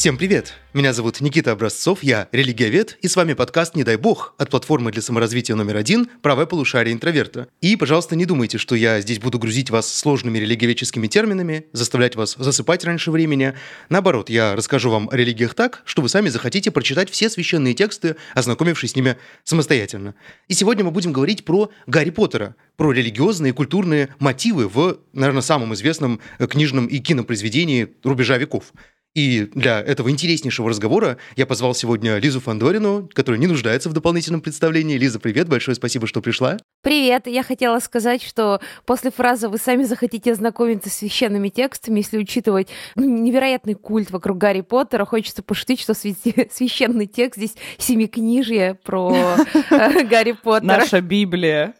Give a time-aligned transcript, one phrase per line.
[0.00, 0.54] Всем привет!
[0.72, 4.92] Меня зовут Никита Образцов, я религиовед, и с вами подкаст «Не дай бог» от платформы
[4.92, 7.48] для саморазвития номер один «Правое полушарие интроверта».
[7.60, 12.34] И, пожалуйста, не думайте, что я здесь буду грузить вас сложными религиоведческими терминами, заставлять вас
[12.38, 13.52] засыпать раньше времени.
[13.90, 18.16] Наоборот, я расскажу вам о религиях так, что вы сами захотите прочитать все священные тексты,
[18.34, 20.14] ознакомившись с ними самостоятельно.
[20.48, 25.42] И сегодня мы будем говорить про Гарри Поттера, про религиозные и культурные мотивы в, наверное,
[25.42, 28.72] самом известном книжном и кинопроизведении рубежа веков–
[29.14, 34.40] и для этого интереснейшего разговора я позвал сегодня Лизу Фандорину, которая не нуждается в дополнительном
[34.40, 34.96] представлении.
[34.96, 36.58] Лиза, привет, большое спасибо, что пришла.
[36.82, 42.18] Привет, я хотела сказать, что после фразы «вы сами захотите ознакомиться с священными текстами», если
[42.18, 49.36] учитывать ну, невероятный культ вокруг Гарри Поттера, хочется пошутить, что священный текст здесь семикнижье про
[49.70, 50.78] э, Гарри Поттера.
[50.78, 51.74] Наша Библия.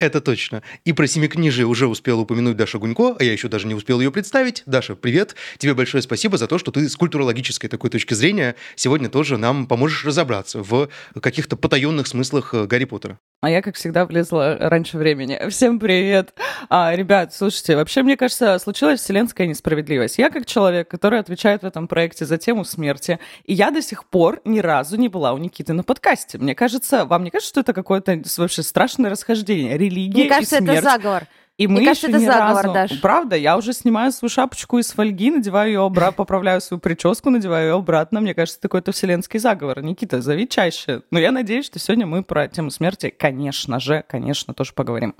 [0.00, 0.62] Это точно.
[0.84, 4.12] И про семикнижие уже успел упомянуть Даша Гунько, а я еще даже не успел ее
[4.12, 4.62] представить.
[4.64, 5.34] Даша, привет.
[5.58, 9.66] Тебе большое спасибо за то, что ты с культурологической такой точки зрения сегодня тоже нам
[9.66, 10.88] поможешь разобраться в
[11.20, 13.18] каких-то потаенных смыслах э, Гарри Поттера.
[13.40, 15.40] А я, как всегда, влезла раньше времени.
[15.48, 16.32] Всем привет!
[16.68, 20.18] А, ребят, слушайте, вообще, мне кажется, случилась вселенская несправедливость.
[20.18, 24.04] Я как человек, который отвечает в этом проекте за тему смерти, и я до сих
[24.06, 26.38] пор ни разу не была у Никиты на подкасте.
[26.38, 29.76] Мне кажется, вам не кажется, что это какое-то вообще страшное расхождение?
[29.88, 30.78] Религия Мне кажется, и смерть.
[30.78, 31.26] это заговор.
[31.58, 32.72] И мы Мне кажется, это заговор, разу...
[32.72, 33.00] Даш.
[33.00, 37.68] Правда, я уже снимаю свою шапочку из фольги, надеваю ее обратно, поправляю свою прическу, надеваю
[37.70, 38.20] ее обратно.
[38.20, 39.82] Мне кажется, это какой-то вселенский заговор.
[39.82, 41.02] Никита, зови чаще.
[41.10, 45.16] Но я надеюсь, что сегодня мы про тему смерти, конечно же, конечно, тоже поговорим.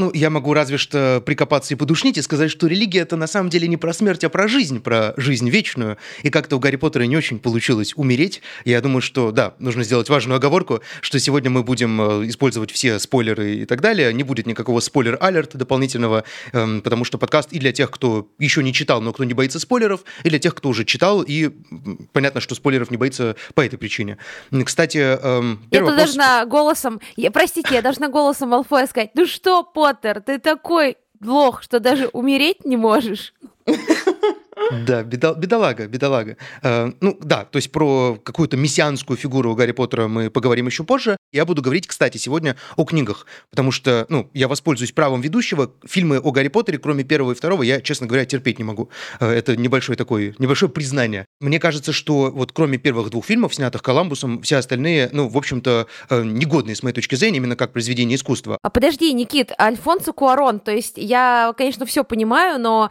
[0.00, 3.50] Ну, я могу разве что прикопаться и подушнить и сказать, что религия это на самом
[3.50, 5.96] деле не про смерть, а про жизнь, про жизнь вечную.
[6.22, 8.40] И как-то у Гарри Поттера не очень получилось умереть.
[8.64, 13.00] Я думаю, что, да, нужно сделать важную оговорку, что сегодня мы будем э, использовать все
[13.00, 14.12] спойлеры и так далее.
[14.14, 18.72] Не будет никакого спойлер-алерта дополнительного, эм, потому что подкаст и для тех, кто еще не
[18.72, 21.50] читал, но кто не боится спойлеров, и для тех, кто уже читал, и
[22.12, 24.18] понятно, что спойлеров не боится по этой причине.
[24.64, 27.00] Кстати, эм, Я первый тут вопрос- должна голосом...
[27.16, 32.08] Я, простите, я должна голосом Малфоя сказать, ну что, Поттер, ты такой лох, что даже
[32.08, 33.32] умереть не можешь.
[34.70, 36.36] Да, бедолага, бедолага.
[36.62, 41.16] Э, ну да, то есть про какую-то мессианскую фигуру Гарри Поттера мы поговорим еще позже.
[41.32, 45.72] Я буду говорить, кстати, сегодня о книгах, потому что, ну, я воспользуюсь правом ведущего.
[45.86, 48.90] Фильмы о Гарри Поттере, кроме первого и второго, я, честно говоря, терпеть не могу.
[49.20, 51.26] Э, это небольшое такое, небольшое признание.
[51.40, 55.86] Мне кажется, что вот кроме первых двух фильмов, снятых Коламбусом, все остальные, ну, в общем-то,
[56.10, 58.58] э, негодные с моей точки зрения, именно как произведение искусства.
[58.62, 62.90] А подожди, Никит, Альфонсо Куарон, то есть я, конечно, все понимаю, но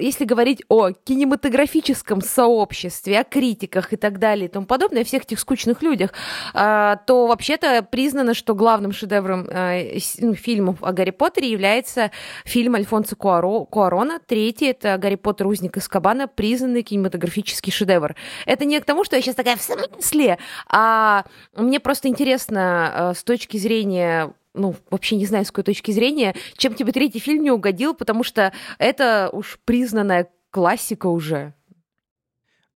[0.00, 5.24] если говорить о кинематографическом сообществе, о критиках и так далее и тому подобное, о всех
[5.24, 6.12] этих скучных людях,
[6.54, 12.10] э, то вообще-то признано, что главным шедевром с- ну, фильмов о Гарри Поттере является
[12.44, 14.20] фильм Альфонсо Куаро- Куарона.
[14.26, 15.46] Третий— это «Гарри Поттер.
[15.46, 18.14] Узник из Кабана», признанный кинематографический шедевр.
[18.46, 20.38] Это не к тому, что я сейчас такая в смысле,
[20.68, 21.24] а
[21.56, 26.74] мне просто интересно с точки зрения ну, вообще не знаю, с какой точки зрения, чем
[26.74, 31.54] тебе третий фильм не угодил, потому что это уж признанная классика уже.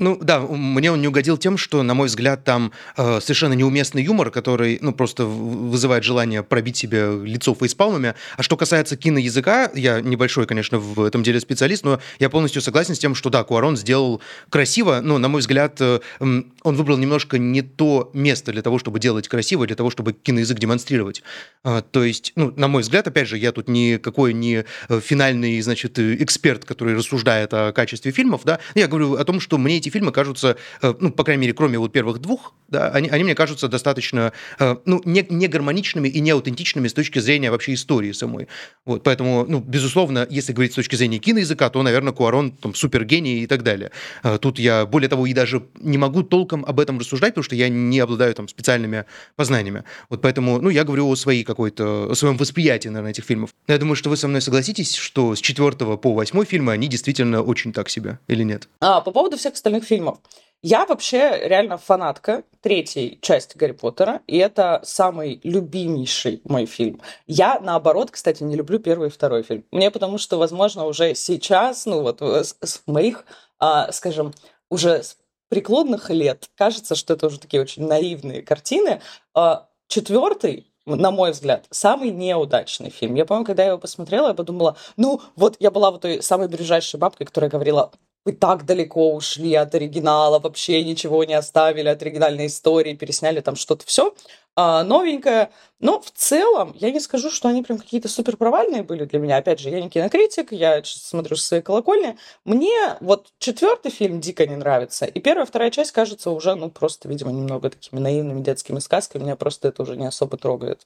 [0.02, 4.02] Ну да, мне он не угодил тем, что, на мой взгляд, там э, совершенно неуместный
[4.02, 8.16] юмор, который, ну, просто вызывает желание пробить себе лицо фейспалмами.
[8.36, 12.96] А что касается киноязыка, я небольшой, конечно, в этом деле специалист, но я полностью согласен
[12.96, 17.38] с тем, что да, Куарон сделал красиво, но, на мой взгляд, э, он выбрал немножко
[17.38, 21.22] не то место для того, чтобы делать красиво, для того, чтобы киноязык демонстрировать.
[21.64, 25.62] А, то есть, ну, на мой взгляд, опять же, я тут никакой не э, финальный,
[25.62, 29.78] значит, э, эксперт, который рассуждает о качестве фильмов, да, я говорю о том, что мне
[29.78, 33.24] эти фильмы кажутся, э, ну, по крайней мере, кроме вот первых двух, да, они, они
[33.24, 37.74] мне кажутся достаточно, э, ну, не, не гармоничными и не аутентичными с точки зрения вообще
[37.74, 38.48] истории самой.
[38.86, 43.44] Вот, поэтому, ну, безусловно, если говорить с точки зрения киноязыка, то, наверное, Куарон там супергений
[43.44, 43.92] и так далее.
[44.24, 47.56] Э, Тут я, более того, и даже не могу толком об этом рассуждать, потому что
[47.56, 49.06] я не обладаю там специальными
[49.36, 49.84] познаниями.
[50.10, 53.52] Вот поэтому, ну, я говорю о своей какой-то, о своем восприятии, наверное, этих фильмов.
[53.68, 57.42] Я думаю, что вы со мной согласитесь, что с четвертого по восьмой фильмы, они действительно
[57.42, 58.68] очень так себе, или нет?
[58.80, 60.20] А, по поводу всех остальных фильмов.
[60.64, 67.02] Я вообще реально фанатка третьей части Гарри Поттера, и это самый любимейший мой фильм.
[67.26, 69.66] Я, наоборот, кстати, не люблю первый и второй фильм.
[69.72, 73.26] Мне потому что, возможно, уже сейчас, ну вот э, с, с моих,
[73.58, 74.34] а, скажем,
[74.70, 75.18] уже с
[75.50, 79.02] преклонных лет, кажется, что это уже такие очень наивные картины.
[79.34, 83.16] А, четвертый на мой взгляд, самый неудачный фильм.
[83.16, 86.48] Я помню, когда я его посмотрела, я подумала, ну, вот я была вот той самой
[86.48, 87.92] ближайшей бабкой, которая говорила,
[88.26, 93.56] вы так далеко ушли от оригинала, вообще ничего не оставили от оригинальной истории, пересняли там
[93.56, 94.14] что-то все
[94.56, 95.52] а, новенькое.
[95.80, 99.38] Но в целом я не скажу, что они прям какие-то супер провальные были для меня.
[99.38, 102.18] Опять же, я не кинокритик, я смотрю с своей колокольни.
[102.46, 105.06] Мне вот четвертый фильм дико не нравится.
[105.06, 109.24] И первая, вторая часть кажется уже, ну, просто, видимо, немного такими наивными детскими сказками.
[109.24, 110.86] Меня просто это уже не особо трогает.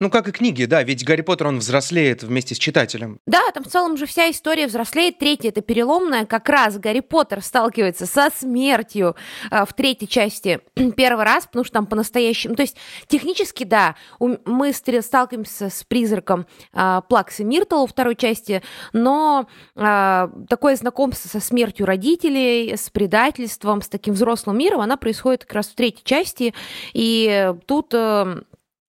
[0.00, 3.18] Ну, как и книги, да, ведь Гарри Поттер, он взрослеет вместе с читателем.
[3.26, 5.18] Да, там в целом же вся история взрослеет.
[5.18, 6.24] Третья— это переломная.
[6.24, 9.16] Как раз Гарри Поттер сталкивается со смертью
[9.50, 10.60] э, в третьей части
[10.96, 12.54] первый раз, потому что там по-настоящему...
[12.54, 12.76] То есть
[13.08, 18.62] технически, да, мы сталкиваемся с призраком э, Плакса Миртл во второй части,
[18.92, 25.44] но э, такое знакомство со смертью родителей, с предательством, с таким взрослым миром, она происходит
[25.44, 26.54] как раз в третьей части,
[26.92, 27.92] и тут...
[27.94, 28.42] Э,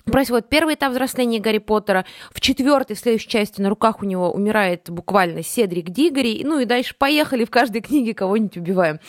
[0.06, 2.06] происходит первый этап взросления Гарри Поттера.
[2.32, 6.42] В четвертой, в следующей части, на руках у него умирает буквально Седрик Дигори.
[6.44, 9.00] Ну и дальше поехали, в каждой книге кого-нибудь убиваем.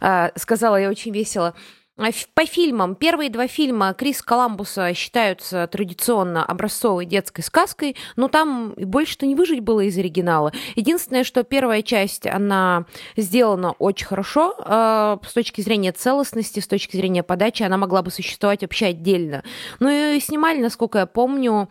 [0.00, 1.54] А, сказала я очень весело.
[1.98, 2.94] А по фильмам.
[2.94, 9.60] Первые два фильма Крис Коламбуса считаются традиционно образцовой детской сказкой, но там больше-то не выжить
[9.60, 10.52] было из оригинала.
[10.76, 12.84] Единственное, что первая часть, она
[13.16, 18.12] сделана очень хорошо э, с точки зрения целостности, с точки зрения подачи, она могла бы
[18.12, 19.42] существовать вообще отдельно.
[19.80, 21.68] Ну и снимали, насколько я помню,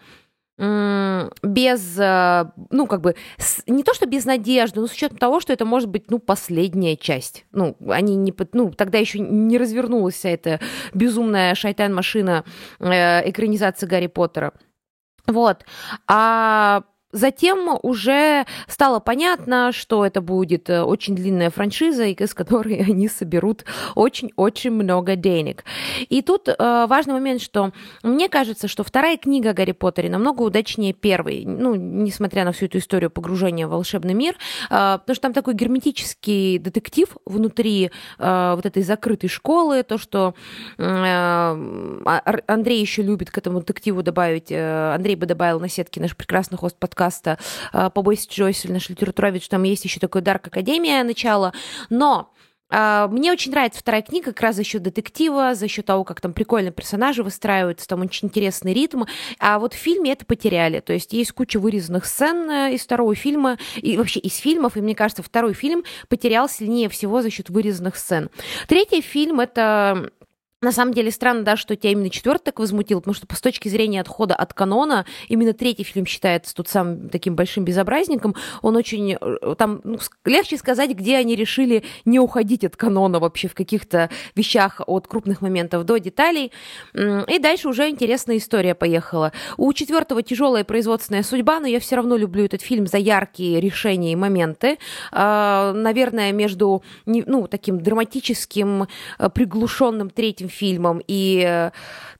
[0.57, 3.15] без, э, ну, как бы,
[3.67, 6.95] не то, что без надежды, но с учетом того, что это может быть, ну, последняя
[6.95, 7.45] часть.
[7.51, 10.59] Ну, они не, ну, тогда еще не развернулась вся эта
[10.93, 12.43] безумная шайтан-машина
[12.79, 14.53] э, экранизации Гарри Поттера.
[15.27, 15.65] Вот.
[16.07, 16.83] А
[17.13, 23.63] Затем уже стало понятно, что это будет э, очень длинная франшиза, из которой они соберут
[23.95, 25.63] очень-очень много денег.
[26.09, 27.71] И тут э, важный момент, что
[28.03, 32.65] мне кажется, что вторая книга о Гарри Поттере намного удачнее первой, ну, несмотря на всю
[32.65, 37.89] эту историю погружения в волшебный мир, э, потому что там такой герметический детектив внутри
[38.19, 40.35] э, вот этой закрытой школы, то, что
[40.77, 46.01] э, а, Андрей еще любит к этому детективу добавить, э, Андрей бы добавил на сетке
[46.01, 47.37] наш прекрасный хост подкаст подкаста
[47.73, 51.53] э, «Побойся Джойсель», наш литературовед, там есть еще такой «Дарк Академия» начало,
[51.89, 52.33] но
[52.71, 56.21] э, мне очень нравится вторая книга как раз за счет детектива, за счет того, как
[56.21, 59.03] там прикольно персонажи выстраиваются, там очень интересный ритм.
[59.39, 60.79] А вот в фильме это потеряли.
[60.79, 64.81] То есть есть куча вырезанных сцен э, из второго фильма, и вообще из фильмов, и
[64.81, 68.31] мне кажется, второй фильм потерял сильнее всего за счет вырезанных сцен.
[68.67, 70.09] Третий фильм— это
[70.61, 73.69] на самом деле странно, да, что тебя именно четвертый так возмутил, потому что с точки
[73.69, 78.35] зрения отхода от канона, именно третий фильм считается тут самым таким большим безобразником.
[78.63, 79.17] Он очень...
[79.21, 84.09] Э, там ну, легче сказать, где они решили не уходить от канона вообще в каких-то
[84.33, 86.51] вещах от крупных моментов до деталей.
[86.95, 89.33] И дальше уже интересная история поехала.
[89.57, 94.13] У четвертого тяжелая производственная судьба, но я все равно люблю этот фильм за яркие решения
[94.13, 94.79] и моменты.
[95.11, 98.87] А, наверное, между ну, таким драматическим,
[99.19, 101.71] э, приглушенным третьим третьим фильмом и э,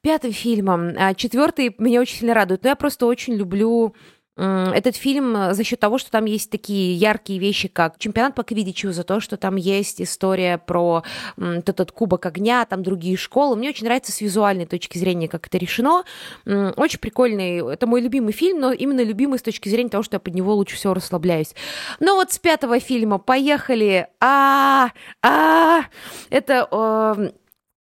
[0.02, 0.94] пятым фильмом.
[0.98, 2.64] А четвертый меня очень сильно радует.
[2.64, 3.94] Но я просто очень люблю
[4.38, 8.92] этот фильм за счет того, что там есть такие яркие вещи, как чемпионат по квиддичу,
[8.92, 11.04] за то, что там есть история про
[11.38, 13.56] этот кубок огня, там другие школы.
[13.56, 16.04] Мне очень нравится с визуальной точки зрения, как это решено.
[16.46, 17.74] Очень прикольный.
[17.74, 20.54] Это мой любимый фильм, но именно любимый с точки зрения того, что я под него
[20.54, 21.56] лучше всего расслабляюсь.
[22.00, 24.08] Но вот с пятого фильма поехали.
[24.20, 24.92] А,
[25.24, 25.82] а,
[26.30, 27.32] это э,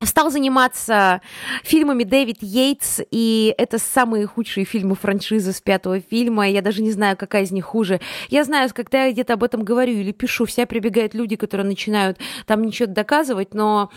[0.03, 1.21] стал заниматься
[1.63, 6.47] фильмами Дэвид Йейтс, и это самые худшие фильмы франшизы с пятого фильма.
[6.47, 7.99] Я даже не знаю, какая из них хуже.
[8.30, 12.19] Я знаю, когда я где-то об этом говорю или пишу, все прибегают люди, которые начинают
[12.45, 13.89] там ничего доказывать, но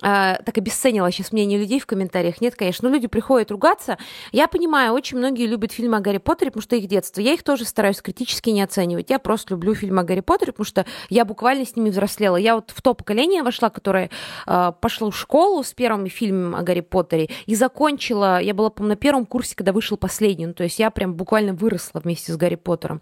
[0.00, 2.40] э, так обесценила сейчас мнение людей в комментариях.
[2.40, 3.98] Нет, конечно, но люди приходят ругаться.
[4.30, 7.20] Я понимаю, очень многие любят фильмы о Гарри Поттере, потому что их детство.
[7.20, 9.10] Я их тоже стараюсь критически не оценивать.
[9.10, 12.36] Я просто люблю фильмы о Гарри Поттере, потому что я буквально с ними взрослела.
[12.36, 14.08] Я вот в то поколение вошла, которое
[14.46, 18.68] э, пошло в школу, школу с первым фильмом о Гарри Поттере и закончила, я была,
[18.68, 22.32] по-моему, на первом курсе, когда вышел последний, ну, то есть я прям буквально выросла вместе
[22.32, 23.00] с Гарри Поттером.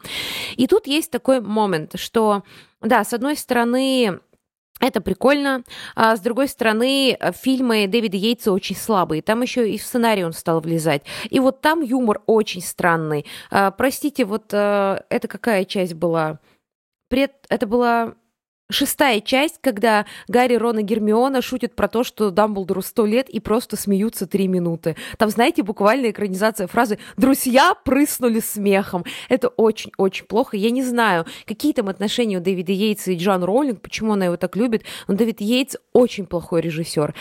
[0.56, 2.44] И тут есть такой момент, что,
[2.80, 4.20] да, с одной стороны,
[4.78, 5.64] это прикольно.
[5.96, 9.22] А с другой стороны, фильмы Дэвида Йейтса очень слабые.
[9.22, 11.02] Там еще и в сценарий он стал влезать.
[11.30, 13.26] И вот там юмор очень странный.
[13.50, 16.38] А, простите, вот а, это какая часть была?
[17.08, 17.32] Пред...
[17.48, 18.14] Это была
[18.68, 23.38] Шестая часть, когда Гарри, Рон и Гермиона шутят про то, что Дамблдору сто лет и
[23.38, 24.96] просто смеются три минуты.
[25.18, 29.04] Там, знаете, буквально экранизация фразы «Друзья прыснули смехом».
[29.28, 30.56] Это очень-очень плохо.
[30.56, 34.36] Я не знаю, какие там отношения у Дэвида Йейтса и Джон Роулинг, почему она его
[34.36, 37.14] так любит, но Дэвид Йейтс очень плохой режиссер.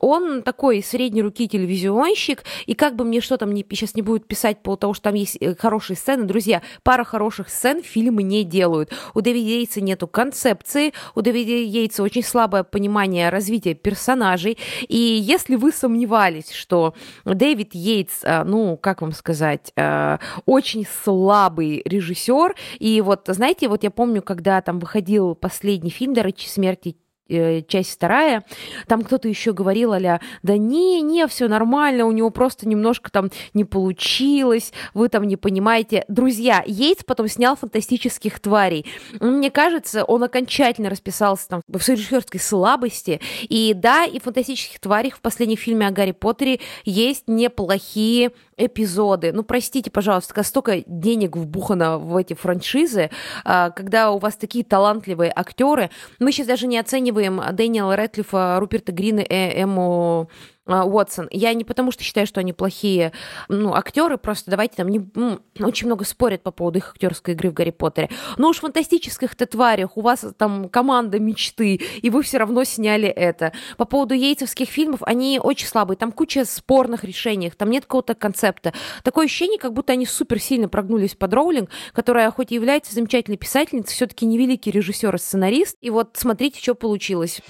[0.00, 4.26] Он такой средней руки телевизионщик, и как бы мне что там не, сейчас не будет
[4.26, 8.42] писать по того, что там есть э, хорошие сцены, друзья, пара хороших сцен фильмы не
[8.42, 8.90] делают.
[9.14, 14.96] У Дэвида Йейтса нету концепции, концепции, у Дэвида Йейтса очень слабое понимание развития персонажей, и
[14.96, 22.54] если вы сомневались, что Дэвид Йейтс, э, ну, как вам сказать, э, очень слабый режиссер,
[22.78, 26.96] и вот, знаете, вот я помню, когда там выходил последний фильм «Дорочи смерти
[27.32, 28.44] Э, часть вторая,
[28.86, 33.30] там кто-то еще говорил, аля, да не, не, все нормально, у него просто немножко там
[33.54, 36.04] не получилось, вы там не понимаете.
[36.08, 38.84] Друзья, Йейтс потом снял «Фантастических тварей».
[39.18, 45.16] Мне кажется, он окончательно расписался там в режиссерской слабости, и да, и в «Фантастических тварях»
[45.16, 49.32] в последнем фильме о Гарри Поттере есть неплохие эпизоды.
[49.32, 53.10] Ну, простите, пожалуйста, столько денег вбухано в эти франшизы,
[53.44, 55.90] а, когда у вас такие талантливые актеры.
[56.18, 60.30] Мы сейчас даже не оцениваем Дэниела Рэдклиффа, Руперта Грина и Эмму
[60.66, 61.28] Уотсон.
[61.30, 63.12] Я не потому что считаю, что они плохие
[63.48, 67.50] ну, актеры, просто давайте там не, ну, очень много спорят по поводу их актерской игры
[67.50, 68.10] в Гарри Поттере.
[68.36, 73.08] Но уж в фантастических-то тварях у вас там команда мечты, и вы все равно сняли
[73.08, 73.52] это.
[73.76, 78.72] По поводу яйцевских фильмов, они очень слабые, там куча спорных решений, там нет какого-то концепта.
[79.02, 83.36] Такое ощущение, как будто они супер сильно прогнулись под Роулинг, которая хоть и является замечательной
[83.36, 85.76] писательницей, все-таки невеликий режиссер и сценарист.
[85.80, 87.40] И вот смотрите, что получилось.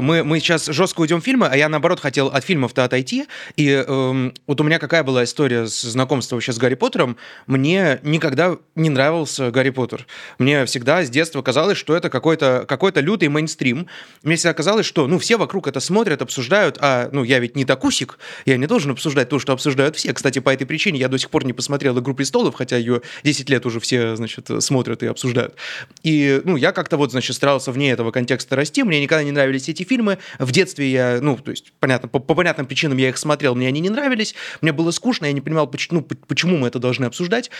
[0.00, 3.26] Мы, мы сейчас жестко уйдем в фильмы, а я, наоборот, хотел от фильмов-то отойти.
[3.56, 7.16] И эм, вот у меня какая была история с знакомством вообще с Гарри Поттером.
[7.46, 10.06] Мне никогда не нравился Гарри Поттер.
[10.38, 13.86] Мне всегда с детства казалось, что это какой-то какой лютый мейнстрим.
[14.22, 17.64] Мне всегда казалось, что ну, все вокруг это смотрят, обсуждают, а ну, я ведь не
[17.64, 20.12] такусик, я не должен обсуждать то, что обсуждают все.
[20.12, 23.50] Кстати, по этой причине я до сих пор не посмотрел «Игру престолов», хотя ее 10
[23.50, 25.54] лет уже все, значит, смотрят и обсуждают.
[26.02, 29.68] И, ну, я как-то вот, значит, старался вне этого контекста расти, мне никогда не нравились
[29.68, 30.18] эти эти фильмы.
[30.38, 33.68] В детстве я, ну, то есть, понятно, по, по понятным причинам я их смотрел, мне
[33.68, 37.04] они не нравились, мне было скучно, я не понимал, почему, ну, почему мы это должны
[37.04, 37.50] обсуждать.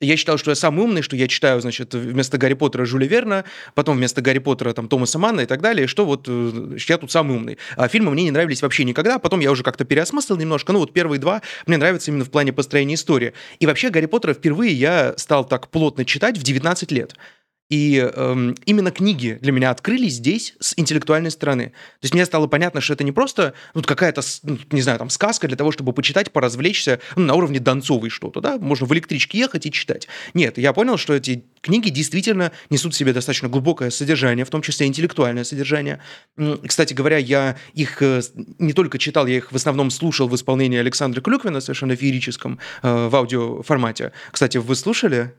[0.00, 3.44] Я считал, что я самый умный, что я читаю, значит, вместо Гарри Поттера Жюля Верна,
[3.74, 7.10] потом вместо Гарри Поттера там Томаса Манна и так далее, что вот э, я тут
[7.10, 7.58] самый умный.
[7.76, 10.92] А фильмы мне не нравились вообще никогда, потом я уже как-то переосмыслил немножко, ну вот
[10.92, 13.32] первые два мне нравятся именно в плане построения истории.
[13.58, 17.16] И вообще Гарри Поттера впервые я стал так плотно читать в 19 лет.
[17.68, 21.66] И эм, именно книги для меня открылись здесь с интеллектуальной стороны.
[21.66, 25.10] То есть мне стало понятно, что это не просто ну, какая-то, ну, не знаю, там
[25.10, 29.38] сказка для того, чтобы почитать, поразвлечься ну, на уровне Донцовой что-то, да, можно в электричке
[29.38, 30.08] ехать и читать.
[30.32, 34.62] Нет, я понял, что эти книги действительно несут в себе достаточно глубокое содержание, в том
[34.62, 36.00] числе интеллектуальное содержание.
[36.66, 38.22] Кстати говоря, я их э,
[38.58, 43.08] не только читал, я их в основном слушал в исполнении Александра Клюквина, совершенно феерическом, э,
[43.08, 44.12] в аудиоформате.
[44.32, 45.34] Кстати, вы слушали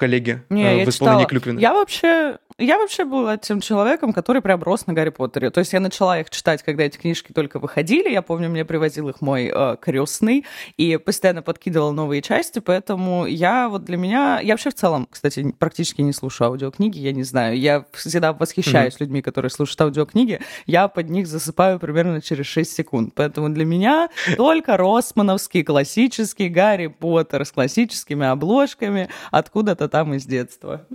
[0.00, 1.60] коллеги Не, э, в исполнении Клюквина?
[1.60, 5.48] Я вообще я вообще была тем человеком, который прям рос на Гарри Поттере.
[5.48, 8.10] То есть я начала их читать, когда эти книжки только выходили.
[8.10, 10.44] Я помню, мне привозил их мой э, крестный
[10.76, 14.40] и постоянно подкидывал новые части, поэтому я вот для меня...
[14.42, 17.58] Я вообще в целом, кстати, практически не слушаю аудиокниги, я не знаю.
[17.58, 19.00] Я всегда восхищаюсь mm-hmm.
[19.00, 20.40] людьми, которые слушают аудиокниги.
[20.66, 23.14] Я под них засыпаю примерно через 6 секунд.
[23.14, 30.86] Поэтому для меня только Росмановский классический Гарри Поттер с классическими обложками откуда-то там из детства.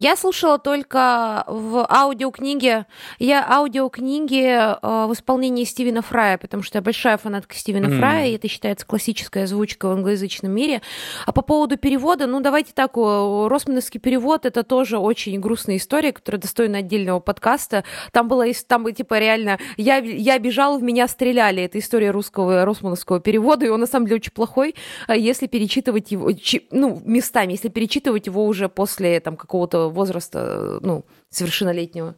[0.00, 2.86] Я слушала только в аудиокниге.
[3.18, 7.98] Я аудиокниги э, в исполнении Стивена Фрая, потому что я большая фанатка Стивена mm.
[7.98, 10.80] Фрая, и это считается классическая озвучка в англоязычном мире.
[11.26, 16.40] А по поводу перевода, ну давайте так, Росмановский перевод это тоже очень грустная история, которая
[16.40, 17.84] достойна отдельного подкаста.
[18.10, 21.64] Там было, там типа реально, я, я бежал, в меня стреляли.
[21.64, 24.74] Это история русского Росмановского перевода, и он на самом деле очень плохой,
[25.08, 26.30] а если перечитывать его,
[26.70, 32.16] ну, местами, если перечитывать его уже после там какого-то возраста, ну, совершеннолетнего.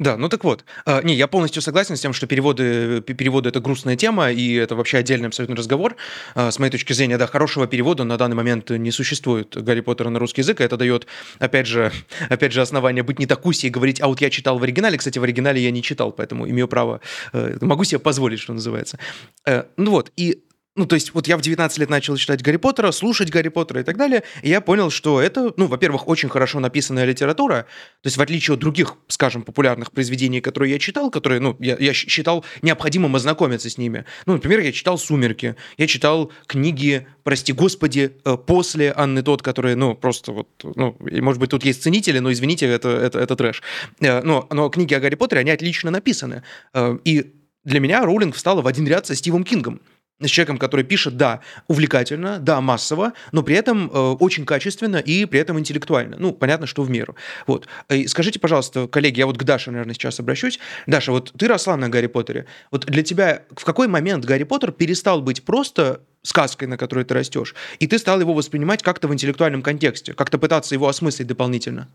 [0.00, 0.64] Да, ну так вот.
[0.86, 4.74] А, не, я полностью согласен с тем, что переводы, переводы это грустная тема, и это
[4.74, 5.94] вообще отдельный абсолютно разговор.
[6.34, 10.08] А, с моей точки зрения, да, хорошего перевода на данный момент не существует Гарри Поттера
[10.08, 11.06] на русский язык, и это дает,
[11.38, 11.92] опять же,
[12.28, 15.20] опять же, основание быть не такуси и говорить, а вот я читал в оригинале, кстати,
[15.20, 17.00] в оригинале я не читал, поэтому имею право,
[17.32, 18.98] э, могу себе позволить, что называется.
[19.46, 20.42] Э, ну вот, и
[20.76, 23.80] ну, то есть, вот я в 19 лет начал читать Гарри Поттера, слушать Гарри Поттера
[23.80, 27.66] и так далее, и я понял, что это, ну, во-первых, очень хорошо написанная литература,
[28.02, 31.76] то есть, в отличие от других, скажем, популярных произведений, которые я читал, которые, ну, я,
[31.78, 34.04] я считал необходимым ознакомиться с ними.
[34.26, 39.76] Ну, например, я читал «Сумерки», я читал книги, прости господи, э, после Анны Тот, которые,
[39.76, 43.62] ну, просто вот, ну, может быть, тут есть ценители, но, извините, это, это, это трэш.
[44.00, 46.42] Э, но, но книги о Гарри Поттере, они отлично написаны.
[46.72, 47.32] Э, и
[47.64, 49.80] для меня Роулинг встала в один ряд со Стивом Кингом.
[50.20, 55.24] С человеком, который пишет, да, увлекательно, да, массово, но при этом э, очень качественно и
[55.24, 56.16] при этом интеллектуально.
[56.18, 57.16] Ну, понятно, что в меру.
[57.46, 57.66] Вот.
[57.90, 60.60] И скажите, пожалуйста, коллеги, я вот к Даше, наверное, сейчас обращусь.
[60.86, 62.46] Даша, вот ты росла на Гарри Поттере.
[62.70, 67.14] Вот для тебя в какой момент Гарри Поттер перестал быть просто сказкой, на которой ты
[67.14, 71.88] растешь, и ты стал его воспринимать как-то в интеллектуальном контексте, как-то пытаться его осмыслить дополнительно?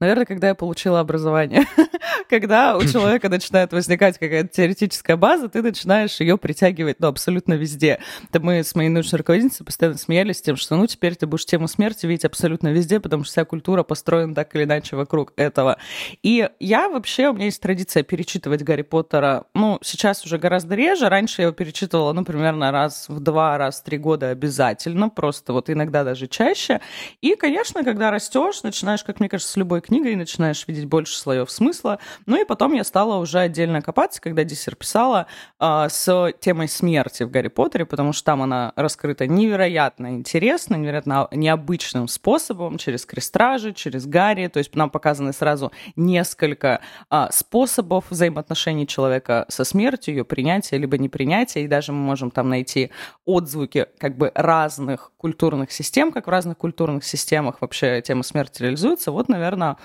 [0.00, 1.66] Наверное, когда я получила образование.
[2.30, 8.00] когда у человека начинает возникать какая-то теоретическая база, ты начинаешь ее притягивать ну, абсолютно везде.
[8.28, 11.68] Это мы с моей научной руководительницей постоянно смеялись тем, что ну теперь ты будешь тему
[11.68, 15.76] смерти видеть абсолютно везде, потому что вся культура построена так или иначе вокруг этого.
[16.22, 21.10] И я вообще, у меня есть традиция перечитывать Гарри Поттера, ну, сейчас уже гораздо реже.
[21.10, 25.52] Раньше я его перечитывала, ну, примерно раз в два, раз в три года обязательно, просто
[25.52, 26.80] вот иногда даже чаще.
[27.20, 31.50] И, конечно, когда растешь, начинаешь, как мне кажется, с любой книгой начинаешь видеть больше слоев
[31.50, 31.98] смысла.
[32.26, 35.26] Ну и потом я стала уже отдельно копаться, когда диссер писала
[35.58, 41.28] э, с темой смерти в Гарри Поттере, потому что там она раскрыта невероятно интересно, невероятно
[41.32, 44.48] необычным способом, через крестражи, через Гарри.
[44.48, 46.80] То есть нам показаны сразу несколько
[47.10, 52.48] э, способов взаимоотношений человека со смертью, ее принятия либо непринятия, и даже мы можем там
[52.48, 52.90] найти
[53.24, 59.12] отзвуки как бы разных культурных систем, как в разных культурных системах вообще тема смерти реализуется.
[59.12, 59.76] Вот, наверное,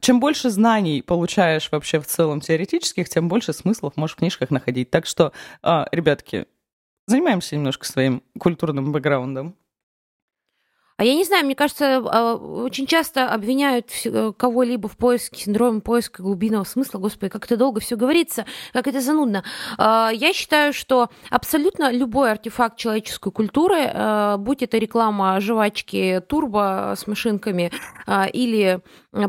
[0.00, 4.90] чем больше знаний получаешь вообще в целом теоретических, тем больше смыслов можешь в книжках находить.
[4.90, 6.46] Так что, а, ребятки,
[7.06, 9.56] занимаемся немножко своим культурным бэкграундом.
[11.02, 15.80] А я не знаю, мне кажется, а, очень часто обвиняют э, кого-либо в поиске, синдроме
[15.80, 17.00] поиска глубинного смысла.
[17.00, 19.42] Господи, как это долго все говорится, как это занудно.
[19.78, 26.94] А, я считаю, что абсолютно любой артефакт человеческой культуры, а, будь это реклама жвачки турбо
[26.96, 27.72] с машинками
[28.32, 28.80] или,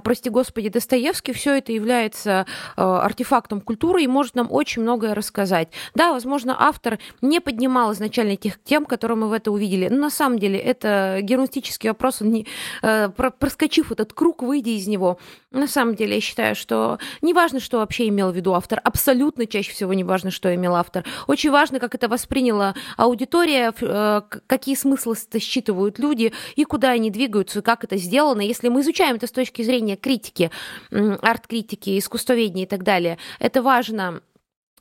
[0.04, 5.70] прости господи, Достоевский, все это является артефактом культуры и может нам очень многое рассказать.
[5.96, 10.10] Да, возможно, автор не поднимал изначально тех тем, которые мы в это увидели, но на
[10.10, 12.48] самом деле это героистический риторический вопрос, он не,
[12.82, 15.18] э, проскочив этот круг, выйдя из него.
[15.52, 19.46] На самом деле, я считаю, что не важно, что вообще имел в виду автор, абсолютно
[19.46, 21.06] чаще всего не важно, что имел автор.
[21.28, 27.62] Очень важно, как это восприняла аудитория, э, какие смыслы считывают люди и куда они двигаются,
[27.62, 28.42] как это сделано.
[28.42, 30.52] Если мы изучаем это с точки зрения критики,
[30.92, 34.22] арт-критики, искусствоведения и так далее, это важно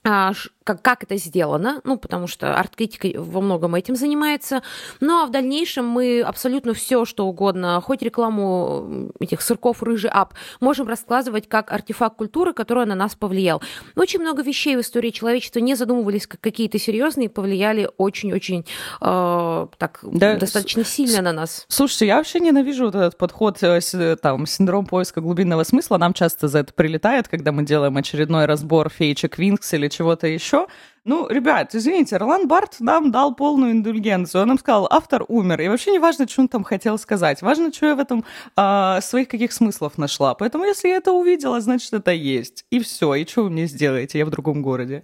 [0.03, 4.63] как, как это сделано, ну, потому что арт-критика во многом этим занимается.
[5.01, 10.35] Ну, а в дальнейшем мы абсолютно все, что угодно, хоть рекламу этих сырков рыжий ап,
[10.61, 13.63] можем рассказывать как артефакт культуры, который на нас повлиял.
[13.95, 18.67] Очень много вещей в истории человечества не задумывались как какие-то серьезные, повлияли очень-очень
[19.01, 21.65] э, так да, достаточно сильно на нас.
[21.69, 25.99] Слушайте, я вообще ненавижу вот этот подход, э, там, синдром поиска глубинного смысла.
[25.99, 30.67] Нам часто за это прилетает, когда мы делаем очередной разбор феечек Винкс или чего-то еще.
[31.05, 34.43] Ну, ребят, извините, Ролан Барт нам дал полную индульгенцию.
[34.43, 35.61] Он нам сказал, автор умер.
[35.61, 37.43] И вообще не важно, что он там хотел сказать.
[37.43, 38.25] Важно, что я в этом
[38.57, 40.35] э, своих каких смыслов нашла.
[40.35, 42.65] Поэтому, если я это увидела, значит, это есть.
[42.71, 43.15] И все.
[43.15, 44.19] И что вы мне сделаете?
[44.19, 45.03] Я в другом городе.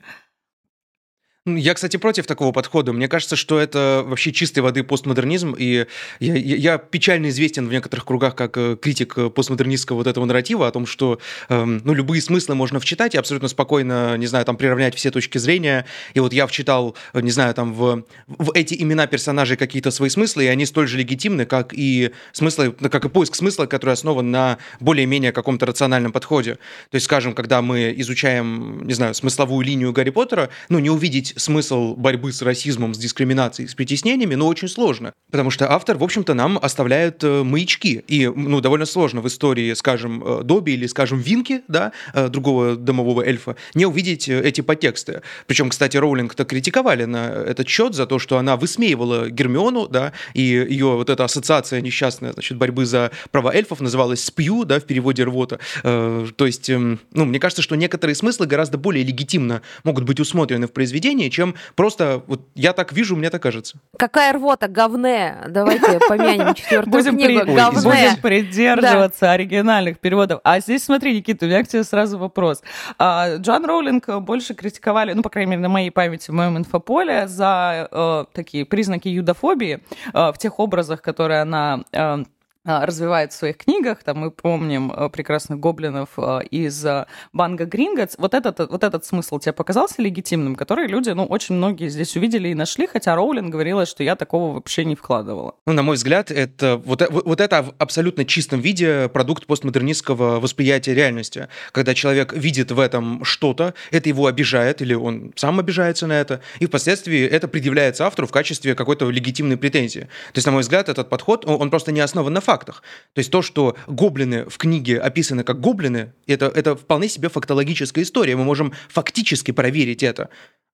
[1.56, 2.92] Я, кстати, против такого подхода.
[2.92, 5.86] Мне кажется, что это вообще чистой воды постмодернизм, и
[6.20, 10.24] я, я, я печально известен в некоторых кругах как э, критик э, постмодернистского вот этого
[10.24, 14.44] нарратива о том, что эм, ну, любые смыслы можно вчитать и абсолютно спокойно, не знаю,
[14.44, 15.86] там приравнять все точки зрения.
[16.14, 20.08] И вот я вчитал, э, не знаю, там в, в эти имена персонажей какие-то свои
[20.08, 24.30] смыслы, и они столь же легитимны, как и смыслы, как и поиск смысла, который основан
[24.30, 26.54] на более-менее каком-то рациональном подходе.
[26.90, 31.34] То есть, скажем, когда мы изучаем, не знаю, смысловую линию Гарри Поттера, ну, не увидеть
[31.38, 35.12] смысл борьбы с расизмом, с дискриминацией, с притеснениями, но очень сложно.
[35.30, 38.04] Потому что автор, в общем-то, нам оставляет э, маячки.
[38.08, 42.76] И, ну, довольно сложно в истории, скажем, э, Добби или, скажем, Винки, да, э, другого
[42.76, 45.22] домового эльфа, не увидеть эти подтексты.
[45.46, 50.42] Причем, кстати, Роулинг-то критиковали на этот счет за то, что она высмеивала Гермиону, да, и
[50.42, 55.24] ее вот эта ассоциация несчастная, значит, борьбы за права эльфов называлась «спью», да, в переводе
[55.24, 55.58] рвота.
[55.82, 60.66] То есть, эм, ну, мне кажется, что некоторые смыслы гораздо более легитимно могут быть усмотрены
[60.66, 63.78] в произведении, сложнее, чем просто вот я так вижу, мне так кажется.
[63.98, 65.36] Какая рвота, говне.
[65.48, 67.44] Давайте помянем четвертую будем книгу.
[67.44, 67.54] При...
[67.54, 67.80] Говне.
[67.82, 69.32] Будем придерживаться да.
[69.32, 70.40] оригинальных переводов.
[70.44, 72.62] А здесь, смотри, Никита, у меня к тебе сразу вопрос.
[72.98, 77.28] А, Джон Роулинг больше критиковали, ну, по крайней мере, на моей памяти, в моем инфополе,
[77.28, 79.80] за э, такие признаки юдофобии
[80.12, 81.84] э, в тех образах, которые она...
[81.92, 82.24] Э,
[82.68, 84.02] развивает в своих книгах.
[84.04, 86.84] Там мы помним а, прекрасных гоблинов а, из
[87.32, 88.16] Банга Гринготс.
[88.18, 92.48] Вот этот, вот этот смысл тебе показался легитимным, который люди, ну, очень многие здесь увидели
[92.48, 95.54] и нашли, хотя Роулин говорила, что я такого вообще не вкладывала.
[95.66, 100.94] Ну, на мой взгляд, это вот, вот это в абсолютно чистом виде продукт постмодернистского восприятия
[100.94, 101.48] реальности.
[101.72, 106.42] Когда человек видит в этом что-то, это его обижает, или он сам обижается на это,
[106.60, 110.00] и впоследствии это предъявляется автору в качестве какой-то легитимной претензии.
[110.00, 112.82] То есть, на мой взгляд, этот подход, он просто не основан на фактах фактах.
[113.14, 118.02] То есть то, что гоблины в книге описаны как гоблины, это, это вполне себе фактологическая
[118.02, 118.36] история.
[118.36, 120.28] Мы можем фактически проверить это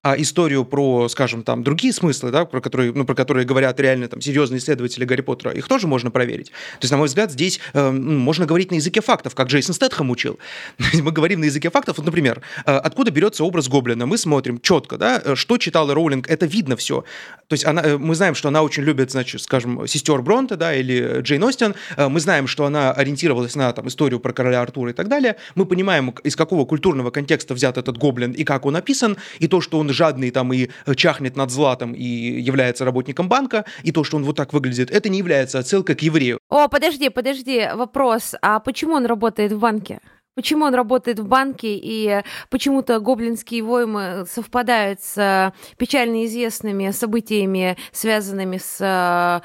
[0.05, 4.07] а историю про, скажем, там другие смыслы, да, про которые, ну, про которые говорят реально
[4.07, 6.49] там серьезные исследователи Гарри Поттера, их тоже можно проверить.
[6.49, 10.11] То есть, на мой взгляд, здесь э, можно говорить на языке фактов, как Джейсон Стэтхэм
[10.11, 10.37] учил.
[10.93, 14.99] Мы говорим на языке фактов, вот, например, э, откуда берется образ гоблина, мы смотрим четко,
[14.99, 17.03] да, э, что читала Роулинг, это видно все.
[17.47, 20.75] То есть она, э, мы знаем, что она очень любит, значит, скажем, сестер Бронта, да,
[20.75, 24.91] или Джейн Остин, э, мы знаем, что она ориентировалась на там, историю про короля Артура
[24.91, 28.75] и так далее, мы понимаем, из какого культурного контекста взят этот гоблин и как он
[28.75, 33.27] описан, и то, что он жадный там и э, чахнет над златом и является работником
[33.27, 36.37] банка, и то, что он вот так выглядит, это не является отсылкой к еврею.
[36.49, 38.35] О, подожди, подожди, вопрос.
[38.41, 39.99] А почему он работает в банке?
[40.35, 48.57] Почему он работает в банке, и почему-то гоблинские войны совпадают с печально известными событиями, связанными
[48.57, 49.41] с а,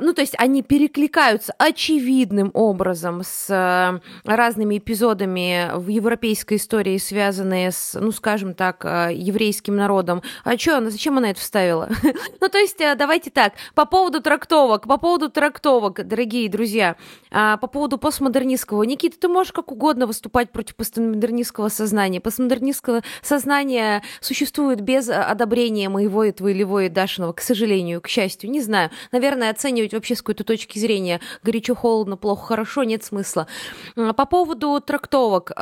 [0.00, 7.70] ну, то есть они перекликаются очевидным образом с э, разными эпизодами в европейской истории, связанные
[7.70, 10.22] с, ну, скажем так, э, еврейским народом.
[10.42, 11.88] А что она, зачем она это вставила?
[12.40, 16.96] ну, то есть э, давайте так, по поводу трактовок, по поводу трактовок, дорогие друзья,
[17.30, 18.82] а, по поводу постмодернистского.
[18.82, 22.20] Никита, ты можешь как угодно выступать против постмодернистского сознания.
[22.20, 28.60] Постмодернистское сознание существует без одобрения моего и твоего и Дашиного, к сожалению, к счастью, не
[28.60, 28.90] знаю.
[29.12, 33.46] Наверное, оцениваю оценивать вообще с какой-то точки зрения горячо, холодно, плохо, хорошо, нет смысла.
[33.94, 35.52] По поводу трактовок.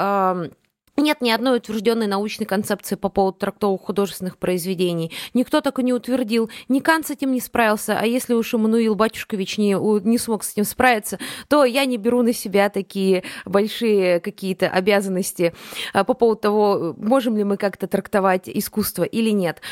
[0.96, 5.11] Нет ни одной утвержденной научной концепции по поводу трактовок художественных произведений.
[5.35, 6.50] Никто так и не утвердил.
[6.68, 9.72] Ни Кант с этим не справился, а если уж Эммануил Батюшкович не,
[10.09, 15.53] не смог с этим справиться, то я не беру на себя такие большие какие-то обязанности
[15.92, 19.62] а, по поводу того, можем ли мы как-то трактовать искусство или нет.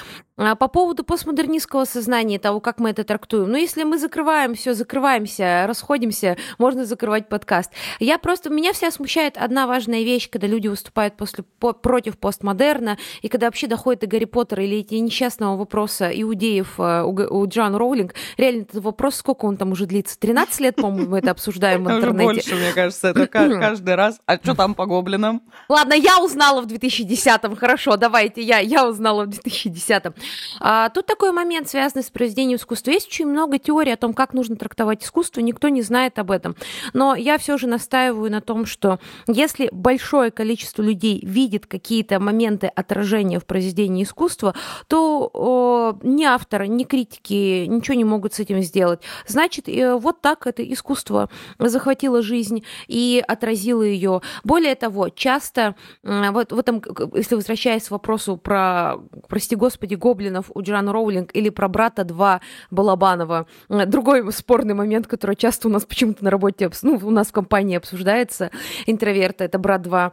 [0.42, 3.48] А, по поводу постмодернистского сознания, того, как мы это трактуем.
[3.48, 7.70] Ну, если мы закрываем все, закрываемся, расходимся, можно закрывать подкаст.
[8.00, 12.98] Я просто, меня вся смущает одна важная вещь, когда люди выступают после, по, против постмодерна,
[13.22, 17.46] и когда вообще доходит до Гарри Поттера или эти несчастного вопроса иудеев а, у, у
[17.46, 20.18] Джоан Роулинг, реально этот вопрос, сколько он там уже длится?
[20.18, 22.24] 13 лет, по-моему, мы это обсуждаем в интернете.
[22.24, 24.20] Больше, мне кажется, это каждый раз.
[24.26, 25.42] А что там по гоблинам?
[25.68, 30.14] Ладно, я узнала в 2010-м, хорошо, давайте, я, я узнала в 2010-м.
[30.60, 32.90] А, тут такой момент, связанный с произведением искусства.
[32.90, 36.56] Есть очень много теорий о том, как нужно трактовать искусство, никто не знает об этом.
[36.92, 42.66] Но я все же настаиваю на том, что если большое количество людей видит какие-то моменты
[42.66, 44.54] отражения в произведении искусства,
[44.88, 49.00] то о, ни авторы, ни критики ничего не могут с этим сделать.
[49.26, 54.22] Значит, э, вот так это искусство захватило жизнь и отразило ее.
[54.44, 56.82] Более того, часто вот в этом,
[57.14, 58.96] если возвращаясь к вопросу про,
[59.28, 63.46] прости господи, гоблинов у Джоан Роулинг или про брата 2 Балабанова.
[63.68, 67.32] Э, другой спорный момент, который часто у нас почему-то на работе, ну, у нас в
[67.32, 68.50] компании обсуждается,
[68.86, 70.12] интроверта, это брат 2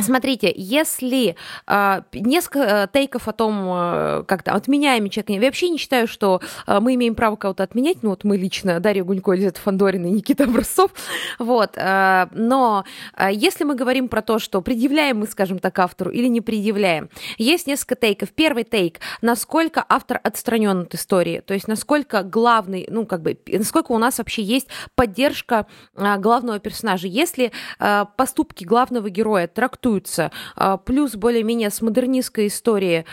[0.00, 6.08] Смотрите, если э, несколько тейков о том, э, как-то отменяем человека, я вообще не считаю,
[6.08, 10.06] что э, мы имеем право кого-то отменять, ну вот мы лично, Дарья Гунько, Елизавета Фандорина
[10.06, 10.92] и Никита Образцов,
[11.38, 12.86] вот, э, но
[13.18, 17.10] э, если мы говорим про то, что предъявляем мы, скажем так, автору или не предъявляем,
[17.36, 18.30] есть несколько тейков.
[18.30, 23.92] Первый тейк, насколько автор отстранен от истории, то есть насколько главный, ну как бы, насколько
[23.92, 27.08] у нас вообще есть поддержка э, главного персонажа.
[27.08, 30.30] Если э, поступки главного героя трактуют трактуются.
[30.56, 33.04] А, плюс более-менее с модернистской историей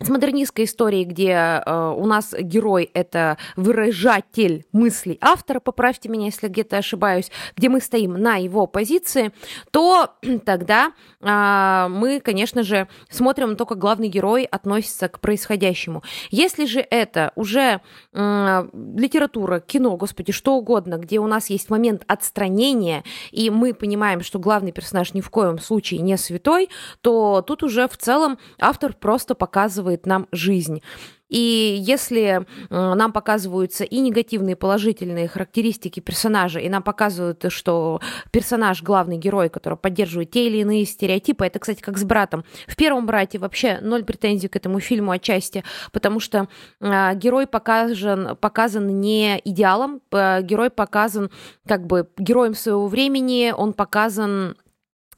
[0.00, 6.48] с модернистской историей, где э, у нас герой это выражатель мыслей автора, поправьте меня, если
[6.48, 9.32] где-то ошибаюсь, где мы стоим на его позиции,
[9.72, 16.02] то тогда э, мы, конечно же, смотрим на то, как главный герой относится к происходящему.
[16.30, 17.80] Если же это уже
[18.12, 24.22] э, литература, кино, господи, что угодно, где у нас есть момент отстранения, и мы понимаем,
[24.22, 26.68] что главный персонаж ни в коем случае не святой,
[27.00, 30.82] то тут уже в целом автор просто показывает показывает нам жизнь.
[31.30, 38.82] И если нам показываются и негативные, и положительные характеристики персонажа, и нам показывают, что персонаж,
[38.82, 42.44] главный герой, который поддерживает те или иные стереотипы, это, кстати, как с братом.
[42.66, 46.48] В первом брате вообще ноль претензий к этому фильму отчасти, потому что
[46.80, 51.30] э, герой показан, показан не идеалом, э, герой показан
[51.66, 54.56] как бы героем своего времени, он показан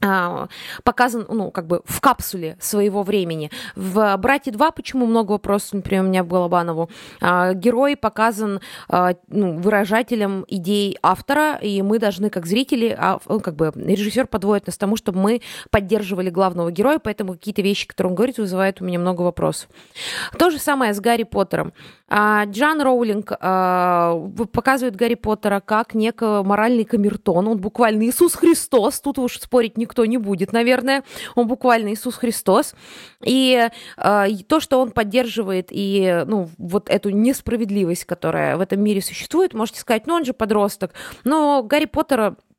[0.00, 3.50] показан, ну, как бы в капсуле своего времени.
[3.74, 6.90] В «Брате 2» почему много вопросов, например, у меня в Голобанову.
[7.20, 13.56] А, герой показан а, ну, выражателем идей автора, и мы должны, как зрители, ну, как
[13.56, 18.10] бы режиссер подводит нас к тому, чтобы мы поддерживали главного героя, поэтому какие-то вещи, которые
[18.10, 19.68] он говорит, вызывают у меня много вопросов.
[20.38, 21.72] То же самое с Гарри Поттером.
[22.12, 29.38] Джан Роулинг показывает Гарри Поттера как некого моральный камертон, он буквально Иисус Христос, тут уж
[29.38, 31.04] спорить никто не будет, наверное.
[31.34, 32.74] Он буквально Иисус Христос.
[33.24, 39.02] И э, то, что он поддерживает и ну, вот эту несправедливость, которая в этом мире
[39.02, 40.92] существует, можете сказать, ну он же подросток.
[41.24, 42.49] Но Гарри Поттера а,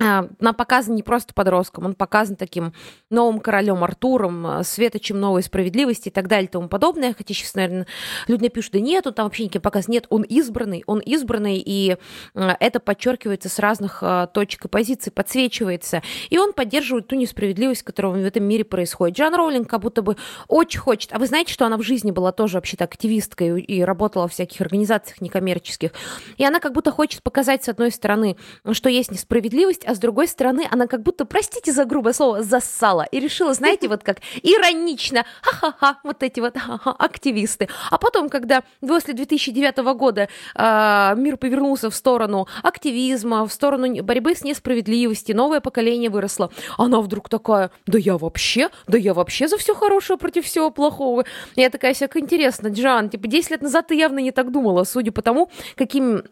[0.00, 2.72] нам показан не просто подростком, он показан таким
[3.10, 7.14] новым королем Артуром, а, светочем новой справедливости и так далее и тому подобное.
[7.16, 7.86] Хотя сейчас, наверное,
[8.26, 9.88] люди напишут, да нет, он там вообще никаким показ.
[9.88, 11.98] Нет, он избранный, он избранный, и
[12.34, 16.02] а, это подчеркивается с разных точек и позиций, подсвечивается.
[16.30, 19.18] И он поддерживает ту несправедливость, которая в этом мире происходит.
[19.18, 20.16] Джан Роулинг как будто бы
[20.48, 21.12] очень хочет.
[21.12, 24.60] А вы знаете, что она в жизни была тоже вообще-то активисткой и работала в всяких
[24.62, 25.92] организациях некоммерческих.
[26.38, 28.36] И она как будто хочет показать, с одной стороны,
[28.72, 33.08] что есть несправедливость, а с другой стороны она как будто, простите за грубое слово, зассала
[33.10, 37.68] и решила, знаете, вот как иронично, ха-ха-ха, вот эти вот ха-ха, активисты.
[37.90, 44.36] А потом, когда после 2009 года э, мир повернулся в сторону активизма, в сторону борьбы
[44.36, 49.58] с несправедливостью, новое поколение выросло, она вдруг такая, да я вообще, да я вообще за
[49.58, 51.24] все хорошее против всего плохого.
[51.56, 55.10] Я такая всяко интересно, Джан, типа 10 лет назад ты явно не так думала, судя
[55.10, 56.22] по тому, каким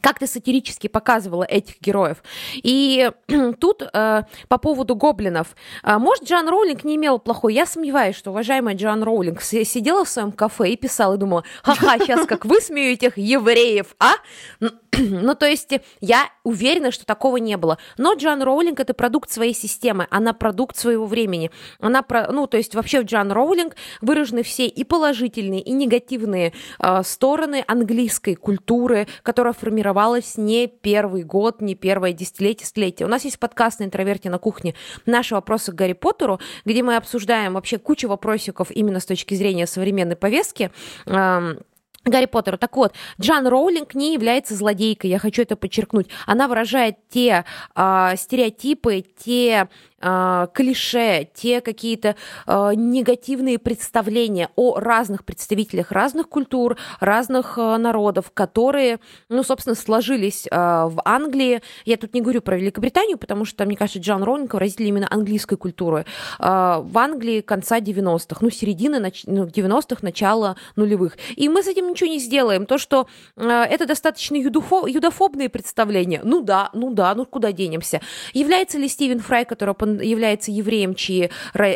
[0.00, 2.22] как ты сатирически показывала этих героев.
[2.54, 3.10] И
[3.60, 5.56] тут э, по поводу гоблинов.
[5.82, 7.54] Э, может, Джан Роулинг не имела плохой.
[7.54, 11.98] Я сомневаюсь, что уважаемая Джан Роулинг сидела в своем кафе и писала, и думала, ха-ха,
[11.98, 14.12] сейчас как высмею этих евреев, а?
[14.98, 17.78] Ну, то есть я уверена, что такого не было.
[17.98, 21.50] Но Джан Роулинг— это продукт своей системы, она продукт своего времени.
[21.78, 26.52] Она, про, ну, то есть вообще в Джан Роулинг выражены все и положительные, и негативные
[26.80, 29.52] э, стороны английской культуры, которая
[29.88, 33.06] формировалась не первый год, не первое десятилетие, столетие.
[33.06, 34.74] У нас есть подкаст на интроверте на кухне
[35.06, 39.66] «Наши вопросы к Гарри Поттеру», где мы обсуждаем вообще кучу вопросиков именно с точки зрения
[39.66, 40.70] современной повестки.
[41.06, 41.54] Э,
[42.04, 42.58] Гарри Поттеру.
[42.58, 46.08] Так вот, Джан Роулинг не является злодейкой, я хочу это подчеркнуть.
[46.26, 49.68] Она выражает те э, стереотипы, те
[50.00, 59.00] клише, те какие-то э, негативные представления о разных представителях разных культур, разных э, народов, которые,
[59.28, 61.62] ну, собственно, сложились в Англии.
[61.84, 65.56] Я тут не говорю про Великобританию, потому что, мне кажется, Джан Роулинг выразитель именно английской
[65.56, 66.04] культуры.
[66.38, 71.16] В Англии конца 90-х, ну, середины нач- ну, 90-х, начала нулевых.
[71.36, 72.66] И мы с этим ничего не сделаем.
[72.66, 78.00] То, что это достаточно юдофо- юдофобные представления, ну да, ну да, ну куда денемся.
[78.32, 81.30] Является ли Стивен Фрай, который он является евреем, чьи,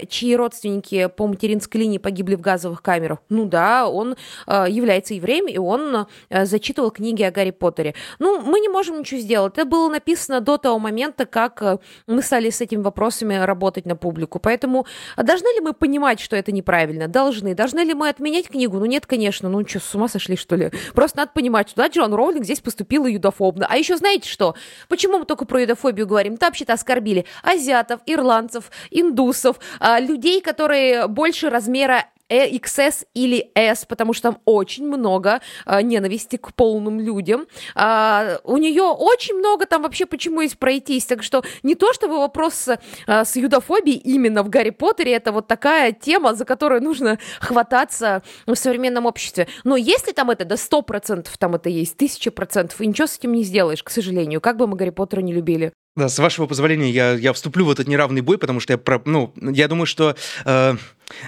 [0.09, 3.19] чьи родственники по материнской линии погибли в газовых камерах.
[3.29, 7.95] Ну да, он э, является евреем, и он э, зачитывал книги о Гарри Поттере.
[8.19, 9.55] Ну, мы не можем ничего сделать.
[9.57, 13.97] Это было написано до того момента, как э, мы стали с этими вопросами работать на
[13.97, 14.39] публику.
[14.39, 17.09] Поэтому должны ли мы понимать, что это неправильно?
[17.09, 17.55] Должны.
[17.55, 18.79] Должны ли мы отменять книгу?
[18.79, 19.49] Ну нет, конечно.
[19.49, 20.71] Ну что, с ума сошли, что ли?
[20.95, 23.67] Просто надо понимать, что да, Джон Роулинг здесь поступила юдофобно.
[23.69, 24.55] А еще знаете что?
[24.89, 26.37] Почему мы только про юдофобию говорим?
[26.37, 34.13] Да, вообще-то оскорбили азиатов, ирландцев, индусов, а, людей, которые больше размера XS или S, потому
[34.13, 37.47] что там очень много а, ненависти к полным людям.
[37.75, 41.07] А, у нее очень много там вообще почему есть пройтись.
[41.07, 42.69] Так что не то, чтобы вопрос
[43.07, 48.23] а, с юдофобией именно в Гарри Поттере, это вот такая тема, за которую нужно хвататься
[48.47, 49.49] в современном обществе.
[49.65, 53.43] Но если там это до 100% там это есть, 1000%, и ничего с этим не
[53.43, 55.73] сделаешь, к сожалению, как бы мы Гарри Поттера не любили.
[55.95, 59.03] Да, с вашего позволения я, я вступлю в этот неравный бой, потому что я, про,
[59.05, 60.17] ну, я думаю, что...
[60.45, 60.77] Э,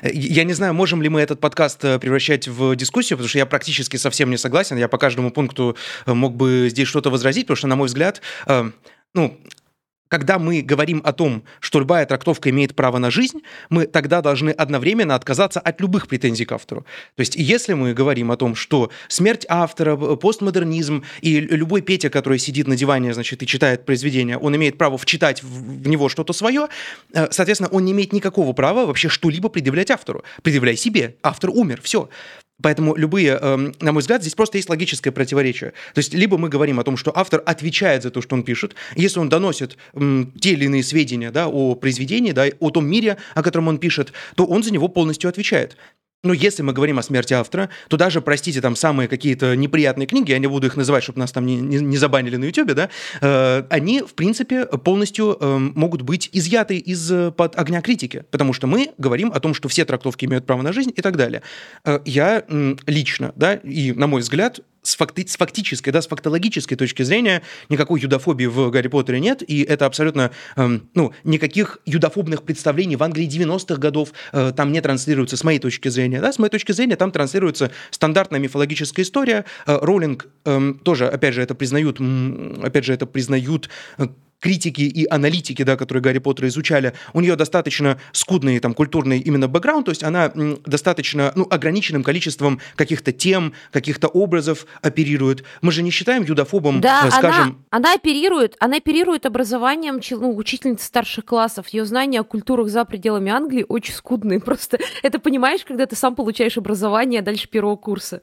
[0.03, 3.45] я не знаю, можем ли мы этот подкаст э, превращать в дискуссию, потому что я
[3.45, 4.79] практически совсем не согласен.
[4.79, 8.23] Я по каждому пункту э, мог бы здесь что-то возразить, потому что, на мой взгляд,
[8.47, 8.71] э,
[9.13, 9.39] ну,
[10.15, 14.51] когда мы говорим о том, что любая трактовка имеет право на жизнь, мы тогда должны
[14.51, 16.83] одновременно отказаться от любых претензий к автору.
[17.17, 22.39] То есть, если мы говорим о том, что смерть автора, постмодернизм и любой Петя, который
[22.39, 26.69] сидит на диване, значит, и читает произведение, он имеет право вчитать в него что-то свое,
[27.13, 30.23] э, соответственно, он не имеет никакого права вообще что-либо предъявлять автору.
[30.45, 31.17] Предъявляй себе.
[31.25, 32.09] Автор умер, все.
[32.63, 35.73] Поэтому любые, эм, на мой взгляд, здесь просто есть логическое противоречие.
[35.93, 38.75] То есть либо мы говорим о том, что автор отвечает за то, что он пишет,
[38.95, 39.77] если он доносит
[40.41, 44.13] те или иные сведения да, о произведении, да, о том мире, о котором он пишет,
[44.37, 45.77] то он за него полностью отвечает.
[46.25, 50.33] Но если мы говорим о смерти автора, то даже, простите, там самые какие-то неприятные книги,
[50.33, 52.89] я не буду их называть, чтобы нас там не, не, не забанили на YouTube, да,
[53.21, 58.91] э, они, в принципе, полностью э, могут быть изъяты из-под огня критики, потому что мы
[58.99, 61.43] говорим о том, что все трактовки имеют право на жизнь и так далее.
[61.85, 66.07] Э, я э, лично, да, и, на мой взгляд, с, факти с фактической, да, с
[66.07, 71.79] фактологической точки зрения никакой юдофобии в Гарри Поттере нет, и это абсолютно, эм, ну, никаких
[71.87, 76.33] юдофобных представлений в Англии 90-х годов э, там не транслируется, с моей точки зрения, да,
[76.33, 81.43] с моей точки зрения там транслируется стандартная мифологическая история, э, Роллинг э, тоже, опять же,
[81.43, 81.99] это признают,
[82.63, 84.09] опять же, это признают э,
[84.45, 89.49] критики и аналитики, да, которые Гарри Поттера изучали, у нее достаточно скудный там культурный именно
[89.49, 90.31] бэкграунд, то есть она
[90.67, 95.45] достаточно ну, ограниченным количеством каких-то тем, каких-то образов оперирует.
[95.63, 97.65] Мы же не считаем юдофобом, да, э, скажем...
[97.71, 101.69] Она, она оперирует, она оперирует образованием ну, учительницы старших классов.
[101.69, 104.41] Ее знания о культурах за пределами Англии очень скудные.
[104.45, 108.21] Просто это понимаешь, когда ты сам получаешь образование дальше первого курса.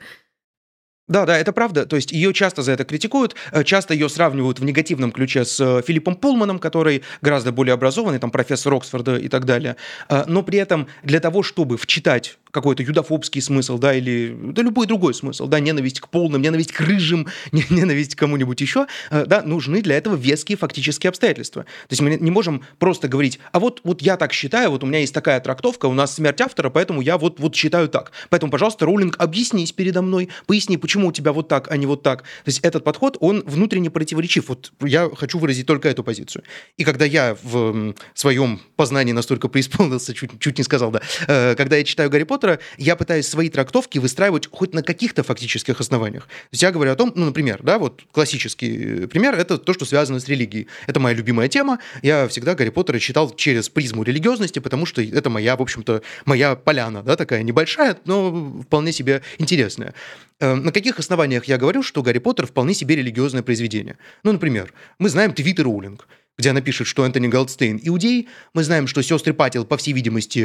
[1.11, 1.85] Да, да, это правда.
[1.85, 5.59] То есть ее часто за это критикуют, э, часто ее сравнивают в негативном ключе с
[5.59, 9.75] э, Филиппом Пулманом, который гораздо более образованный, там профессор Оксфорда и так далее.
[10.07, 14.87] Э, но при этом для того, чтобы вчитать какой-то юдофобский смысл, да, или да, любой
[14.87, 19.81] другой смысл, да, ненависть к полным, ненависть к рыжим, ненависть к кому-нибудь еще, да, нужны
[19.81, 21.63] для этого веские фактические обстоятельства.
[21.63, 24.87] То есть мы не можем просто говорить, а вот, вот я так считаю, вот у
[24.87, 28.11] меня есть такая трактовка, у нас смерть автора, поэтому я вот, вот считаю так.
[28.29, 32.03] Поэтому, пожалуйста, Роулинг, объяснись передо мной, поясни, почему у тебя вот так, а не вот
[32.03, 32.21] так.
[32.21, 34.49] То есть этот подход, он внутренне противоречив.
[34.49, 36.43] Вот я хочу выразить только эту позицию.
[36.77, 41.77] И когда я в своем познании настолько преисполнился, чуть, чуть не сказал, да, э, когда
[41.77, 46.23] я читаю Гарри Поттер, Поттера, я пытаюсь свои трактовки выстраивать хоть на каких-то фактических основаниях.
[46.25, 49.85] То есть я говорю о том, ну, например, да, вот классический пример, это то, что
[49.85, 50.67] связано с религией.
[50.87, 51.79] Это моя любимая тема.
[52.01, 56.55] Я всегда Гарри Поттера читал через призму религиозности, потому что это моя, в общем-то, моя
[56.55, 59.93] поляна, да, такая небольшая, но вполне себе интересная.
[60.39, 63.97] Э, на каких основаниях я говорю, что Гарри Поттер вполне себе религиозное произведение?
[64.23, 68.27] Ну, например, мы знаем твиттер Роулинг где она пишет, что Энтони Голдстейн иудей.
[68.53, 70.39] Мы знаем, что сестры Патил, по всей видимости,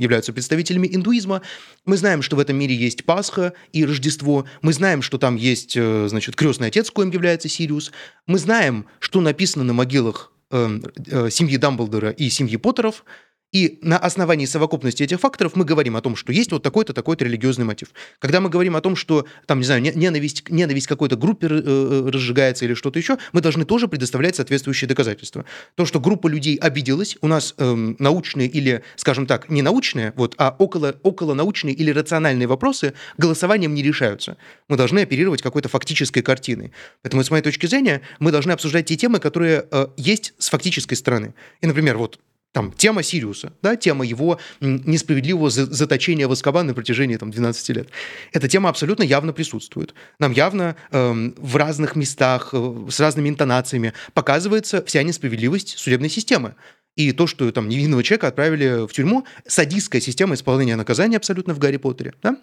[0.00, 1.42] являются представителями индуизма.
[1.84, 4.46] Мы знаем, что в этом мире есть Пасха и Рождество.
[4.62, 7.92] Мы знаем, что там есть, э, значит, крестный отец, коим является Сириус.
[8.26, 13.04] Мы знаем, что написано на могилах э, э, семьи Дамблдора и семьи Поттеров–
[13.56, 17.24] и на основании совокупности этих факторов мы говорим о том, что есть вот такой-то, такой-то
[17.24, 17.88] религиозный мотив.
[18.18, 22.10] Когда мы говорим о том, что, там, не знаю, ненависть, ненависть какой-то группе э, э,
[22.10, 25.46] разжигается или что-то еще, мы должны тоже предоставлять соответствующие доказательства.
[25.74, 30.34] То, что группа людей обиделась, у нас эм, научные или, скажем так, не научные, вот,
[30.36, 34.36] а около, около научные или рациональные вопросы голосованием не решаются.
[34.68, 36.72] Мы должны оперировать какой-то фактической картиной.
[37.00, 40.94] Поэтому, с моей точки зрения, мы должны обсуждать те темы, которые э, есть с фактической
[40.94, 41.32] стороны.
[41.62, 42.18] И, например, вот
[42.52, 47.88] там, тема Сириуса, да, тема его несправедливого заточения в Аскабан на протяжении там, 12 лет.
[48.32, 49.94] Эта тема абсолютно явно присутствует.
[50.18, 56.54] Нам явно э, в разных местах, э, с разными интонациями показывается вся несправедливость судебной системы.
[56.96, 61.58] И то, что там невинного человека отправили в тюрьму, садистская система исполнения наказания абсолютно в
[61.58, 62.14] Гарри Поттере.
[62.22, 62.38] Да?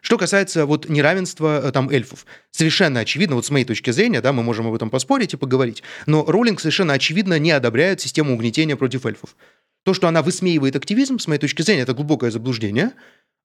[0.00, 4.32] Что касается вот неравенства э, там эльфов, совершенно очевидно, вот с моей точки зрения, да,
[4.32, 8.76] мы можем об этом поспорить и поговорить, но Роллинг совершенно очевидно не одобряет систему угнетения
[8.76, 9.36] против эльфов.
[9.84, 12.92] То, что она высмеивает активизм, с моей точки зрения, это глубокое заблуждение.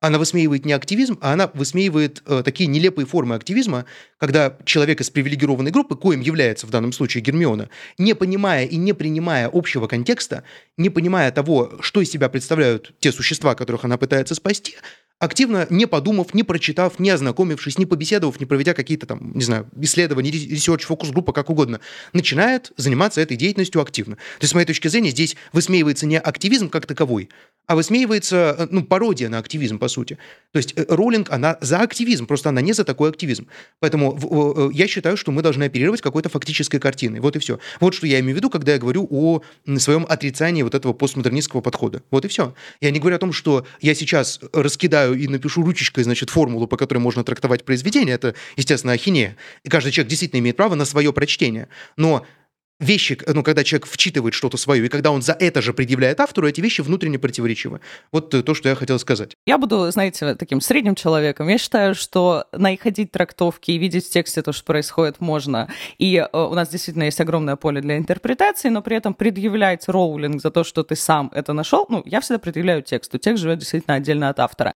[0.03, 3.85] Она высмеивает не активизм, а она высмеивает э, такие нелепые формы активизма,
[4.17, 8.91] когда человек из привилегированной группы, коим является в данном случае Гермиона, не понимая и не
[8.91, 10.43] принимая общего контекста,
[10.75, 14.75] не понимая того, что из себя представляют те существа, которых она пытается спасти,
[15.19, 19.69] активно, не подумав, не прочитав, не ознакомившись, не побеседовав, не проведя какие-то там, не знаю,
[19.79, 21.79] исследования, research, фокус-группа, как угодно,
[22.11, 24.15] начинает заниматься этой деятельностью активно.
[24.15, 27.29] То есть, с моей точки зрения, здесь высмеивается не активизм как таковой,
[27.65, 30.17] а высмеивается, э, ну, пародия на активизм, по сути.
[30.51, 33.47] То есть э, Роулинг, она за активизм, просто она не за такой активизм.
[33.79, 37.21] Поэтому э, я считаю, что мы должны оперировать какой-то фактической картиной.
[37.21, 37.59] Вот и все.
[37.79, 39.41] Вот что я имею в виду, когда я говорю о
[39.77, 42.03] своем отрицании вот этого постмодернистского подхода.
[42.11, 42.53] Вот и все.
[42.81, 46.77] Я не говорю о том, что я сейчас раскидаю и напишу ручечкой, значит, формулу, по
[46.77, 48.15] которой можно трактовать произведение.
[48.15, 49.37] Это, естественно, ахинея.
[49.63, 51.69] И каждый человек действительно имеет право на свое прочтение.
[51.95, 52.25] Но
[52.79, 56.47] вещи, ну, когда человек вчитывает что-то свое, и когда он за это же предъявляет автору,
[56.47, 57.81] эти вещи внутренне противоречивы.
[58.11, 59.35] Вот э, то, что я хотел сказать.
[59.45, 61.47] Я буду, знаете, таким средним человеком.
[61.47, 65.69] Я считаю, что находить трактовки и видеть в тексте то, что происходит, можно.
[65.97, 70.41] И э, у нас действительно есть огромное поле для интерпретации, но при этом предъявлять роулинг
[70.41, 73.17] за то, что ты сам это нашел, ну, я всегда предъявляю тексту.
[73.17, 74.73] Текст живет действительно отдельно от автора.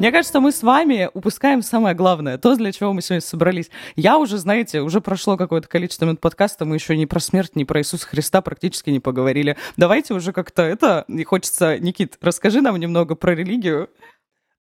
[0.00, 3.70] Мне кажется, мы с вами упускаем самое главное, то, для чего мы сегодня собрались.
[3.96, 7.64] Я уже, знаете, уже прошло какое-то количество минут подкаста, мы еще ни про смерть, ни
[7.64, 9.58] про Иисуса Христа практически не поговорили.
[9.76, 11.04] Давайте уже как-то это...
[11.06, 13.90] И хочется, Никит, расскажи нам немного про религию.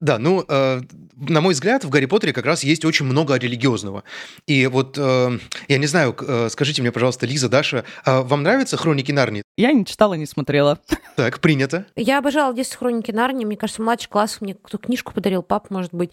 [0.01, 0.81] Да, ну, э,
[1.15, 4.03] на мой взгляд, в Гарри Поттере как раз есть очень много религиозного.
[4.47, 5.37] И вот, э,
[5.67, 9.43] я не знаю, э, скажите мне, пожалуйста, Лиза, Даша, э, вам нравятся «Хроники Нарнии»?
[9.57, 10.79] Я не читала, не смотрела.
[11.17, 11.85] Так, принято.
[11.97, 13.45] Я обожала «Детство хроники Нарнии».
[13.45, 16.11] Мне кажется, младший класс мне кто книжку подарил, пап, может быть.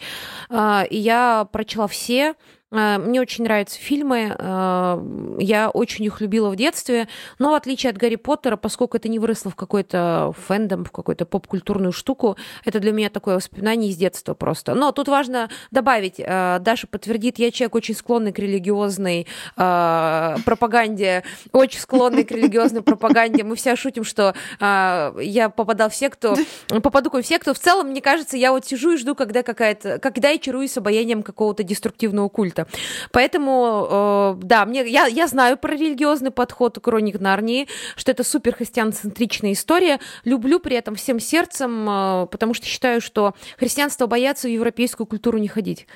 [0.51, 2.34] А, и я прочла все.
[2.71, 7.09] Э, мне очень нравятся фильмы, э, я очень их любила в детстве,
[7.39, 11.25] но в отличие от Гарри Поттера, поскольку это не выросло в какой-то фэндом, в какую-то
[11.25, 14.75] поп-культурную штуку, это для меня такое воспоминание из детства просто.
[14.75, 21.81] Но тут важно добавить, э, Даша подтвердит, я человек очень склонный к религиозной пропаганде, очень
[21.81, 23.45] склонный к религиозной пропаганде.
[23.45, 26.37] Мы все шутим, что я попадал в секту,
[26.69, 27.55] попаду в секту.
[27.55, 31.23] В целом, мне кажется, я вот сижу и жду, когда какая-то, когда я чаруюсь обаянием
[31.23, 32.67] какого-то деструктивного культа культа.
[33.13, 38.25] Поэтому, э, да, мне, я, я знаю про религиозный подход к Хроник Нарнии, что это
[38.25, 40.01] супер христианоцентричная история.
[40.25, 45.39] Люблю при этом всем сердцем, э, потому что считаю, что христианство боятся в европейскую культуру
[45.39, 45.87] не ходить.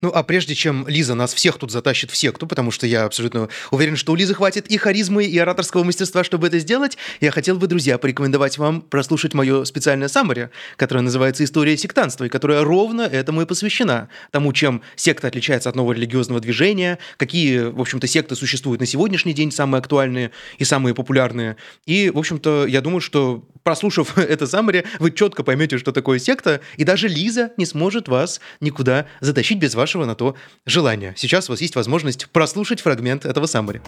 [0.00, 3.48] Ну, а прежде чем Лиза нас всех тут затащит в секту, потому что я абсолютно
[3.72, 7.56] уверен, что у Лизы хватит и харизмы, и ораторского мастерства, чтобы это сделать, я хотел
[7.56, 13.02] бы, друзья, порекомендовать вам прослушать мое специальное саммари, которое называется «История сектанства», и которая ровно
[13.02, 14.08] этому и посвящена.
[14.30, 19.32] Тому, чем секта отличается от нового религиозного движения, какие, в общем-то, секты существуют на сегодняшний
[19.32, 21.56] день, самые актуальные и самые популярные.
[21.86, 26.60] И, в общем-то, я думаю, что прослушав это саммари, вы четко поймете, что такое секта,
[26.76, 30.34] и даже Лиза не сможет вас никуда затащить без вашего вашего на то
[30.66, 31.14] желания.
[31.16, 33.80] Сейчас у вас есть возможность прослушать фрагмент этого саммари.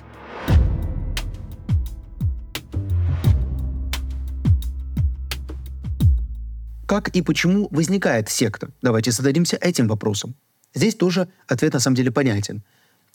[6.86, 8.70] Как и почему возникает секта?
[8.80, 10.34] Давайте зададимся этим вопросом.
[10.74, 12.62] Здесь тоже ответ на самом деле понятен.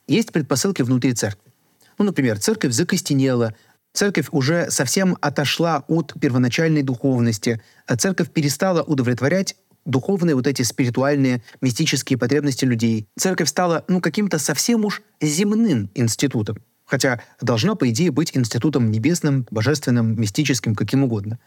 [0.08, 1.52] Есть предпосылки внутри церкви.
[1.98, 3.56] Ну, например, церковь закостенела,
[3.94, 9.56] церковь уже совсем отошла от первоначальной духовности, а церковь перестала удовлетворять
[9.86, 13.08] духовные вот эти спиритуальные, мистические потребности людей.
[13.18, 16.58] Церковь стала, ну, каким-то совсем уж земным институтом.
[16.86, 21.40] Хотя должна, по идее, быть институтом небесным, божественным, мистическим, каким угодно.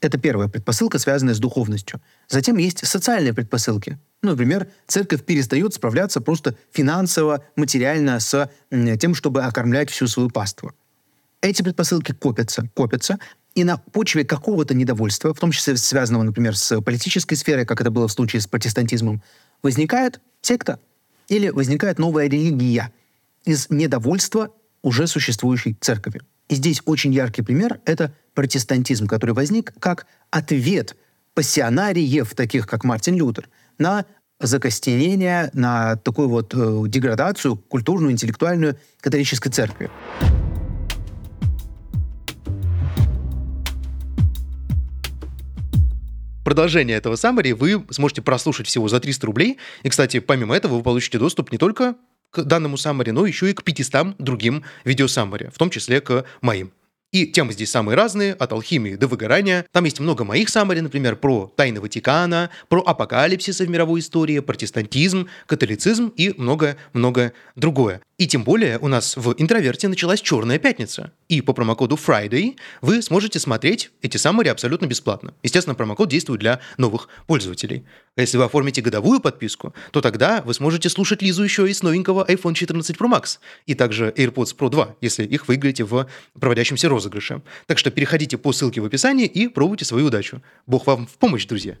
[0.00, 2.00] Это первая предпосылка, связанная с духовностью.
[2.28, 3.98] Затем есть социальные предпосылки.
[4.22, 8.50] Ну, например, церковь перестает справляться просто финансово, материально с
[9.00, 10.72] тем, чтобы окормлять всю свою паству.
[11.40, 13.18] Эти предпосылки копятся, копятся,
[13.56, 17.90] и на почве какого-то недовольства, в том числе связанного, например, с политической сферой, как это
[17.90, 19.22] было в случае с протестантизмом,
[19.62, 20.78] возникает секта
[21.28, 22.92] или возникает новая религия
[23.46, 24.50] из недовольства
[24.82, 26.20] уже существующей церкви.
[26.50, 30.94] И здесь очень яркий пример— это протестантизм, который возник как ответ
[31.32, 33.48] пассионариев, таких как Мартин Лютер,
[33.78, 34.04] на
[34.38, 39.90] закостенение, на такую вот э, деградацию культурную, интеллектуальную католической церкви.
[46.46, 49.58] Продолжение этого саммари вы сможете прослушать всего за 300 рублей.
[49.82, 51.96] И, кстати, помимо этого вы получите доступ не только
[52.30, 56.70] к данному саммари, но еще и к 500 другим видеосаммари, в том числе к моим.
[57.16, 59.64] И темы здесь самые разные, от алхимии до выгорания.
[59.72, 65.26] Там есть много моих саммари, например, про тайны Ватикана, про апокалипсисы в мировой истории, протестантизм,
[65.46, 68.02] католицизм и многое-многое другое.
[68.18, 71.12] И тем более у нас в интроверте началась черная пятница.
[71.28, 75.32] И по промокоду Friday вы сможете смотреть эти саммари абсолютно бесплатно.
[75.42, 77.84] Естественно, промокод действует для новых пользователей.
[78.16, 81.82] А если вы оформите годовую подписку, то тогда вы сможете слушать Лизу еще и с
[81.82, 86.06] новенького iPhone 14 Pro Max и также AirPods Pro 2, если их выиграете в
[86.38, 87.05] проводящемся розыгрыше.
[87.66, 90.42] Так что переходите по ссылке в описании и пробуйте свою удачу.
[90.66, 91.76] Бог вам в помощь, друзья!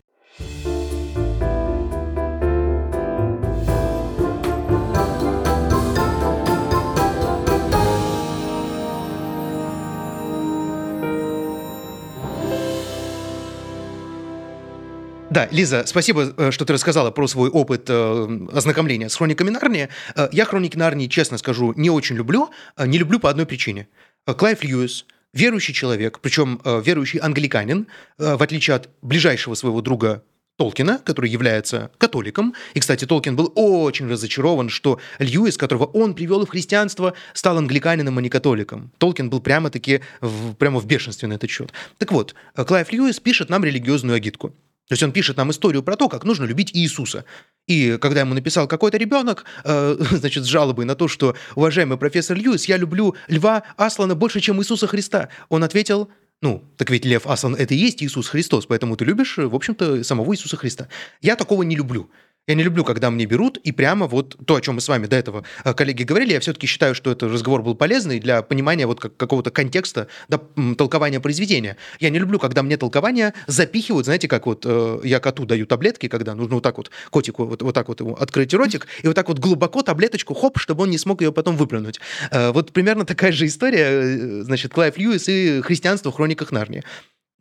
[15.36, 19.90] Да, Лиза, спасибо, э, что ты рассказала про свой опыт э, ознакомления с хрониками Нарнии.
[20.14, 22.48] Э, я хроники Нарнии, честно скажу, не очень люблю.
[22.78, 23.86] Не люблю по одной причине.
[24.24, 25.04] Клайв Льюис,
[25.36, 27.86] верующий человек, причем верующий англиканин,
[28.18, 30.22] в отличие от ближайшего своего друга
[30.56, 32.54] Толкина, который является католиком.
[32.72, 38.16] И, кстати, Толкин был очень разочарован, что Льюис, которого он привел в христианство, стал англиканином,
[38.16, 38.90] а не католиком.
[38.96, 41.72] Толкин был прямо-таки в, прямо в бешенстве на этот счет.
[41.98, 44.54] Так вот, Клайв Льюис пишет нам религиозную агитку.
[44.88, 47.24] То есть он пишет нам историю про то, как нужно любить Иисуса.
[47.66, 52.36] И когда ему написал какой-то ребенок, э, значит, с жалобой на то, что, уважаемый профессор
[52.36, 56.08] Льюис, я люблю Льва Аслана больше, чем Иисуса Христа, он ответил,
[56.42, 60.04] Ну, так ведь Лев Аслан– это и есть Иисус Христос, поэтому ты любишь, в общем-то,
[60.04, 60.88] самого Иисуса Христа.
[61.20, 62.10] Я такого не люблю.
[62.48, 65.06] Я не люблю, когда мне берут, и прямо вот то, о чем мы с вами
[65.06, 68.86] до этого, э, коллеги, говорили, я все-таки считаю, что этот разговор был полезный для понимания
[68.86, 70.40] вот какого-то контекста, да,
[70.78, 71.76] толкования произведения.
[71.98, 76.06] Я не люблю, когда мне толкования запихивают, знаете, как вот э, я коту даю таблетки,
[76.06, 79.16] когда нужно вот так вот котику вот, вот так вот ему открыть ротик, и вот
[79.16, 81.98] так вот глубоко таблеточку, хоп, чтобы он не смог ее потом выплюнуть.
[82.30, 86.84] Э, вот примерно такая же история, э, значит, Клайв Льюис и христианство в хрониках Нарнии.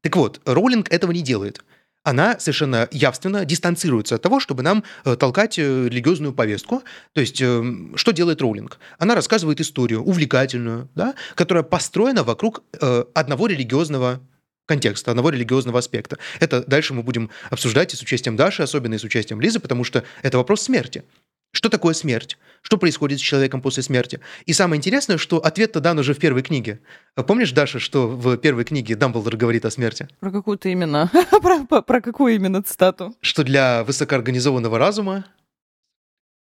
[0.01, 1.63] Так вот, Роулинг этого не делает
[2.05, 6.83] она совершенно явственно дистанцируется от того, чтобы нам э, толкать э, религиозную повестку.
[7.13, 7.63] То есть, э,
[7.95, 8.79] что делает Роулинг?
[8.99, 12.63] Она рассказывает историю, увлекательную, да, которая построена вокруг
[13.15, 14.21] одного религиозного
[14.67, 16.17] контекста, одного религиозного аспекта.
[16.39, 19.83] Это дальше мы будем обсуждать и с участием Даши, особенно и с участием Лизы, потому
[19.83, 21.03] что это вопрос смерти.
[21.55, 22.37] Что такое смерть?
[22.61, 24.19] Что происходит с человеком после смерти?
[24.45, 26.81] И самое интересное, что ответ-то дан уже в первой книге.
[27.15, 30.09] Помнишь, Даша, что в первой книге Дамблдор говорит о смерти?
[30.19, 31.09] Про какую-то именно?
[31.41, 33.15] про, про какую именно цитату?
[33.21, 35.23] Что для высокоорганизованного разума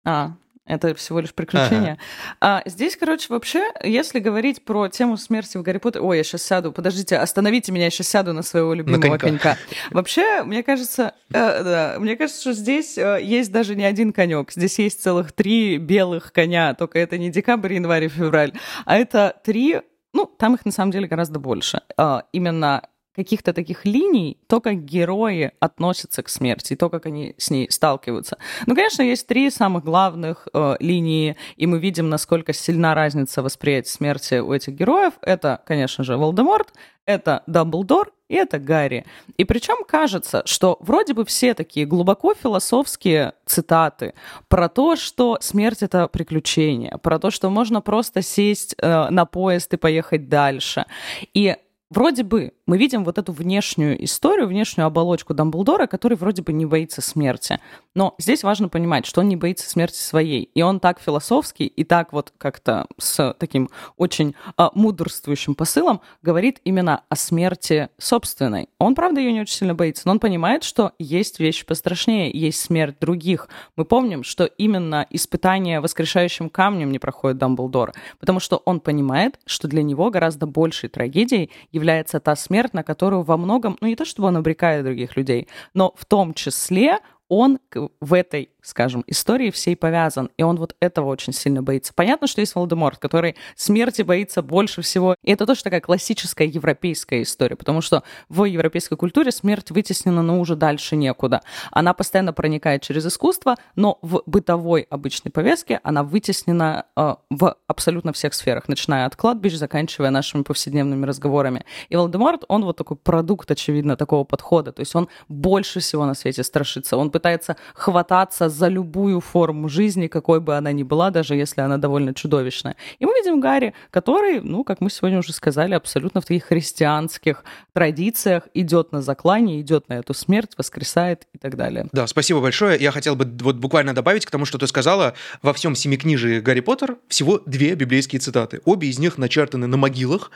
[0.03, 0.33] а,
[0.69, 1.97] это всего лишь приключение.
[2.39, 2.61] Ага.
[2.65, 6.05] А, здесь, короче, вообще, если говорить про тему смерти в Гарри Поттере...
[6.05, 9.27] Ой, я сейчас сяду, подождите, остановите меня, я сейчас сяду на своего любимого на конька.
[9.27, 9.57] конька.
[9.91, 14.51] Вообще, мне кажется, э, да, мне кажется, что здесь э, есть даже не один конек.
[14.51, 18.53] Здесь есть целых три белых коня, только это не декабрь, январь и февраль,
[18.85, 19.81] а это три
[20.13, 21.81] ну, там их на самом деле гораздо больше.
[21.95, 22.81] А, именно
[23.19, 28.37] каких-то таких линий, то, как герои относятся к смерти, то, как они с ней сталкиваются.
[28.65, 33.89] Ну, конечно, есть три самых главных э, линии, и мы видим, насколько сильна разница восприятия
[33.89, 35.13] смерти у этих героев.
[35.21, 36.73] Это, конечно же, Волдеморт,
[37.05, 39.05] это Дамблдор и это Гарри.
[39.37, 44.13] И причем кажется, что вроде бы все такие глубоко философские цитаты
[44.47, 49.73] про то, что смерть это приключение, про то, что можно просто сесть э, на поезд
[49.73, 50.85] и поехать дальше.
[51.33, 51.55] И
[51.89, 56.65] вроде бы мы видим вот эту внешнюю историю, внешнюю оболочку Дамблдора, который вроде бы не
[56.65, 57.59] боится смерти.
[57.95, 60.43] Но здесь важно понимать, что он не боится смерти своей.
[60.53, 66.61] И он так философский и так вот как-то с таким очень а, мудрствующим посылом говорит
[66.63, 68.69] именно о смерти собственной.
[68.77, 72.61] Он, правда, ее не очень сильно боится, но он понимает, что есть вещи пострашнее, есть
[72.61, 73.49] смерть других.
[73.75, 79.67] Мы помним, что именно испытание воскрешающим камнем не проходит Дамблдор, потому что он понимает, что
[79.67, 81.49] для него гораздо большей трагедией
[81.79, 85.47] является та смерть, на которую во многом, ну не то чтобы он обрекает других людей,
[85.73, 86.99] но в том числе
[87.29, 87.59] он
[88.01, 91.93] в этой скажем, истории всей повязан, и он вот этого очень сильно боится.
[91.93, 97.21] Понятно, что есть Волдеморт, который смерти боится больше всего, и это тоже такая классическая европейская
[97.21, 101.41] история, потому что в европейской культуре смерть вытеснена, но уже дальше некуда.
[101.71, 108.13] Она постоянно проникает через искусство, но в бытовой обычной повестке она вытеснена э, в абсолютно
[108.13, 111.65] всех сферах, начиная от кладбищ, заканчивая нашими повседневными разговорами.
[111.89, 116.13] И Волдеморт, он вот такой продукт, очевидно, такого подхода, то есть он больше всего на
[116.13, 121.35] свете страшится, он пытается хвататься за любую форму жизни, какой бы она ни была, даже
[121.35, 122.77] если она довольно чудовищная.
[122.99, 127.43] И мы видим Гарри, который, ну, как мы сегодня уже сказали, абсолютно в таких христианских
[127.73, 131.87] традициях идет на заклание, идет на эту смерть, воскресает и так далее.
[131.91, 132.79] Да, спасибо большое.
[132.79, 135.13] Я хотел бы вот буквально добавить к тому, что ты сказала.
[135.41, 138.61] Во всем семикнижии Гарри Поттер всего две библейские цитаты.
[138.63, 140.31] Обе из них начертаны на могилах,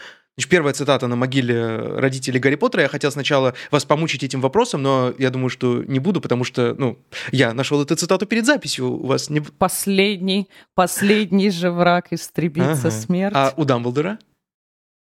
[0.49, 2.83] первая цитата на могиле родителей Гарри Поттера.
[2.83, 6.72] Я хотел сначала вас помучить этим вопросом, но я думаю, что не буду, потому что,
[6.77, 6.97] ну,
[7.31, 8.91] я нашел эту цитату перед записью.
[8.91, 9.41] У вас не...
[9.41, 12.91] Последний, последний же враг истребится ага.
[12.91, 13.35] смерть.
[13.35, 14.19] А у Дамблдора?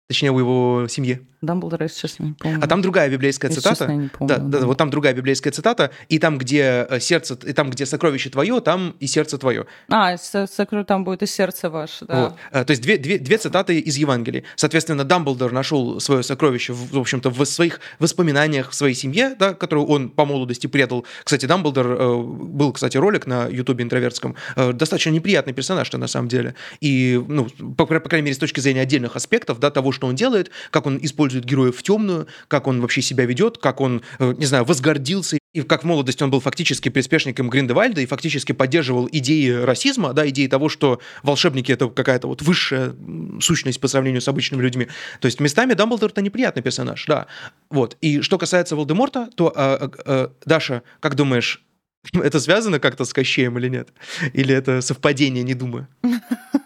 [0.09, 1.27] Точнее, у его семьи.
[1.43, 2.61] Дамблдора, если честно, не помню.
[2.63, 3.79] А там другая библейская если цитата.
[3.81, 6.87] Честно, я не помню, да, да, да, вот там другая библейская цитата, и там, где
[6.89, 9.67] э, сердце, и там, где сокровище твое, там и сердце твое.
[9.91, 10.85] А, сокро...
[10.85, 12.23] там будет и сердце ваше, да.
[12.23, 12.35] Вот.
[12.53, 14.45] Э, то есть две, две, две цитаты из Евангелия.
[14.57, 19.55] Соответственно, Дамблдор нашел свое сокровище, в, в общем-то, в своих воспоминаниях в своей семье, да,
[19.55, 21.05] которую он по молодости предал.
[21.25, 24.37] Кстати, Дамблдор э, был, кстати, ролик на Ютубе интровертском.
[24.57, 26.55] Достаточно неприятный персонаж-то на самом деле.
[26.81, 30.15] И, ну, по, по крайней мере, с точки зрения отдельных аспектов, да, того, что он
[30.15, 34.35] делает, как он использует героев в темную, как он вообще себя ведет, как он, э,
[34.37, 39.09] не знаю, возгордился, и как в молодости он был фактически приспешником Гриндевальда и фактически поддерживал
[39.13, 42.95] идеи расизма, да, идеи того, что волшебники— это какая-то вот высшая
[43.41, 44.89] сущность по сравнению с обычными людьми.
[45.21, 47.27] То есть местами Дамблдор— это неприятный персонаж, да.
[47.71, 47.97] Вот.
[48.01, 51.63] И что касается Волдеморта, то, а, а, Даша, как думаешь,
[52.15, 53.91] это связано как-то с Кощеем или нет?
[54.33, 55.87] Или это совпадение, не думаю?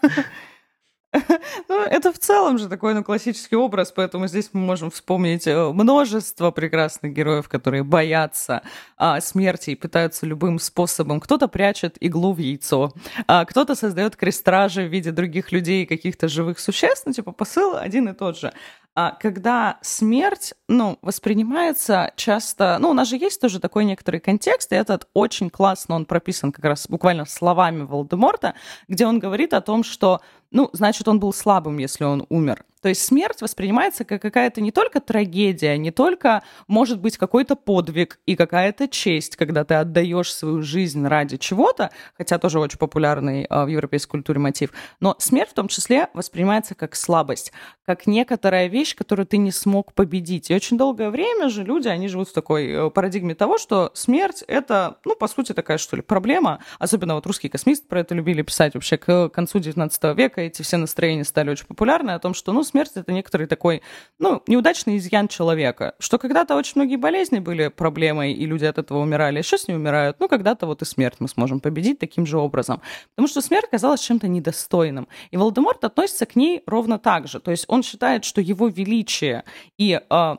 [1.69, 5.71] Ну, это в целом же такой ну, классический образ, поэтому здесь мы можем вспомнить э,
[5.71, 8.61] множество прекрасных героев, которые боятся
[8.97, 11.19] а, смерти и пытаются любым способом.
[11.19, 12.93] Кто-то прячет иглу в яйцо,
[13.27, 18.09] а кто-то создает крестражи в виде других людей каких-то живых существ, ну, типа посыл один
[18.09, 18.53] и тот же.
[18.95, 22.77] а, когда смерть, ну, воспринимается часто...
[22.79, 26.51] Ну, у нас же есть тоже такой некоторый контекст, и этот очень классно, он прописан
[26.51, 28.55] как раз буквально словами Волдеморта,
[28.87, 30.21] где он говорит о том, что
[30.51, 32.65] ну, значит, он был слабым, если он умер.
[32.87, 38.17] То есть смерть воспринимается как какая-то не только трагедия, не только, может быть, какой-то подвиг
[38.25, 43.65] и какая-то честь, когда ты отдаешь свою жизнь ради чего-то, хотя тоже очень популярный э,
[43.65, 44.71] в европейской культуре мотив,
[45.01, 47.51] но смерть в том числе воспринимается как слабость,
[47.85, 50.49] как некоторая вещь, которую ты не смог победить.
[50.49, 54.45] И очень долгое время же люди, они живут в такой э, парадигме того, что смерть—
[54.47, 56.59] это, ну, по сути, такая, что ли, проблема.
[56.79, 60.77] Особенно вот русские космисты про это любили писать вообще к концу 19 века, эти все
[60.77, 63.81] настроения стали очень популярны, о том, что, ну, смерть— это некоторый такой,
[64.19, 68.99] ну, неудачный изъян человека, что когда-то очень многие болезни были проблемой, и люди от этого
[68.99, 72.81] умирали, сейчас не умирают, ну, когда-то вот и смерть мы сможем победить таким же образом.
[73.15, 75.07] Потому что смерть казалась чем-то недостойным.
[75.31, 77.39] И Волдеморт относится к ней ровно так же.
[77.39, 79.43] То есть он считает, что его величие
[79.77, 80.35] и э,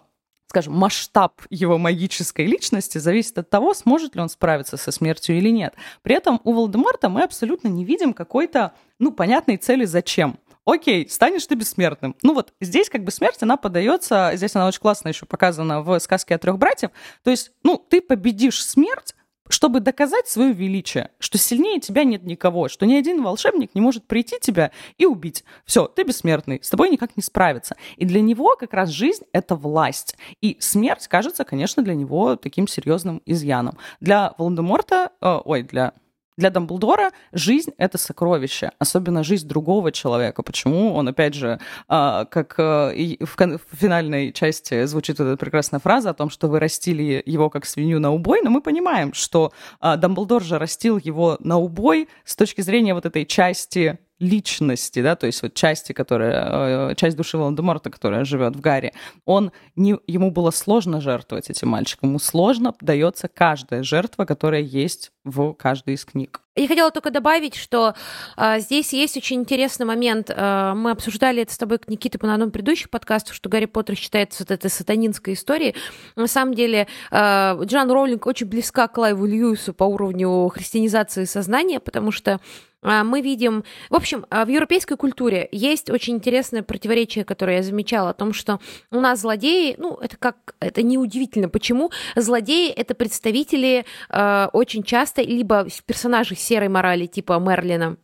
[0.48, 5.50] скажем, масштаб его магической личности зависит от того, сможет ли он справиться со смертью или
[5.50, 5.74] нет.
[6.02, 10.38] При этом у Волдеморта мы абсолютно не видим какой-то, ну, понятной цели зачем
[10.68, 12.14] окей, станешь ты бессмертным.
[12.22, 15.98] Ну вот здесь как бы смерть, она подается, здесь она очень классно еще показана в
[15.98, 16.90] сказке о трех братьев.
[17.24, 19.14] То есть, ну, ты победишь смерть,
[19.48, 24.06] чтобы доказать свое величие, что сильнее тебя нет никого, что ни один волшебник не может
[24.06, 25.42] прийти тебя и убить.
[25.64, 27.76] Все, ты бессмертный, с тобой никак не справиться.
[27.96, 30.16] И для него как раз жизнь— это власть.
[30.42, 33.78] И смерть кажется, конечно, для него таким серьезным изъяном.
[34.00, 35.94] Для Волан-де-Морта, э, ой, для
[36.38, 40.42] для Дамблдора жизнь— это сокровище, особенно жизнь другого человека.
[40.42, 41.58] Почему он, опять же,
[41.88, 47.22] а, как э, в финальной части звучит эта прекрасная фраза о том, что вы растили
[47.26, 51.58] его как свинью на убой, но мы понимаем, что а, Дамблдор же растил его на
[51.58, 56.94] убой с точки зрения вот этой части личности, да, то есть вот части, которая, э,
[56.96, 58.92] часть души Волан-де-Морта, которая живет в Гарри,
[59.24, 65.12] он не, ему было сложно жертвовать этим мальчиком, ему сложно дается каждая жертва, которая есть
[65.24, 66.40] в каждой из книг.
[66.58, 67.94] Я хотела только добавить, что
[68.36, 70.28] э, здесь есть очень интересный момент.
[70.28, 74.42] Э, мы обсуждали это с тобой, Никита, на одном предыдущих подкастах, что Гарри Поттер считается
[74.42, 75.76] вот этой сатанинской историей.
[76.16, 81.78] На самом деле, э, Джан Роулинг очень близка к Лайву Льюису по уровню христианизации сознания,
[81.78, 82.40] потому что
[82.82, 83.64] а, мы видим...
[83.90, 88.32] В общем, а, в европейской культуре есть очень интересное противоречие, которое я замечала, о том,
[88.32, 90.54] что у нас злодеи, ну, это как...
[90.60, 91.48] Это неудивительно.
[91.48, 91.90] Почему?
[92.14, 97.96] Злодеи— это представители э, очень часто либо персонажей серой морали, типа Мерлина,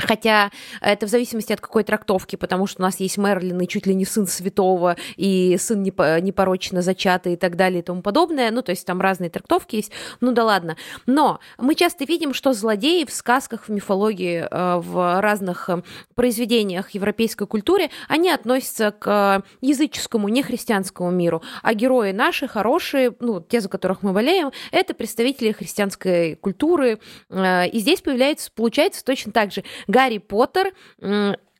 [0.00, 3.86] Хотя это в зависимости от какой трактовки, потому что у нас есть Мерлин и чуть
[3.86, 8.50] ли не сын святого, и сын непорочно зачатый и так далее и тому подобное.
[8.50, 9.92] Ну, то есть там разные трактовки есть.
[10.20, 10.76] Ну да ладно.
[11.06, 15.82] Но мы часто видим, что злодеи в сказках, в мифологии, э, в разных э,
[16.14, 21.42] произведениях европейской культуры, они относятся к языческому, нехристианскому миру.
[21.62, 27.00] А герои наши, хорошие, ну, те, за которых мы болеем, это представители христианской культуры.
[27.28, 30.72] Э, и здесь появляется, получается точно так же Гарри Поттер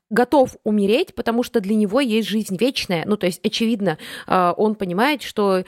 [0.08, 3.04] готов умереть, потому что для него есть жизнь вечная.
[3.06, 5.64] Ну, то есть, очевидно, а, он понимает, что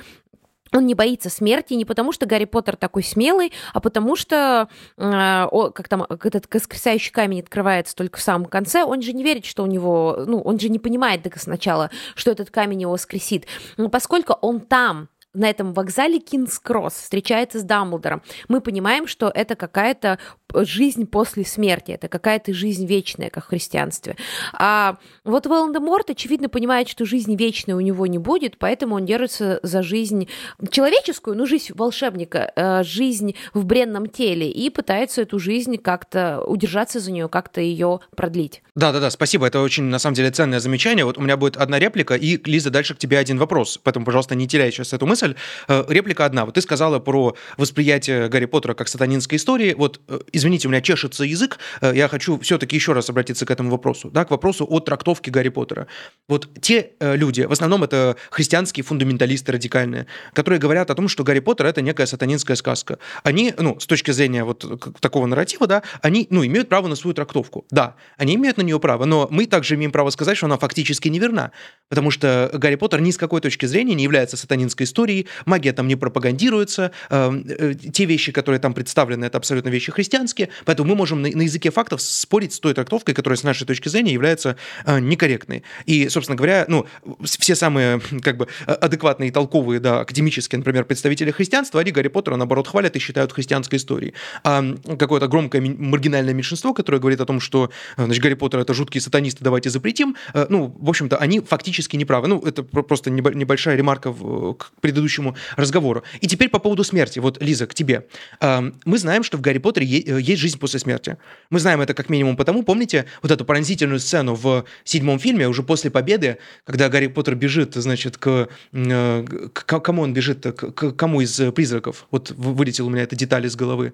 [0.73, 5.47] он не боится смерти не потому, что Гарри Поттер такой смелый, а потому что, э,
[5.75, 9.63] как там, этот воскресающий камень открывается только в самом конце, он же не верит, что
[9.65, 13.47] у него, ну, он же не понимает до сначала, что этот камень его воскресит.
[13.77, 19.57] Но поскольку он там, на этом вокзале Кингс-Кросс встречается с Дамблдором, мы понимаем, что это
[19.57, 20.19] какая-то
[20.55, 24.17] жизнь после смерти, это какая-то жизнь вечная, как в христианстве.
[24.53, 29.61] А вот Волан-де-Морт, очевидно, понимает, что жизнь вечная у него не будет, поэтому он держится
[29.63, 30.29] за жизнь
[30.71, 37.01] человеческую, ну, жизнь волшебника, э, жизнь в бренном теле, и пытается эту жизнь как-то удержаться
[37.01, 38.63] за нее, как-то ее продлить.
[38.75, 41.05] Да-да-да, спасибо, это очень, на самом деле, ценное замечание.
[41.05, 44.35] Вот у меня будет одна реплика, и, Лиза, дальше к тебе один вопрос, поэтому, пожалуйста,
[44.35, 45.35] не теряй сейчас эту мысль.
[45.69, 46.45] Э, реплика одна.
[46.45, 49.75] Вот ты сказала про восприятие Гарри Поттера как сатанинской истории.
[49.75, 51.59] Вот, э, извините, у меня чешется язык.
[51.81, 54.11] Э, я хочу все-таки еще раз обратиться к этому вопросу.
[54.11, 55.87] Да, к вопросу о трактовке Гарри Поттера.
[56.29, 61.41] Вот те люди, в основном это христианские фундаменталисты радикальные, которые говорят о том, что Гарри
[61.41, 62.99] Поттер это некая сатанинская сказка.
[63.23, 64.65] Они, ну, с точки зрения вот
[65.01, 67.67] такого нарратива, да, они, ну, имеют право на свою трактовку.
[67.71, 71.09] Да, они имеют на нее право, но мы также имеем право сказать, что она фактически
[71.09, 71.53] неверна,
[71.89, 75.89] потому что Гарри Поттер ни с какой точки зрения не является сатанинской историей, магия там
[75.89, 80.91] не пропагандируется, эм, э, те вещи, которые там представлены, это абсолютно вещи христианские, по-христиански, поэтому
[80.91, 84.13] мы можем на, на языке фактов спорить с той трактовкой, которая с нашей точки зрения
[84.13, 85.63] является э, некорректной.
[85.87, 86.87] И, собственно говоря, ну,
[87.25, 92.37] все самые как бы адекватные и толковые, да, академические, например, представители христианства, они Гарри Поттера,
[92.37, 94.15] наоборот, хвалят и считают христианской историей.
[94.45, 94.65] А
[94.99, 99.45] какое-то громкое маргинальное меньшинство, которое говорит о том, что значит, Гарри Поттер это жуткие сатанисты,
[99.45, 100.17] давайте запретим,
[100.49, 102.29] ну, в общем-то, они фактически неправы.
[102.29, 106.03] Ну, это просто небольшая ремарка к предыдущему разговору.
[106.21, 107.19] И теперь по поводу смерти.
[107.19, 108.07] Вот, Лиза, к тебе.
[108.41, 109.87] Мы знаем, что в Гарри Поттере
[110.23, 111.17] есть жизнь после смерти.
[111.51, 115.63] Мы знаем это как минимум потому, помните вот эту пронзительную сцену в седьмом фильме, уже
[115.63, 120.93] после победы, когда Гарри Поттер бежит, значит, к, э, к кому он бежит, к, к
[120.93, 122.07] кому из призраков?
[122.11, 123.93] Вот вылетел у меня эта деталь из головы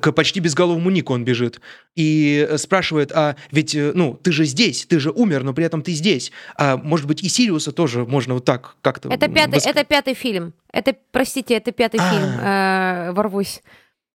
[0.00, 1.60] к почти безголовому Нику он бежит
[1.94, 5.82] и спрашивает, а ведь, э, ну, ты же здесь, ты же умер, но при этом
[5.82, 6.32] ты здесь.
[6.56, 9.08] А может быть, и Сириуса тоже можно вот так как-то...
[9.08, 9.66] Это пятый, воск...
[9.66, 10.52] это пятый фильм.
[10.72, 12.10] Это, простите, это пятый А-а-а.
[12.10, 12.40] фильм.
[12.40, 13.62] Э, ворвусь.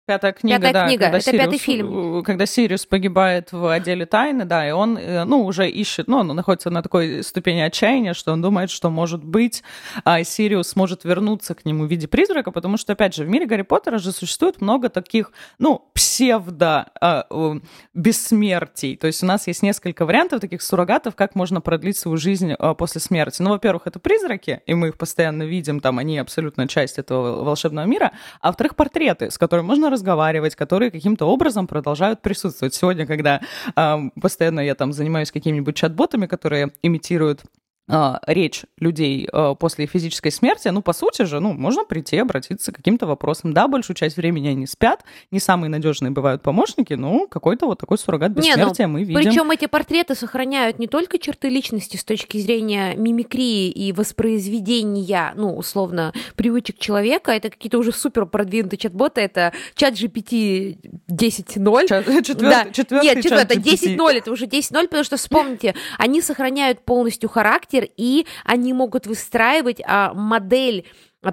[0.08, 0.86] Пятая книга, Пятая да.
[0.86, 2.24] книга, когда это Сириус, пятый фильм.
[2.24, 6.28] Когда Сириус погибает в отделе тайн, да, и он, э, ну, уже ищет, ну, он
[6.28, 9.64] находится на такой ступени отчаяния, что он думает, что, может быть,
[10.04, 13.48] а, Сириус сможет вернуться к нему в виде призрака, потому что, опять же, в мире
[13.48, 17.24] Гарри Поттера же существует много таких, ну, псевдо а.
[17.24, 22.76] То есть у нас есть несколько вариантов таких суррогатов, как можно продлить свою жизнь а,
[22.76, 23.42] после смерти.
[23.42, 27.88] Ну, во-первых, это призраки, и мы их постоянно видим, там, они абсолютно часть этого волшебного
[27.88, 28.12] мира.
[28.40, 32.74] А во-вторых, портреты, с которыми можно разговаривать, которые каким-то образом продолжают присутствовать.
[32.74, 33.42] Сегодня, когда
[33.76, 37.44] э, постоянно я там занимаюсь какими-нибудь чат-ботами, которые имитируют
[37.88, 42.72] а, речь людей а, после физической смерти, ну, по сути же, ну, можно прийти, обратиться
[42.72, 43.54] к каким-то вопросам.
[43.54, 48.00] Да, большую часть времени они спят, не самые надежные бывают помощники, но какой-то вот такой
[48.00, 49.16] суррогат бессмертия не, ну, мы видим.
[49.16, 55.56] Причем эти портреты сохраняют не только черты личности с точки зрения мимикрии и воспроизведения, ну,
[55.56, 62.24] условно, привычек человека, это какие-то уже супер продвинутые чат-боты, это чат GPT 10.0.
[62.24, 62.66] Четвертый, да.
[62.72, 67.90] четвертый Нет, четвертый, 10.0, это уже 10.0, потому что, вспомните, они сохраняют полностью характер, характер,
[67.98, 70.86] и они могут выстраивать а, модель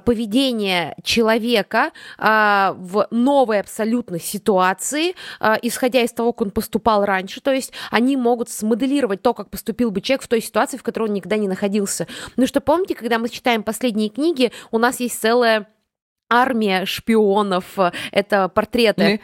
[0.06, 7.42] поведения человека а, в новой абсолютно ситуации, а, исходя из того, как он поступал раньше.
[7.42, 11.08] То есть они могут смоделировать то, как поступил бы человек в той ситуации, в которой
[11.08, 12.06] он никогда не находился.
[12.36, 15.68] Ну что помните, когда мы читаем последние книги, у нас есть целая
[16.30, 17.78] армия шпионов,
[18.12, 19.20] это портреты.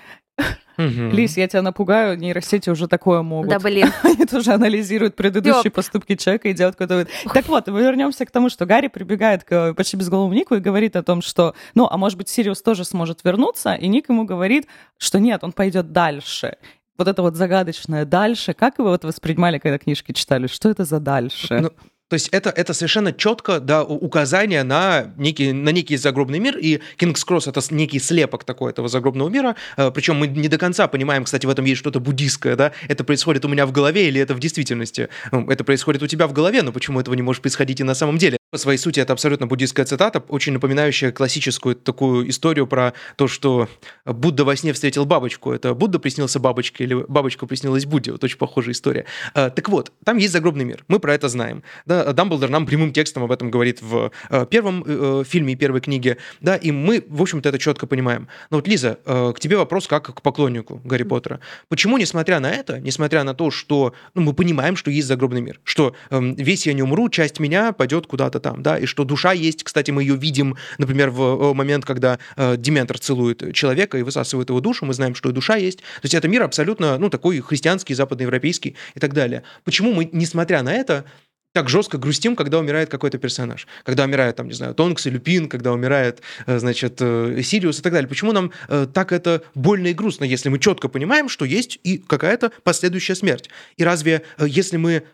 [0.79, 1.11] Угу.
[1.11, 3.51] Лис, я тебя напугаю, нейросети уже такое могут.
[3.51, 3.93] Да, блин.
[4.05, 5.75] Они тоже анализируют предыдущие Ёп.
[5.75, 7.11] поступки человека и делают какой-то...
[7.35, 10.95] Так вот, мы вернемся к тому, что Гарри прибегает к почти безголовому Нику и говорит
[10.95, 14.69] о том, что, ну, а может быть, Сириус тоже сможет вернуться, и Ник ему говорит,
[14.99, 16.57] что нет, он пойдет дальше
[16.99, 20.49] вот это вот загадочное дальше, как вы вот воспринимали, когда книжки читали?
[20.49, 21.61] Что это за дальше?
[21.61, 21.71] Ну,
[22.09, 26.81] то есть это, это совершенно четко да, указание на некий, на некий загробный мир, и
[26.97, 30.89] Кингс Кросс это некий слепок такой этого загробного мира, э, причем мы не до конца
[30.89, 34.21] понимаем, кстати, в этом есть что-то буддийское, да, это происходит у меня в голове или
[34.21, 35.09] это в действительности.
[35.33, 37.95] Ну, это происходит у тебя в голове, но почему этого не может происходить и на
[37.95, 38.38] самом деле?
[38.51, 43.69] По своей сути, это абсолютно буддийская цитата, очень напоминающая классическую такую историю про то, что
[44.07, 45.53] Будда во сне встретил бабочку.
[45.53, 48.13] Это Будда приснился бабочке или бабочка приснилась Будде.
[48.13, 49.05] Вот очень похожая история.
[49.35, 50.83] Э, так вот, там есть загробный мир.
[50.89, 51.63] Мы про это знаем.
[51.85, 55.83] Да, Дамблдор нам прямым текстом об этом говорит в э, первом э, фильме и первой
[55.83, 58.29] книге, да, и мы, в общем-то, это четко понимаем.
[58.49, 61.41] Но вот, Лиза, э, к тебе вопрос как к поклоннику Гарри Поттера.
[61.69, 65.61] Почему, несмотря на это, несмотря на то, что ну, мы понимаем, что есть загробный мир,
[65.65, 69.33] что э, весь я не умру, часть меня пойдет куда-то там, да, и что душа
[69.33, 74.03] есть, кстати, мы ее видим, например, в э, момент, когда э, Дементор целует человека и
[74.03, 75.79] высасывает его душу, мы знаем, что и душа есть.
[75.79, 79.43] То есть это мир абсолютно, ну, такой христианский, западноевропейский и так далее.
[79.65, 81.05] Почему мы, несмотря на это,
[81.53, 83.67] так жестко грустим, когда умирает какой-то персонаж.
[83.83, 87.83] Когда умирает, там, не знаю, Тонкс и Люпин, когда умирает, э, значит, э, Сириус и
[87.83, 88.09] так далее.
[88.09, 92.53] Почему нам так это больно и грустно, если мы четко понимаем, что есть и какая-то
[92.63, 93.49] последующая смерть?
[93.77, 95.05] И разве, если мы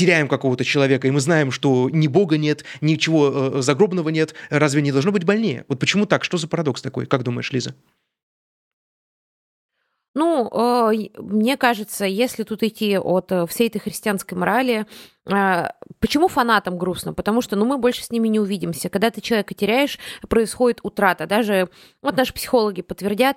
[0.00, 4.92] теряем какого-то человека, и мы знаем, что ни Бога нет, ничего загробного нет, разве не
[4.92, 5.66] должно быть больнее?
[5.68, 6.24] Вот почему так?
[6.24, 7.04] Что за парадокс такой?
[7.04, 7.74] Как думаешь, Лиза?
[10.14, 14.86] Ну, э, мне кажется, если тут идти от э, всей этой христианской морали,
[15.26, 15.68] э,
[16.00, 17.14] почему фанатам грустно?
[17.14, 18.88] Потому что, ну, мы больше с ними не увидимся.
[18.88, 21.26] Когда ты человека теряешь, происходит утрата.
[21.28, 21.68] Даже
[22.02, 23.36] вот наши психологи подтвердят,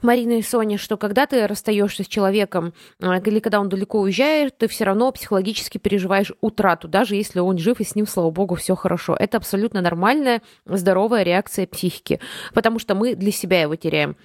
[0.00, 4.68] Марина и Соня, что когда ты расстаешься с человеком или когда он далеко уезжает, ты
[4.68, 8.76] все равно психологически переживаешь утрату, даже если он жив и с ним, слава богу, все
[8.76, 9.16] хорошо.
[9.18, 12.20] Это абсолютно нормальная, здоровая реакция психики,
[12.54, 14.16] потому что мы для себя его теряем.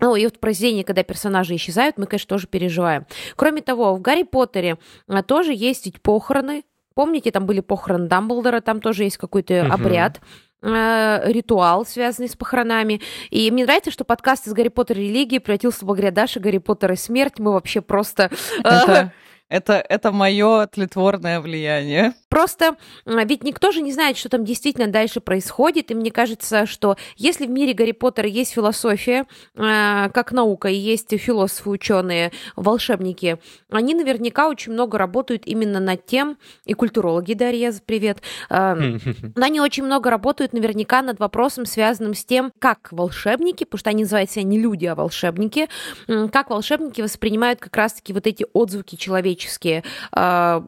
[0.00, 3.06] Ну, и вот в произведении, когда персонажи исчезают, мы, конечно, тоже переживаем.
[3.34, 4.76] Кроме того, в Гарри Поттере
[5.08, 6.64] а, тоже есть ведь похороны.
[6.94, 9.72] Помните, там были похороны Дамблдора, там тоже есть какой-то угу.
[9.72, 10.20] обряд.
[10.62, 13.00] э, ритуал, связанный с похоронами.
[13.30, 16.92] И мне нравится, что подкаст из Гарри Поттера и религии превратился благодаря Даше Гарри Поттер
[16.92, 17.38] и смерть.
[17.38, 18.30] Мы вообще просто...
[18.64, 19.12] э, Это,
[19.48, 22.14] это, это мое тлетворное влияние.
[22.36, 22.76] Просто
[23.06, 27.46] ведь никто же не знает, что там действительно дальше происходит, и мне кажется, что если
[27.46, 33.38] в мире Гарри Поттера есть философия, э, как наука, и есть философы, ученые, волшебники,
[33.70, 38.18] они наверняка очень много работают именно над тем, и культурологи, Дарья, привет,
[38.50, 38.98] э,
[39.36, 44.02] они очень много работают наверняка над вопросом, связанным с тем, как волшебники, потому что они
[44.02, 45.70] называют себя не люди, а волшебники,
[46.06, 49.84] как волшебники воспринимают как раз-таки вот эти отзвуки человеческие,
[50.14, 50.62] э,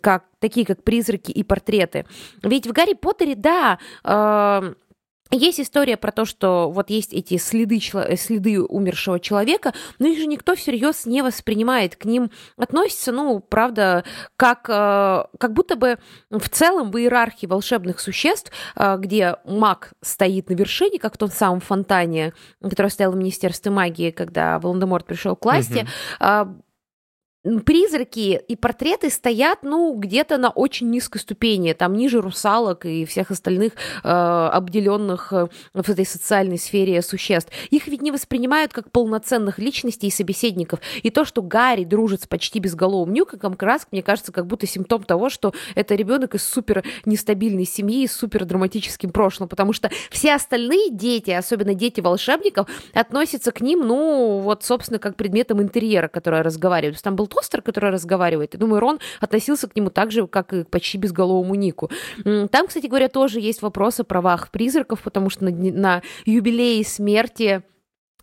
[0.00, 2.06] как такие как призраки и портреты.
[2.42, 4.74] Ведь в Гарри Поттере, да, э,
[5.32, 10.18] есть история про то, что вот есть эти следы, чело- следы умершего человека, но их
[10.18, 14.04] же никто всерьез не воспринимает, к ним относится, ну, правда,
[14.36, 15.98] как, э, как будто бы
[16.30, 21.30] в целом в иерархии волшебных существ, э, где маг стоит на вершине, как в том
[21.30, 25.86] самом фонтане, который стоял в Министерстве магии, когда Волан-де-Морт пришел к власти,
[26.18, 26.46] э,
[27.64, 33.30] призраки и портреты стоят, ну, где-то на очень низкой ступени, там ниже русалок и всех
[33.30, 33.72] остальных
[34.04, 37.50] э, обделенных э, в этой социальной сфере существ.
[37.70, 40.80] Их ведь не воспринимают как полноценных личностей и собеседников.
[41.02, 44.66] И то, что Гарри дружит с почти безголовым Ньюком, как раз, мне кажется, как будто
[44.66, 49.90] симптом того, что это ребенок из супер нестабильной семьи, с супер драматическим прошлым, потому что
[50.10, 56.08] все остальные дети, особенно дети волшебников, относятся к ним, ну, вот, собственно, как предметам интерьера,
[56.08, 57.00] которые разговаривают.
[57.00, 58.54] Там был тостер, который разговаривает.
[58.54, 61.90] И думаю, Рон относился к нему так же, как и к почти безголовому Нику.
[62.24, 67.62] Там, кстати говоря, тоже есть вопросы о правах призраков, потому что на, на юбилее смерти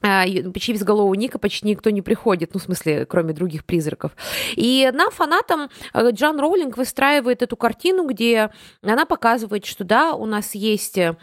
[0.02, 4.12] а, ю- почти безголового Ника почти никто не приходит, ну, в смысле, кроме других призраков.
[4.56, 8.50] И нам, фанатам, э, Джон Роулинг выстраивает эту картину, где
[8.82, 11.16] она показывает, что да, у нас есть э,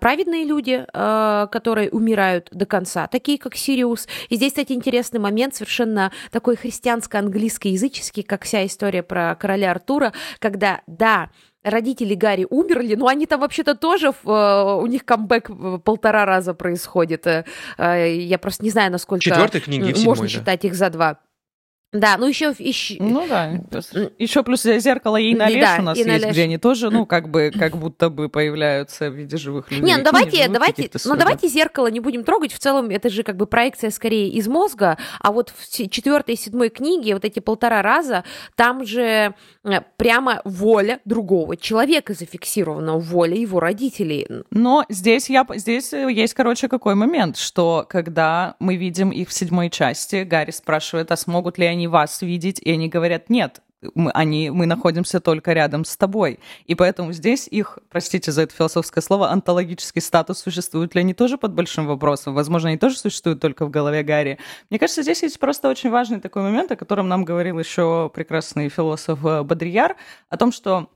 [0.00, 4.06] праведные люди, э, которые умирают до конца, такие как Сириус.
[4.28, 10.82] И здесь, кстати, интересный момент, совершенно такой христианско-английско-языческий, как вся история про короля Артура, когда,
[10.86, 11.30] да,
[11.62, 16.24] родители Гарри умерли, но они там вообще-то тоже, в, э, у них камбэк в полтора
[16.24, 17.26] раза происходит.
[17.26, 17.44] Э,
[17.78, 20.52] э, Я просто не знаю, насколько Четвертой книге и в м, можно седьмой, да.
[20.52, 21.18] считать их за два.
[21.92, 23.60] Да, ну еще, еще Ну да.
[24.18, 26.32] Еще плюс зеркало ей на Да, у нас и на есть, леш.
[26.32, 29.84] где они тоже, ну, как бы, как будто бы появляются в виде живых людей.
[29.84, 32.52] Не, ну давайте, живых давайте, ну давайте зеркало не будем трогать.
[32.52, 36.36] В целом это же как бы проекция скорее из мозга, а вот в четвертой и
[36.36, 38.22] седьмой книге вот эти полтора раза
[38.54, 39.34] там же
[39.64, 44.28] э, прямо воля другого человека зафиксирована, воля его родителей.
[44.50, 49.70] Но здесь, я, здесь есть, короче, какой момент, что когда мы видим их в седьмой
[49.70, 53.60] части, Гарри спрашивает, а смогут ли они вас видеть, и они говорят, нет,
[53.94, 56.38] мы, они, мы находимся только рядом с тобой.
[56.66, 61.38] И поэтому здесь их, простите за это философское слово, онтологический статус, существуют ли они тоже
[61.38, 62.34] под большим вопросом?
[62.34, 64.38] Возможно, они тоже существуют только в голове Гарри.
[64.68, 68.68] Мне кажется, здесь есть просто очень важный такой момент, о котором нам говорил еще прекрасный
[68.68, 69.96] философ э, Бодрияр,
[70.28, 70.90] о том, что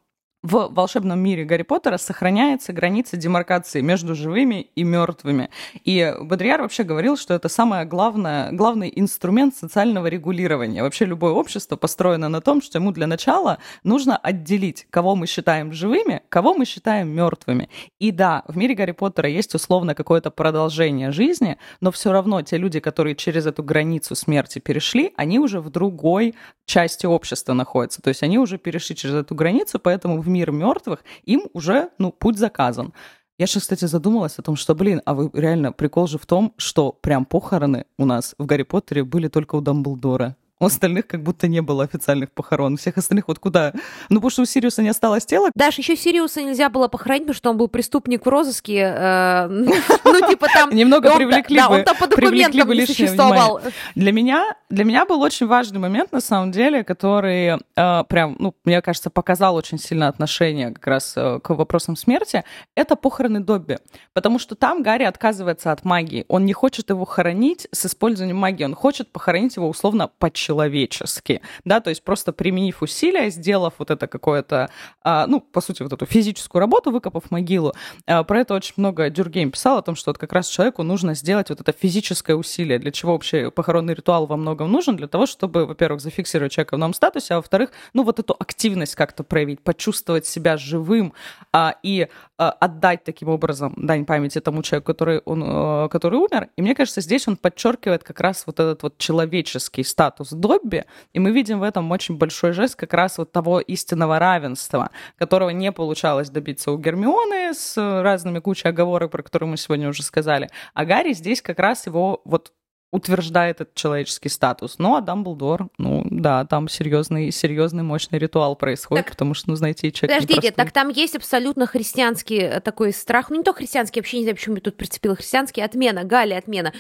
[0.45, 5.49] в волшебном мире Гарри Поттера сохраняется граница демаркации между живыми и мертвыми.
[5.85, 10.83] И Бодрияр вообще говорил, что это самое главное, главный инструмент социального регулирования.
[10.83, 15.73] Вообще любое общество построено на том, что ему для начала нужно отделить, кого мы считаем
[15.73, 17.71] живыми, кого мы считаем мертвыми.
[17.99, 22.59] И да, в мире Гарри Поттера есть условно какое-то продолжение жизни, но все равно те
[22.59, 26.35] люди, которые через эту границу смерти перешли, они уже в другой
[26.67, 28.03] части общества находятся.
[28.03, 32.13] То есть они уже перешли через эту границу, поэтому в мир мертвых им уже, ну,
[32.13, 32.93] путь заказан.
[33.39, 36.53] Я сейчас, кстати, задумалась о том, что, блин, а вы реально прикол же в том,
[36.57, 40.37] что прям похороны у нас в Гарри Поттере были только у Дамблдора.
[40.61, 42.75] У остальных как будто не было официальных похорон.
[42.75, 43.73] У всех остальных вот куда?
[44.09, 45.51] Ну, потому что у Сириуса не осталось тела.
[45.55, 48.95] Даш, еще Сириуса нельзя было похоронить, потому что он был преступник в розыске.
[48.97, 49.49] э,
[50.05, 50.71] Ну, типа там...
[50.71, 53.61] Немного привлекли Да, бы- он там по документам не существовал.
[53.97, 58.55] Для меня, для меня был очень важный момент, на самом деле, который э, прям, ну,
[58.65, 62.45] мне кажется, показал очень сильно отношение как раз э, к вопросам смерти.
[62.77, 63.79] Это похороны Добби.
[64.13, 66.25] Потому что там Гарри отказывается от магии.
[66.29, 68.65] Он не хочет его хоронить с использованием магии.
[68.65, 70.09] Он хочет похоронить его условно
[70.45, 71.41] по-человечески.
[71.65, 74.69] Да, то есть просто применив усилия, сделав вот это какое-то,
[75.03, 77.73] а, ну, по сути, вот эту физическую работу, выкопав могилу.
[78.07, 81.15] А, Про это очень много Дюргейм писал, о том, что вот как раз человеку нужно
[81.15, 82.79] сделать вот это физическое усилие.
[82.79, 84.97] Для чего вообще похоронный ритуал во многом нужен?
[84.97, 88.95] Для того, чтобы, во-первых, зафиксировать человека в новом статусе, а во-вторых, ну, вот эту активность
[88.95, 91.13] как-то проявить, почувствовать себя живым
[91.53, 96.49] а, и отдать таким образом дань памяти тому человеку, который, он, э, который умер.
[96.57, 101.19] И мне кажется, здесь он подчеркивает как раз вот этот вот человеческий статус Добби, и
[101.19, 105.73] мы видим в этом очень большой жест как раз вот того истинного равенства, которого не
[105.73, 110.51] получалось добиться у Гермионы с разными кучей оговорок, про которые мы сегодня уже сказали.
[110.75, 112.53] А Гарри здесь как раз его вот
[112.95, 114.77] утверждает этот человеческий статус.
[114.79, 119.57] Ну, а Дамблдор, ну, да, там серьезный, серьезный мощный ритуал происходит, так, потому что, ну,
[119.57, 123.99] знаете, человек Подождите, так там есть абсолютно христианский э, такой страх, ну, не то христианский,
[123.99, 126.73] вообще не знаю, почему я тут прицепила христианский, отмена, Галя, отмена.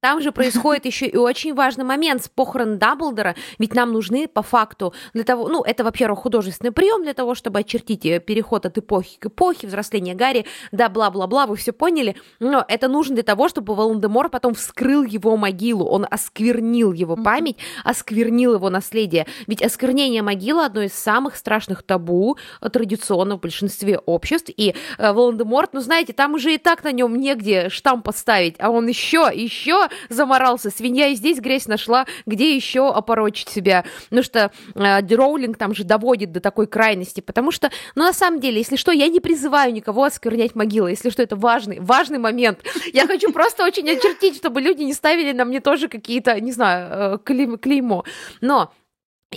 [0.00, 4.42] Там же происходит еще и очень важный момент с похорон Дамблдора, ведь нам нужны по
[4.42, 8.76] факту для того, ну, это, во-первых, художественный прием для того, чтобы очертить э, переход от
[8.76, 13.48] эпохи к эпохе, взросление Гарри, да, бла-бла-бла, вы все поняли, но это нужно для того,
[13.48, 20.22] чтобы Волан-де-Мор потом вскрыл его могилу, он осквернил его память, осквернил его наследие, ведь осквернение
[20.22, 25.80] могилы одно из самых страшных табу э, традиционно в большинстве обществ, и э, Волан-де-Морт, ну,
[25.80, 30.70] знаете, там уже и так на нем негде штамп поставить, а он еще, еще заморался.
[30.70, 33.84] Свинья и здесь грязь нашла, где еще опорочить себя.
[34.10, 38.40] Ну что э, Роулинг там же доводит до такой крайности, потому что, ну на самом
[38.40, 42.60] деле, если что, я не призываю никого осквернять могилы, если что, это важный, важный момент.
[42.92, 47.16] Я хочу просто очень очертить, чтобы люди не ставили на мне тоже какие-то, не знаю,
[47.16, 47.18] э,
[47.58, 48.04] клеймо.
[48.40, 48.72] Но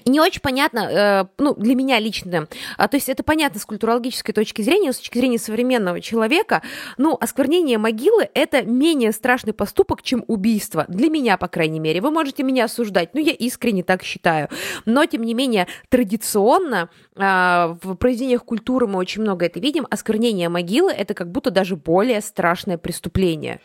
[0.06, 2.48] не очень понятно, э, ну, для меня лично,
[2.78, 6.62] а, то есть это понятно с культурологической точки зрения, с точки зрения современного человека,
[6.98, 12.02] ну, осквернение могилы– это менее страшный поступок, чем убийство, для меня, по крайней мере.
[12.02, 14.50] Вы можете меня осуждать, ну, я искренне так считаю,
[14.86, 20.50] но, тем не менее, традиционно а, в произведениях культуры мы очень много это видим, осквернение
[20.50, 23.60] могилы– это как будто даже более страшное преступление.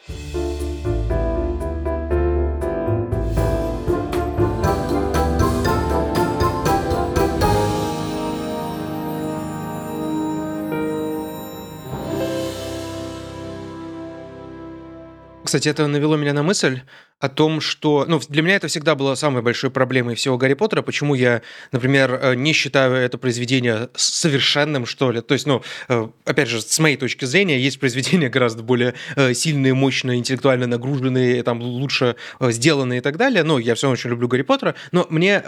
[15.50, 16.82] Кстати, это навело меня на мысль
[17.18, 18.04] о том, что...
[18.06, 20.82] Ну, для меня это всегда было самой большой проблемой всего Гарри Поттера.
[20.82, 21.42] Почему я,
[21.72, 25.20] например, э, не считаю это произведение совершенным, что ли.
[25.22, 29.34] То есть, ну, э, опять же, с моей точки зрения, есть произведения гораздо более э,
[29.34, 33.42] сильные, мощные, интеллектуально нагруженные, там, лучше сделанные и так далее.
[33.42, 34.76] Но я все равно очень люблю Гарри Поттера.
[34.92, 35.42] Но мне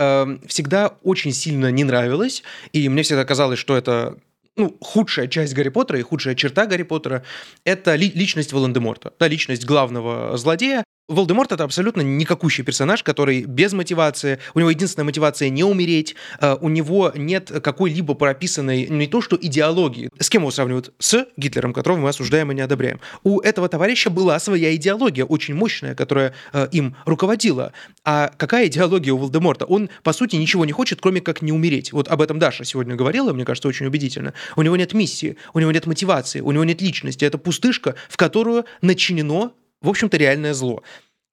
[0.49, 2.43] всегда очень сильно не нравилось,
[2.73, 4.17] и мне всегда казалось, что это
[4.57, 7.25] ну, худшая часть Гарри Поттера и худшая черта Гарри Поттера–
[7.65, 13.73] это ли, личность Волан-де-Морта, да, личность главного злодея, Волдеморт это абсолютно никакущий персонаж, который без
[13.73, 19.21] мотивации, у него единственная мотивация не умереть, э, у него нет какой-либо прописанной не то
[19.21, 20.11] что идеологии.
[20.19, 20.93] С кем его сравнивают?
[21.01, 23.01] С Гитлером, которого мы осуждаем и не одобряем.
[23.25, 27.73] У этого товарища была своя идеология, очень мощная, которая э, им руководила.
[28.05, 29.65] А какая идеология у Волдеморта?
[29.67, 31.93] Он, по сути, ничего не хочет, кроме как не умереть.
[31.93, 34.35] Вот об этом Даша сегодня говорила, мне кажется, очень убедительно.
[34.55, 37.25] У него нет миссии, у него нет мотивации, у него нет личности.
[37.25, 40.83] Это пустышка, в которую начинено в общем-то, реальное зло.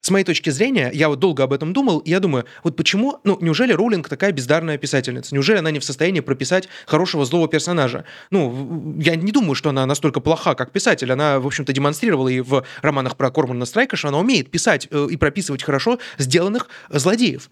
[0.02, 3.20] С моей точки зрения, я вот долго об этом думал, и я думаю, вот почему,
[3.26, 5.36] ну, неужели Роулинг такая бездарная писательница?
[5.36, 8.06] Неужели она не в состоянии прописать хорошего злого персонажа?
[8.32, 11.12] Ну, я не думаю, что она настолько плоха, как писатель.
[11.12, 15.08] Она, в общем-то, демонстрировала и в романах про Кормана Страйка, что она умеет писать э,
[15.12, 17.50] и прописывать хорошо сделанных злодеев.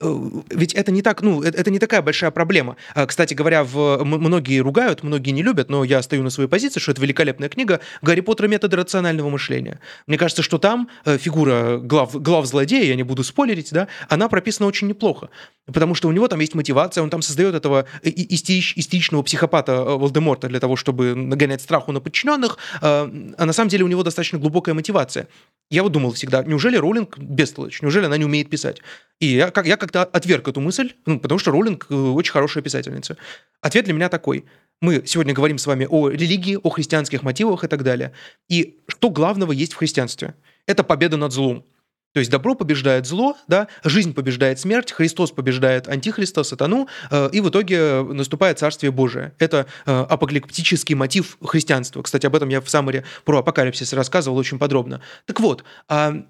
[0.00, 0.14] Э,
[0.50, 2.76] ведь это не так, ну, это, это не такая большая проблема.
[2.94, 6.80] А, кстати говоря, в, многие ругают, многие не любят, но я стою на своей позиции,
[6.80, 8.48] что это великолепная книга «Гарри Поттер.
[8.48, 9.80] Методы рационального мышления».
[10.06, 14.28] Мне кажется, что там э, фигура глав, глав злодея, я не буду спойлерить, да, она
[14.28, 15.30] прописана очень неплохо.
[15.66, 19.96] Потому что у него там есть мотивация, он там создает этого истерич, истеричного психопата э,
[19.96, 24.38] Волдеморта для того, чтобы нагонять страху на подчиненных, а на самом деле у него достаточно
[24.38, 25.28] глубокая мотивация.
[25.70, 28.82] Я вот думал всегда, неужели Роллинг бестолочь, неужели она не умеет писать?
[29.18, 32.62] И я, как, я как-то отверг эту мысль, ну, потому что Роллинг э, очень хорошая
[32.62, 33.16] писательница.
[33.60, 34.44] Ответ для меня такой.
[34.80, 38.12] Мы сегодня говорим с вами о религии, о христианских мотивах и так далее.
[38.48, 40.34] И что главного есть в христианстве?
[40.66, 41.64] Это победа над злом.
[42.12, 47.40] То есть добро побеждает зло, да, жизнь побеждает смерть, Христос побеждает антихриста, сатану, э, и
[47.40, 49.34] в итоге наступает Царствие Божие.
[49.38, 52.00] Это э, апокалиптический мотив христианства.
[52.02, 55.02] Кстати, об этом я в саммаре про апокалипсис рассказывал очень подробно.
[55.26, 56.22] Так вот, э,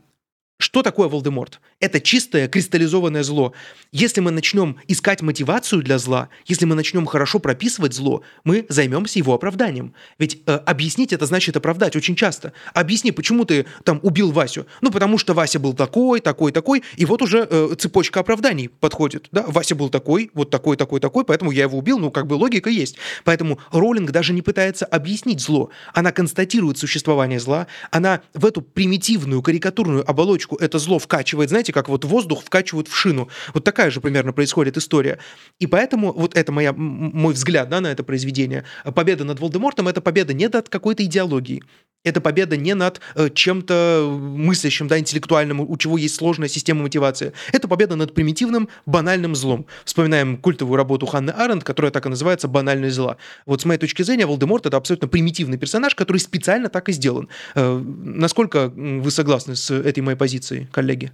[0.59, 1.61] что такое Волдеморт?
[1.81, 3.53] Это чистое кристаллизованное зло.
[3.93, 9.19] Если мы начнем искать мотивацию для зла, если мы начнем хорошо прописывать зло, мы займемся
[9.19, 9.93] его оправданием.
[10.19, 12.55] Ведь э, объяснить это значит оправдать очень часто.
[12.73, 14.67] Объясни, почему ты там убил Васю.
[14.81, 19.29] Ну, потому что Вася был такой, такой, такой, и вот уже э, цепочка оправданий подходит.
[19.33, 19.45] Да?
[19.47, 22.71] Вася был такой, вот такой, такой, такой, поэтому я его убил, ну, как бы логика
[22.71, 22.97] есть.
[23.25, 25.69] Поэтому Роллинг даже не пытается объяснить зло.
[25.93, 31.73] Она констатирует существование зла, она в эту примитивную карикатурную оболочку человеку это зло вкачивает, знаете,
[31.73, 33.29] как вот воздух вкачивают в шину.
[33.55, 35.19] Вот такая же примерно происходит история.
[35.61, 38.65] И поэтому вот это моя, мой взгляд да, на это произведение.
[38.95, 41.63] Победа над Волдемортом— это победа не над какой-то идеологией,
[42.07, 47.33] это победа не над э, чем-то мыслящим, да, интеллектуальным, у чего есть сложная система мотивации.
[47.53, 49.67] Это победа над примитивным, банальным злом.
[49.85, 53.17] Вспоминаем культовую работу Ханны Аренд, которая так и называется «Банальное зла».
[53.45, 57.29] Вот с моей точки зрения, Волдеморт— это абсолютно примитивный персонаж, который специально так и сделан.
[57.57, 60.36] Э, насколько вы согласны с этой моей позицией,
[60.73, 61.13] коллеги?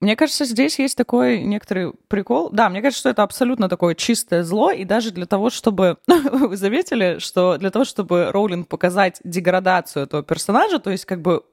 [0.00, 2.50] Мне кажется, здесь есть такой некоторый прикол.
[2.50, 5.96] Да, мне кажется, что это абсолютно такое чистое зло, и даже для того, чтобы...
[6.06, 11.44] Вы заметили, что для того, чтобы Роулинг показать деградацию этого персонажа, то есть как бы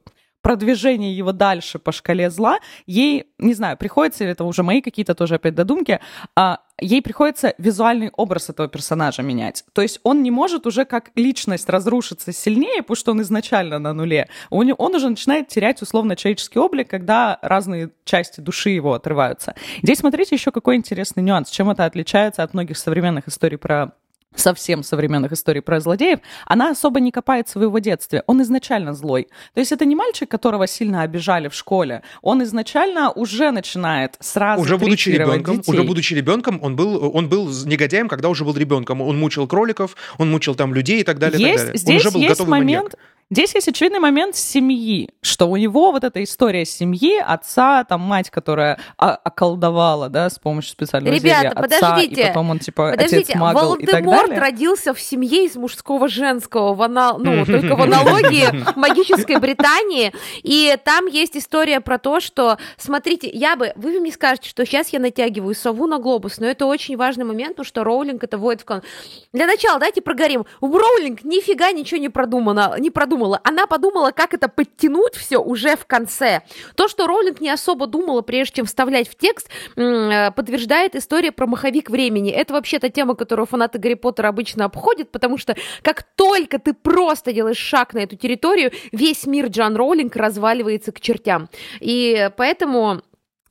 [0.42, 5.14] продвижение его дальше по шкале зла, ей, не знаю, приходится, или это уже мои какие-то
[5.14, 6.00] тоже опять додумки,
[6.36, 9.64] а, ей приходится визуальный образ этого персонажа менять.
[9.72, 13.92] То есть он не может уже как личность разрушиться сильнее, потому что он изначально на
[13.92, 14.28] нуле.
[14.50, 19.54] Он, он уже начинает терять условно человеческий облик, когда разные части души его отрываются.
[19.82, 23.92] Здесь смотрите еще какой интересный нюанс, чем это отличается от многих современных историй про
[24.34, 28.22] совсем современных историй про злодеев, она особо не копается в его детстве.
[28.26, 29.28] Он изначально злой.
[29.54, 32.02] То есть это не мальчик, которого сильно обижали в школе.
[32.22, 35.72] Он изначально уже начинает сразу уже будучи ребенком, детей.
[35.72, 39.00] уже будучи ребенком, он был он был негодяем, когда уже был ребенком.
[39.00, 41.40] Он мучил кроликов, он мучил там людей и так далее.
[41.40, 41.78] Есть, и так далее.
[41.78, 42.98] Здесь он уже был есть готовый момент, маньяк.
[43.32, 48.28] Здесь есть очевидный момент семьи, что у него вот эта история семьи, отца, там мать,
[48.28, 53.32] которая околдовала, да, с помощью специального Ребята, зелья отца, подождите, и потом он типа подождите,
[53.32, 54.38] отец магл и так Волдеморт далее.
[54.38, 57.16] родился в семье из мужского женского, в ана...
[57.16, 60.12] ну, только в аналогии магической Британии,
[60.42, 64.90] и там есть история про то, что, смотрите, я бы, вы мне скажете, что сейчас
[64.90, 68.60] я натягиваю сову на глобус, но это очень важный момент, потому что Роулинг это вводит
[68.60, 68.82] в кон.
[69.32, 70.44] Для начала давайте проговорим.
[70.60, 73.40] У Роулинг нифига ничего не продумано, не продумано подумала?
[73.44, 76.42] Она подумала, как это подтянуть все уже в конце.
[76.74, 81.46] То, что Роллинг не особо думала, прежде чем вставлять в текст, э, подтверждает история про
[81.46, 82.30] маховик времени.
[82.30, 87.32] Это вообще-то тема, которую фанаты Гарри Поттера обычно обходят, потому что как только ты просто
[87.32, 91.48] делаешь шаг на эту территорию, весь мир Джан Роллинг разваливается к чертям.
[91.80, 93.02] И поэтому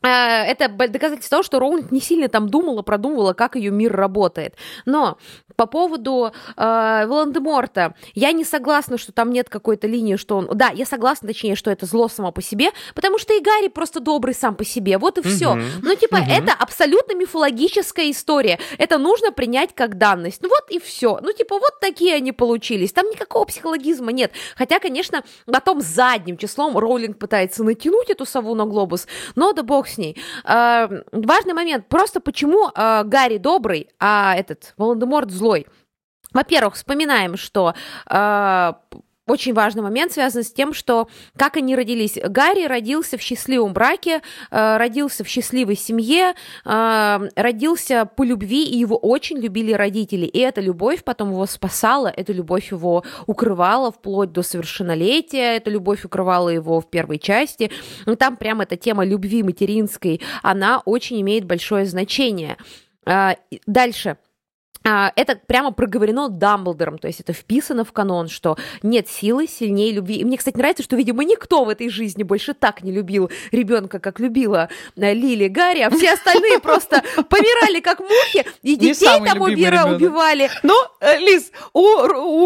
[0.08, 4.56] это доказательство того, что Роулинг не сильно там думала, продумывала, как ее мир работает.
[4.86, 5.18] Но
[5.56, 10.50] по поводу э, Волан-де-Морта, я не согласна, что там нет какой-то линии, что он...
[10.54, 14.00] Да, я согласна, точнее, что это зло само по себе, потому что и Гарри просто
[14.00, 15.54] добрый сам по себе, вот и все.
[15.54, 15.66] Мгм.
[15.84, 16.32] Ну, типа, Мгм.
[16.32, 18.60] это абсолютно мифологическая история.
[18.80, 20.42] Это нужно принять как данность.
[20.42, 21.20] Ну, вот и все.
[21.22, 22.92] Ну, типа, вот такие они получились.
[22.92, 24.32] Там никакого психологизма нет.
[24.56, 29.88] Хотя, конечно, потом задним числом Роулинг пытается натянуть эту сову на глобус, но да бог
[29.92, 30.18] с ней.
[30.44, 31.88] Э, важный момент.
[31.88, 35.68] Просто почему э, Гарри добрый, а этот Волан-де-Морт злой?
[36.34, 37.74] Во-первых, вспоминаем, что
[38.10, 38.74] э,
[39.32, 41.08] очень важный момент связан с тем, что
[41.38, 42.18] как они родились.
[42.22, 44.22] Гарри родился в счастливом браке,
[44.52, 46.34] э, родился в счастливой семье,
[46.66, 50.26] э, родился по любви, и его очень любили родители.
[50.26, 56.06] И эта любовь потом его спасала, эта любовь его укрывала вплоть до совершеннолетия, эта любовь
[56.06, 57.72] укрывала его в первой части.
[58.06, 62.58] Ну, там прям эта тема любви материнской, она очень имеет большое значение.
[63.06, 64.18] Э, Дальше.
[64.84, 69.92] А, это прямо проговорено Дамблдором, то есть это вписано в канон, что нет силы сильнее
[69.92, 70.16] любви.
[70.16, 74.00] И мне, кстати, нравится, что, видимо, никто в этой жизни больше так не любил ребенка,
[74.00, 79.06] как любила э, Лили Гарри, а все остальные просто помирали как мухи, и Не детей
[79.24, 80.50] там убивали.
[80.64, 81.82] Ну, э, Лиз, у,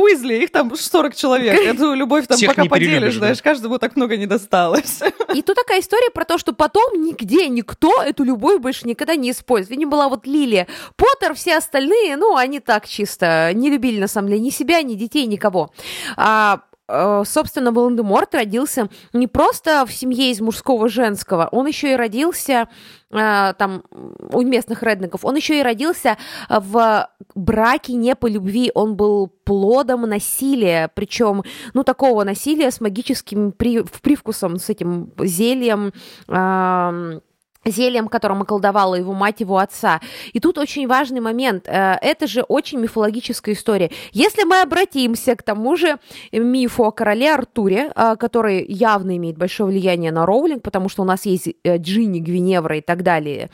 [0.02, 1.58] Уизли их там 40 человек.
[1.66, 5.02] Эту любовь там пока не поделишь, знаешь, каждому так много не досталось.
[5.34, 9.32] И тут такая история про то, что потом нигде никто эту любовь больше никогда не
[9.32, 9.72] использует.
[9.72, 14.30] Видимо, была вот Лилия Поттер, все остальные, ну, они так чисто не любили, на самом
[14.30, 15.72] деле, ни себя, ни детей, никого.
[16.18, 21.96] А, э, собственно, Волан-де-Морт родился не просто в семье из мужского женского, он еще и
[21.96, 22.68] родился
[23.12, 23.84] э, там
[24.32, 26.18] у местных редников, он еще и родился
[26.50, 33.52] в браке не по любви, он был плодом насилия, причем, ну, такого насилия с магическим
[33.52, 35.94] при- привкусом, с этим зельем,
[36.28, 37.22] ам,
[37.66, 40.00] зельем, которым околдовала его мать, его отца.
[40.34, 41.68] И тут очень важный момент.
[41.68, 43.92] э, Это же очень мифологическая история.
[44.12, 45.98] Если мы обратимся к тому же
[46.32, 51.06] мифу о короле Артуре, э, который явно имеет большое влияние на Роулинг, потому что у
[51.06, 53.50] нас есть э, Джинни, Гвиневра и так далее,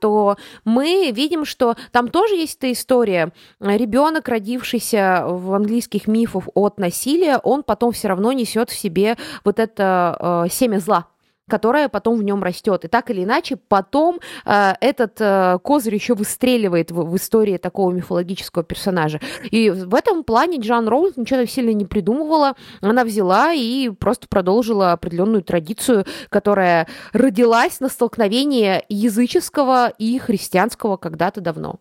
[0.00, 3.32] то мы видим, что там тоже есть эта история.
[3.60, 9.58] Ребенок, родившийся в английских мифах от насилия, он потом все равно несет в себе вот
[9.58, 11.06] это семя зла
[11.52, 12.86] которая потом в нем растет.
[12.86, 17.92] И так или иначе, потом э, этот э, козырь еще выстреливает в, в истории такого
[17.92, 19.20] мифологического персонажа.
[19.50, 22.54] И в этом плане Джан Роулинг ничего сильно не придумывала.
[22.80, 31.42] Она взяла и просто продолжила определенную традицию, которая родилась на столкновении языческого и христианского когда-то
[31.42, 31.80] давно.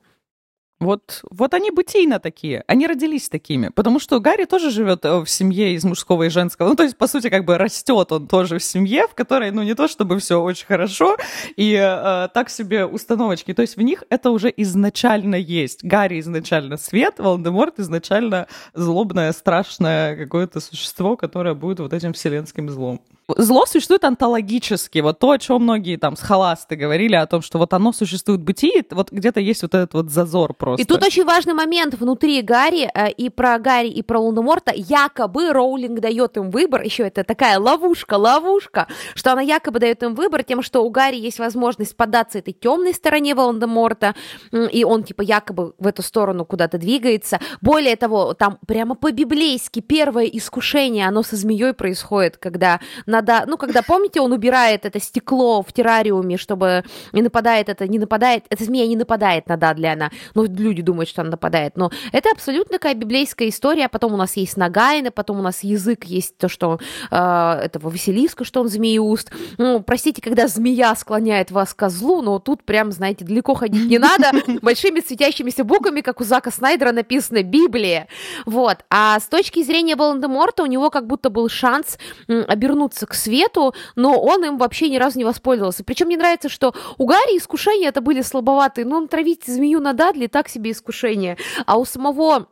[0.82, 5.28] Вот, вот они бытийно такие, они родились такими, потому что Гарри тоже живет э, в
[5.28, 8.58] семье из мужского и женского, ну то есть по сути как бы растет он тоже
[8.58, 11.18] в семье, в которой ну не то чтобы все очень хорошо.
[11.56, 15.84] И э, так себе установочки, то есть в них это уже изначально есть.
[15.84, 23.02] Гарри изначально свет, Волдеморт изначально злобное, страшное какое-то существо, которое будет вот этим вселенским злом
[23.38, 25.00] зло существует онтологически.
[25.00, 28.42] Вот то, о чем многие там с халасты говорили, о том, что вот оно существует
[28.42, 30.82] в бытии, вот где-то есть вот этот вот зазор просто.
[30.82, 34.72] И тут очень важный момент внутри Гарри, э, и про Гарри, и про Волдеморта.
[34.76, 40.16] Якобы Роулинг дает им выбор, еще это такая ловушка, ловушка, что она якобы дает им
[40.16, 44.16] выбор тем, что у Гарри есть возможность податься этой темной стороне Волдеморта,
[44.52, 47.40] и он типа якобы в эту сторону куда-то двигается.
[47.62, 53.58] Более того, там прямо по-библейски первое искушение, оно со змеей происходит, когда на надо, ну,
[53.58, 56.84] когда, помните, он убирает это стекло в террариуме, чтобы
[57.14, 61.22] не нападает это, не нападает, эта змея не нападает на Дадлиана, ну, люди думают, что
[61.22, 65.42] она нападает, но это абсолютно такая библейская история, потом у нас есть Нагайна, потом у
[65.42, 66.80] нас язык есть то, что
[67.10, 72.40] э, этого Василиска, что он змееуст, ну, простите, когда змея склоняет вас к злу, но
[72.40, 74.32] тут прям, знаете, далеко ходить не надо,
[74.62, 78.08] большими светящимися буквами, как у Зака Снайдера написано Библия,
[78.46, 83.74] вот, а с точки зрения Волан-де-Морта у него как будто был шанс обернуться к свету,
[83.96, 85.84] но он им вообще ни разу не воспользовался.
[85.84, 89.94] Причем мне нравится, что у Гарри искушения это были слабоватые, но он травить змею на
[89.94, 91.38] Дадли так себе искушение.
[91.66, 92.48] А у самого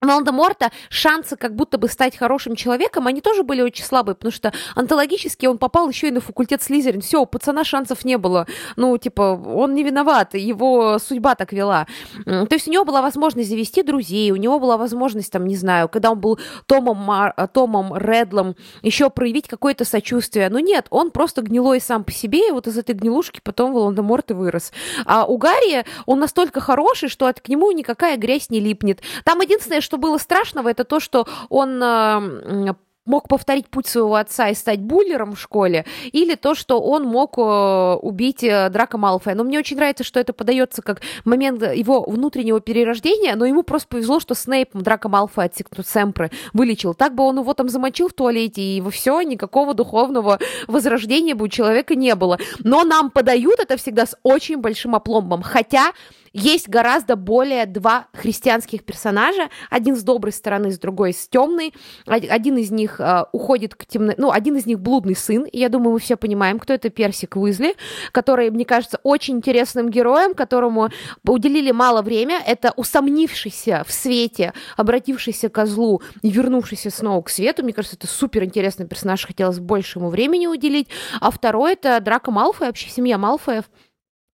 [0.00, 4.52] Волан-де-Морта шансы как будто бы стать хорошим человеком, они тоже были очень слабые, потому что
[4.76, 7.00] антологически он попал еще и на факультет Слизерин.
[7.00, 8.46] Все, у пацана шансов не было.
[8.76, 11.88] Ну, типа, он не виноват, его судьба так вела.
[12.24, 15.88] То есть у него была возможность завести друзей, у него была возможность, там, не знаю,
[15.88, 17.34] когда он был Томом, Мар...
[17.52, 20.48] Томом Редлом, еще проявить какое-то сочувствие.
[20.48, 24.30] Но нет, он просто гнилой сам по себе, и вот из этой гнилушки потом Волан-де-Морт
[24.30, 24.72] и вырос.
[25.06, 29.00] А у Гарри он настолько хороший, что от к нему никакая грязь не липнет.
[29.24, 32.74] Там единственное, что было страшного, это то, что он э,
[33.08, 37.38] мог повторить путь своего отца и стать буллером в школе, или то, что он мог
[37.38, 39.34] э, убить э, Драка Малфоя.
[39.34, 43.88] Но мне очень нравится, что это подается как момент его внутреннего перерождения, но ему просто
[43.88, 46.92] повезло, что Снейп Драка Малфоя от Семпры вылечил.
[46.92, 51.48] Так бы он его там замочил в туалете, и все, никакого духовного возрождения бы у
[51.48, 52.38] человека не было.
[52.58, 55.40] Но нам подают это всегда с очень большим опломбом.
[55.40, 55.92] Хотя
[56.38, 61.74] есть гораздо более два христианских персонажа, один с доброй стороны, с другой с темной.
[62.06, 65.46] Один из них э, уходит к темной, ну, один из них блудный сын.
[65.52, 67.74] Я думаю, мы все понимаем, кто это Персик Уизли,
[68.12, 70.90] который, мне кажется, очень интересным героем, которому
[71.26, 72.40] уделили мало время.
[72.46, 77.62] Это усомнившийся в свете, обратившийся к злу и вернувшийся снова к свету.
[77.62, 80.88] Мне кажется, это супер интересный персонаж, хотелось больше ему времени уделить.
[81.20, 83.64] А второй это Драко Малфой, вообще семья Малфоев.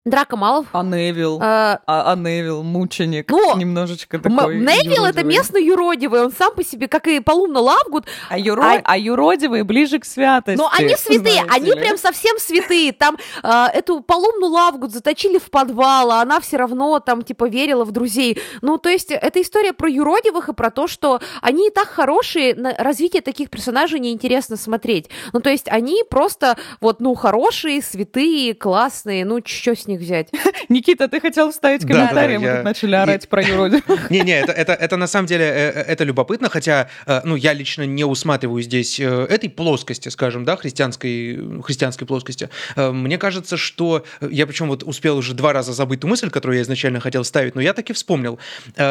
[0.04, 0.66] Драко Малфой.
[0.72, 1.38] А Невилл?
[1.40, 6.62] А, а, а Невилл, мученик, ну, немножечко такой Невилл это местный юродивый, он сам по
[6.62, 8.04] себе, как и Полумна Лавгуд.
[8.28, 8.62] А, юро...
[8.62, 8.80] а...
[8.84, 10.58] а юродивые ближе к святости.
[10.58, 11.80] Ну, они святые, они ли?
[11.80, 12.92] прям совсем святые.
[12.92, 17.86] Там э, эту Полумну Лавгуд заточили в подвал, а она все равно там, типа, верила
[17.86, 18.38] в друзей.
[18.60, 22.54] Ну, то есть, это история про юродивых и про то, что они и так хорошие,
[22.54, 25.08] на развитие таких персонажей неинтересно смотреть.
[25.32, 30.00] Ну, то есть, они просто, вот, ну, хорошие, святые, классные, ну, что с ними них
[30.00, 30.28] взять.
[30.68, 34.10] Никита, ты хотел вставить комментарий, мы тут начали орать про юродивых.
[34.10, 37.52] Не-не, это, это, это на самом деле э, э, это любопытно, хотя э, ну, я
[37.52, 42.48] лично не усматриваю здесь этой плоскости, скажем, да, христианской, христианской плоскости.
[42.76, 46.62] Мне кажется, что я причем вот успел уже два раза забыть ту мысль, которую я
[46.62, 48.38] изначально хотел ставить, но я таки вспомнил.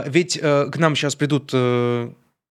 [0.05, 1.51] Ведь к нам сейчас придут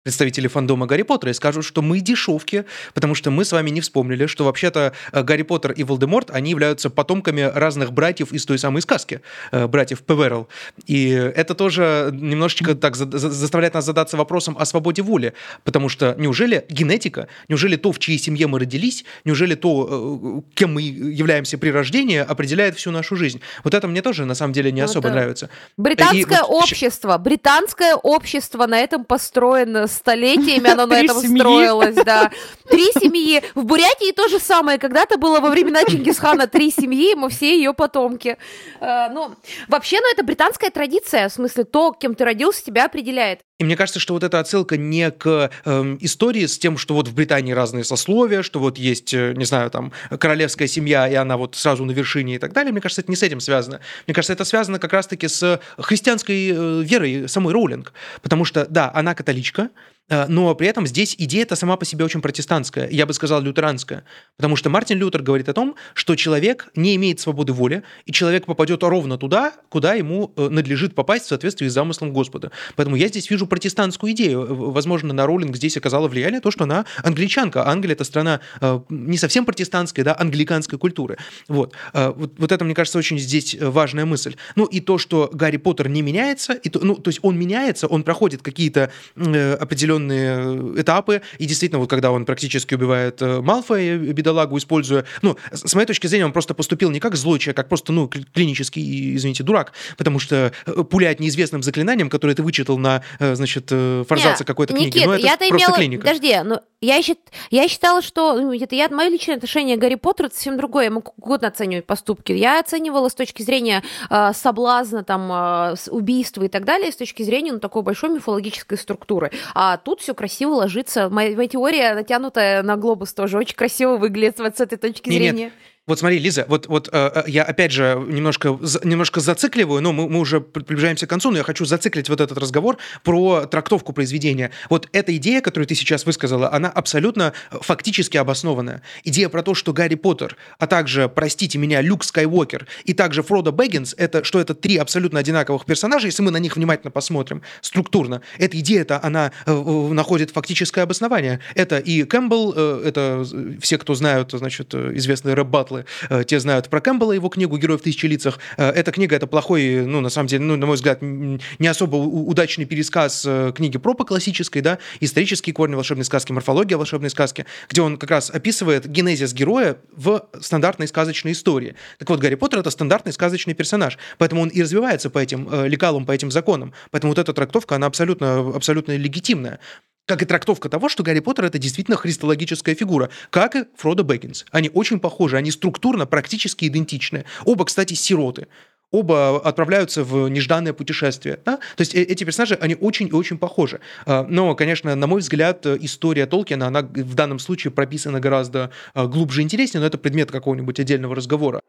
[0.05, 3.81] представители фандома Гарри Поттера и скажут, что мы дешевки, потому что мы с вами не
[3.81, 8.59] вспомнили, что вообще-то э, Гарри Поттер и Волдеморт, они являются потомками разных братьев из той
[8.59, 9.21] самой сказки,
[9.51, 10.47] э, братьев Певерл.
[10.85, 15.33] И это тоже немножечко так заставляет нас задаться вопросом о свободе воли,
[15.63, 20.75] потому что неужели генетика, неужели то, в чьей семье мы родились, неужели то, э, кем
[20.75, 23.41] мы являемся при рождении, определяет всю нашу жизнь?
[23.63, 25.49] Вот это мне тоже на самом деле не ну, особо нравится.
[25.77, 26.61] Британское вот...
[26.61, 32.31] общество, британское общество на этом построено столетиями оно на этом строилось, да.
[32.69, 33.43] Три семьи.
[33.53, 34.77] В Бурятии то же самое.
[34.77, 38.37] Когда-то было во времена Чингисхана три семьи, мы все ее потомки.
[38.79, 39.35] Э, ну,
[39.67, 41.29] вообще, ну, это британская традиция.
[41.29, 43.41] В смысле, то, кем ты родился, тебя определяет.
[43.57, 47.07] И мне кажется, что вот эта отсылка не к э, истории с тем, что вот
[47.07, 51.37] в Британии разные сословия, что вот есть, э, не знаю, там, королевская семья, и она
[51.37, 52.73] вот сразу на вершине и так далее.
[52.73, 53.79] Мне кажется, это не с этим связано.
[54.07, 57.93] Мне кажется, это связано как раз-таки с христианской э, верой самой Роулинг.
[58.21, 59.69] Потому что, да, она католичка,
[60.09, 64.03] но при этом здесь идея-то сама по себе очень протестантская, я бы сказал, лютеранская.
[64.37, 68.45] Потому что Мартин Лютер говорит о том, что человек не имеет свободы воли, и человек
[68.45, 72.51] попадет ровно туда, куда ему э, надлежит попасть в соответствии с замыслом Господа.
[72.75, 74.71] Поэтому я здесь вижу протестантскую идею.
[74.71, 77.67] Возможно, на Роллинг здесь оказало влияние то, что она англичанка.
[77.67, 81.17] Англия— это страна э, не совсем протестантской, да, англиканской культуры.
[81.47, 81.73] Вот.
[81.93, 84.35] Вот, вот это, мне кажется, очень здесь важная мысль.
[84.55, 87.87] Ну и то, что Гарри Поттер не меняется, и то, ну, то есть он меняется,
[87.87, 93.97] он проходит какие-то определенные определенные этапы, и действительно, вот когда он практически убивает э, Малфоя,
[93.97, 95.05] бедолагу, используя...
[95.21, 97.91] Ну, с моей точки зрения, он просто поступил не как злой человек, а как просто,
[97.91, 103.35] ну, клинический, извините, дурак, потому что э, пулять неизвестным заклинанием, которое ты вычитал на, э,
[103.35, 105.77] значит, форзаце какой-то Никит, книги, ну, это я-то просто имела...
[105.77, 106.01] клиника.
[106.01, 107.19] Подожди, ну, я, счит...
[107.49, 108.39] я считала, что...
[108.39, 108.89] Ну, это я...
[108.89, 110.85] Мое личное отношение к Гарри Поттеру это совсем другое.
[110.85, 112.31] Я могу угодно оценивать поступки.
[112.31, 117.23] Я оценивала с точки зрения э, соблазна, там, э, убийства и так далее, с точки
[117.23, 119.31] зрения, ну, такой большой мифологической структуры.
[119.55, 121.09] А тут все красиво ложится.
[121.09, 125.17] Моя, моя теория, натянутая на глобус, тоже очень красиво выглядит вот с этой точки нет,
[125.17, 125.43] зрения.
[125.45, 125.53] Нет.
[125.87, 130.19] Вот смотри, Лиза, вот, вот э, я опять же немножко, немножко зацикливаю, но мы, мы
[130.19, 134.49] уже приближаемся к концу, но я хочу зациклить вот этот разговор про трактовку произведения.
[134.71, 138.81] Вот эта идея, которую ты сейчас высказала, она абсолютно фактически обоснованная.
[139.03, 143.51] Идея про то, что Гарри Поттер, а также, простите меня, Люк Скайуокер и также Фродо
[143.51, 148.23] Бэггинс, это, что это три абсолютно одинаковых персонажа, если мы на них внимательно посмотрим структурно,
[148.39, 151.41] эта идея-то, она э, находит фактическое обоснование.
[151.53, 153.23] Это и Кэмпбелл, э, это
[153.61, 155.45] все, кто знают, значит, известный рэп
[155.75, 158.39] Кэмпбеллы, э, те знают про Кэмпбелла, его книгу «Герой в тысячи лицах».
[158.57, 161.95] Э, эта книга— это плохой, ну, на самом деле, ну, на мой взгляд, не особо
[161.95, 167.81] удачный пересказ э, книги Проппа классической, да, исторические корни волшебной сказки, морфология волшебной сказки, где
[167.81, 171.75] он как раз описывает генезис героя в стандартной сказочной истории.
[171.99, 176.05] Так вот, Гарри Поттер— это стандартный сказочный персонаж, поэтому он и развивается по этим лекалам,
[176.05, 176.73] по этим законам.
[176.91, 179.59] Поэтому вот эта трактовка, она абсолютно, абсолютно легитимная
[180.05, 184.45] как и трактовка того, что Гарри Поттер это действительно христологическая фигура, как и Фродо Бэггинс.
[184.51, 187.25] Они очень похожи, они структурно практически идентичны.
[187.45, 188.47] Оба, кстати, сироты.
[188.91, 191.39] Оба отправляются в нежданное путешествие.
[191.43, 191.57] Да?
[191.57, 193.81] То есть э, эти персонажи, они очень и очень похожи.
[194.05, 199.07] А, но, конечно, на мой взгляд, история Толкина, она в данном случае прописана гораздо а,
[199.07, 201.61] глубже и интереснее, но это предмет какого-нибудь отдельного разговора.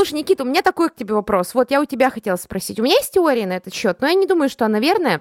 [0.00, 1.52] Слушай, Никита, у меня такой к тебе вопрос.
[1.52, 2.80] Вот я у тебя хотела спросить.
[2.80, 5.20] У меня есть теория на этот счет, но я не думаю, что она верная.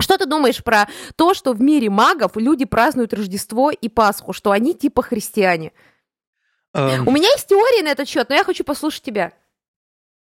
[0.00, 4.50] Что ты думаешь про то, что в мире магов люди празднуют Рождество и Пасху, что
[4.50, 5.72] они типа христиане?
[6.74, 7.02] Um...
[7.06, 9.34] У меня есть теория на этот счет, но я хочу послушать тебя.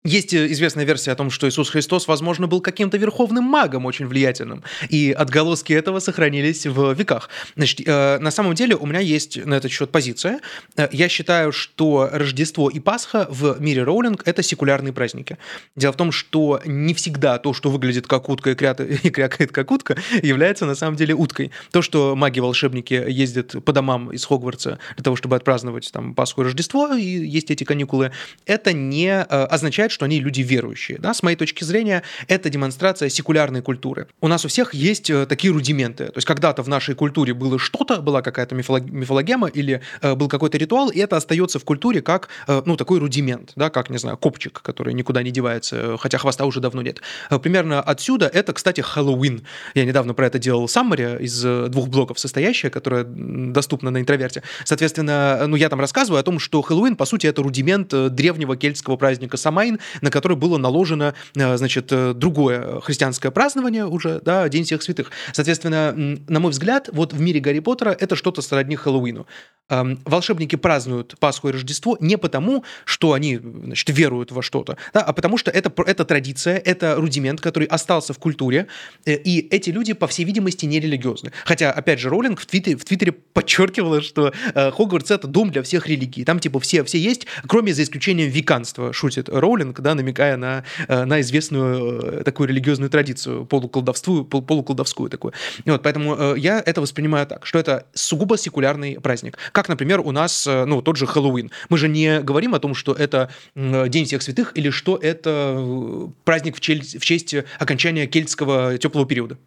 [0.04, 4.08] Есть э, известная версия о том, что Иисус Христос, возможно, был каким-то верховным магом очень
[4.08, 7.30] влиятельным, и отголоски этого сохранились в веках.
[7.54, 10.40] Значит, э, на самом деле у меня есть на этот счет позиция.
[10.76, 15.38] Э, я считаю, что Рождество и Пасха в мире Роулинг– это секулярные праздники.
[15.76, 18.80] Дело в том, что не всегда то, что выглядит как утка и, крят...
[19.04, 21.52] и крякает как утка, является на самом деле уткой.
[21.70, 26.44] То, что маги-волшебники ездят по домам из Хогвартса для того, чтобы отпраздновать там Пасху и
[26.46, 28.10] Рождество, и есть эти каникулы,
[28.46, 30.98] это не означает, что они люди верующие.
[30.98, 31.14] Да?
[31.14, 34.08] С моей точки зрения, это демонстрация секулярной культуры.
[34.20, 36.06] У нас у всех есть э, такие рудименты.
[36.06, 38.84] То есть когда-то в нашей культуре было что-то, была какая-то мифолог...
[38.90, 42.98] мифологема или э, был какой-то ритуал, и это остается в культуре как э, ну, такой
[42.98, 47.00] рудимент, да, как, не знаю, копчик, который никуда не девается, хотя хвоста уже давно нет.
[47.30, 49.42] Э, примерно отсюда это, кстати, Хэллоуин.
[49.74, 54.42] Я недавно про это делал саммари из э, двух блоков состоящая, которая доступна на интроверте.
[54.64, 58.56] Соответственно, ну, я там рассказываю о том, что Хэллоуин, по сути, это рудимент э, древнего
[58.56, 64.48] кельтского праздника Самайн, на который было наложено, э, значит, э, другое христианское празднование уже, да,
[64.48, 65.10] День всех святых.
[65.32, 69.26] Соответственно, на мой взгляд, вот в мире Гарри Поттера это что-то сродни Хэллоуину.
[69.68, 75.00] Эм, волшебники празднуют Пасху и Рождество не потому, что они, значит, веруют во что-то, да,
[75.00, 78.66] а потому что это, это традиция, это рудимент, который остался в культуре,
[79.06, 81.32] э, и эти люди, по всей видимости, не религиозны.
[81.44, 85.86] Хотя, опять же, Роллинг в Твиттере, в Твиттере подчеркивала, что Хогвартс— это дом для всех
[85.86, 86.24] религий.
[86.24, 91.04] Там, типа, все, все есть, кроме за исключением веканства, шутит Роулинг, да, намекая на, э,
[91.04, 95.32] на известную э, такую религиозную традицию, полуколдовскую, полуколдовскую такую.
[95.64, 99.38] Вот, поэтому э, я это воспринимаю так, что это сугубо секулярный праздник.
[99.52, 101.50] Как, например, у нас, ну, тот же Хэллоуин.
[101.68, 106.56] Мы же не говорим о том, что это День всех святых или что это праздник
[106.56, 109.38] в, чель- в честь окончания кельтского теплого периода.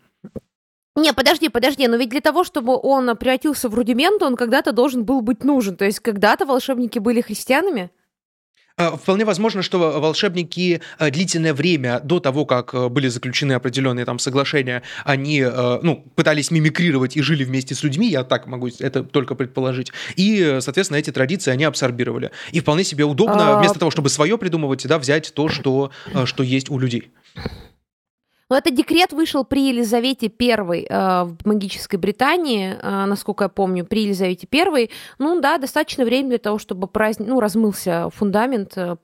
[0.97, 5.03] Не, подожди, подожди, но ведь для того, чтобы он превратился в рудимент, он когда-то должен
[5.03, 5.75] был быть нужен.
[5.75, 7.91] То есть когда-то волшебники были христианами?
[8.77, 14.03] А, вполне возможно, что волшебники э, длительное время до того, как э, были заключены определенные
[14.03, 18.67] там соглашения, они э, ну, пытались мимикрировать и жили вместе с людьми, я так могу
[18.67, 19.93] это только предположить.
[20.17, 22.31] И, соответственно, эти традиции они абсорбировали.
[22.51, 23.59] И вполне себе удобно, а...
[23.59, 25.91] вместо того, чтобы свое придумывать, да, взять то, что,
[26.25, 27.11] что есть у людей.
[28.49, 33.85] Но этот декрет вышел при Елизавете I э, в магической Британии, э, насколько я помню,
[33.85, 34.89] при Елизавете I.
[35.17, 38.77] Ну да, достаточно времени для того, чтобы праздник, ну, размылся фундамент.
[38.77, 38.97] Э,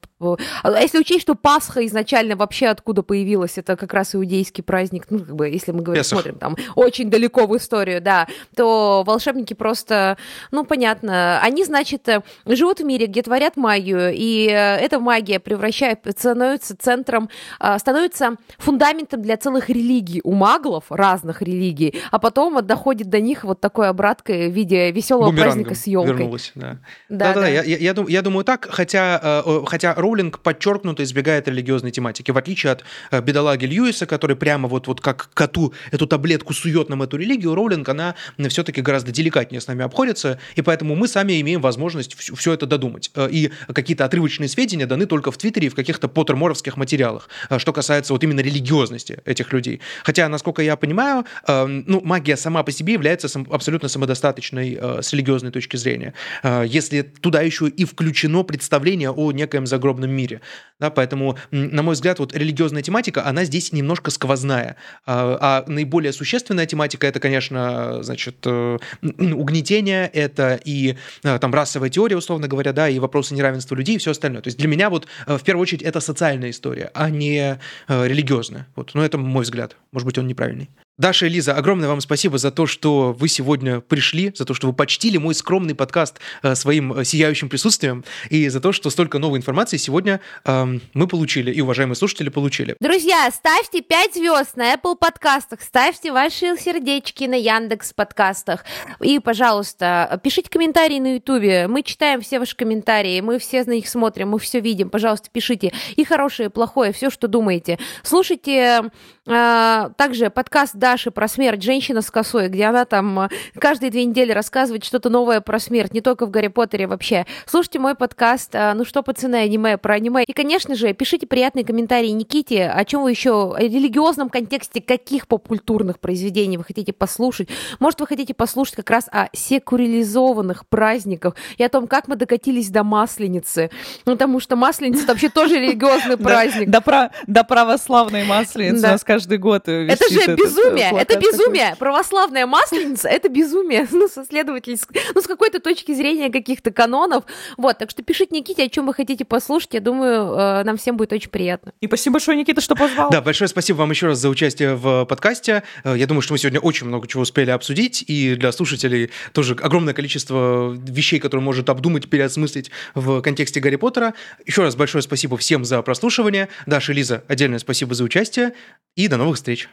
[0.63, 5.19] а если учесть, что Пасха изначально вообще откуда появилась, это как раз иудейский праздник, ну,
[5.19, 10.17] как бы, если мы говорим, смотрим там очень далеко в историю, да, то волшебники просто,
[10.51, 15.39] ну, понятно, они, значит, э, живут в мире, где творят магию, и э, эта магия
[15.39, 17.29] превращает, становится центром,
[17.59, 23.43] э, становится фундаментом для целых религий у маглов, разных религий, а потом доходит до них
[23.43, 26.13] вот такой обраткой в виде веселого праздника с елкой.
[26.13, 26.77] Вернулась, да.
[27.09, 27.47] Да, да, да.
[27.47, 32.83] Я, я, я, думаю так, хотя, хотя Роулинг подчеркнуто избегает религиозной тематики, в отличие от
[33.11, 37.55] э, бедолаги Льюиса, который прямо вот, вот как коту эту таблетку сует нам эту религию,
[37.55, 38.15] Роулинг, она
[38.49, 43.09] все-таки гораздо деликатнее с нами обходится, и поэтому мы сами имеем возможность все, это додумать.
[43.15, 47.71] Э, и какие-то отрывочные сведения даны только в Твиттере и в каких-то поттерморовских материалах, что
[47.71, 49.79] касается вот именно религиозности этих людей.
[50.03, 55.13] Хотя, насколько я понимаю, э, ну, магия сама по себе является абсолютно самодостаточной э, с
[55.13, 56.13] религиозной точки зрения.
[56.43, 60.41] Э, если туда еще и включено представление о некоем загробном мире.
[60.79, 64.77] Да, поэтому, на мой взгляд, вот религиозная тематика, она здесь немножко сквозная.
[65.05, 71.91] А, а наиболее существенная тематика это, конечно, значит, э, угнетение, это и э, там расовая
[71.91, 74.41] теория, условно говоря, да, и вопросы неравенства людей и все остальное.
[74.41, 78.67] То есть для меня вот э, в первую очередь это социальная история, а не религиозная.
[78.75, 78.95] Вот.
[78.95, 79.77] Но это мой взгляд.
[79.91, 80.69] Может быть, он неправильный.
[81.01, 84.67] Даша и Лиза, огромное вам спасибо за то, что вы сегодня пришли, за то, что
[84.67, 89.17] вы почтили мой скромный подкаст э, своим э, сияющим присутствием, и за то, что столько
[89.17, 92.75] новой информации сегодня э, мы получили, и уважаемые слушатели получили.
[92.79, 98.63] Друзья, ставьте 5 звезд на Apple подкастах, ставьте ваши сердечки на Яндекс подкастах,
[98.99, 103.89] и, пожалуйста, пишите комментарии на Ютубе, мы читаем все ваши комментарии, мы все на них
[103.89, 107.79] смотрим, мы все видим, пожалуйста, пишите и хорошее, и плохое, все, что думаете.
[108.03, 108.83] Слушайте
[109.25, 113.91] э, также подкаст «Да, Даши про смерть «Женщина с косой», где она там э, каждые
[113.91, 117.25] две недели рассказывает что-то новое про смерть, не только в «Гарри Поттере» вообще.
[117.45, 120.25] Слушайте мой подкаст э, «Ну что, пацаны, аниме» про аниме.
[120.25, 125.29] И, конечно же, пишите приятные комментарии Никите, о чем вы еще, о религиозном контексте, каких
[125.29, 127.47] поп-культурных произведений вы хотите послушать.
[127.79, 132.69] Может, вы хотите послушать как раз о секурилизованных праздниках и о том, как мы докатились
[132.69, 133.71] до Масленицы.
[134.05, 136.69] Ну, потому что Масленица вообще тоже религиозный праздник.
[136.69, 141.63] До православной Масленицы у нас каждый год Это же безумие безумие, это безумие.
[141.63, 141.77] Такой.
[141.77, 143.87] Православная масленица— это безумие.
[144.01, 147.23] Ну, со следовательской, ну, с какой-то точки зрения каких-то канонов.
[147.57, 149.73] Вот, так что пишите Никите, о чем вы хотите послушать.
[149.73, 151.73] Я думаю, э, нам всем будет очень приятно.
[151.81, 153.11] И спасибо большое, Никита, что позвал.
[153.11, 155.63] Да, большое спасибо вам еще раз за участие в подкасте.
[155.83, 159.55] Э, я думаю, что мы сегодня очень много чего успели обсудить, и для слушателей тоже
[159.61, 164.13] огромное количество вещей, которые может обдумать, переосмыслить в контексте Гарри Поттера.
[164.45, 166.49] Еще раз большое спасибо всем за прослушивание.
[166.65, 168.53] Даша и Лиза, отдельное спасибо за участие,
[168.95, 169.69] и до новых встреч.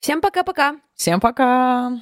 [0.00, 0.76] Всем пока-пока.
[0.94, 2.00] Всем пока.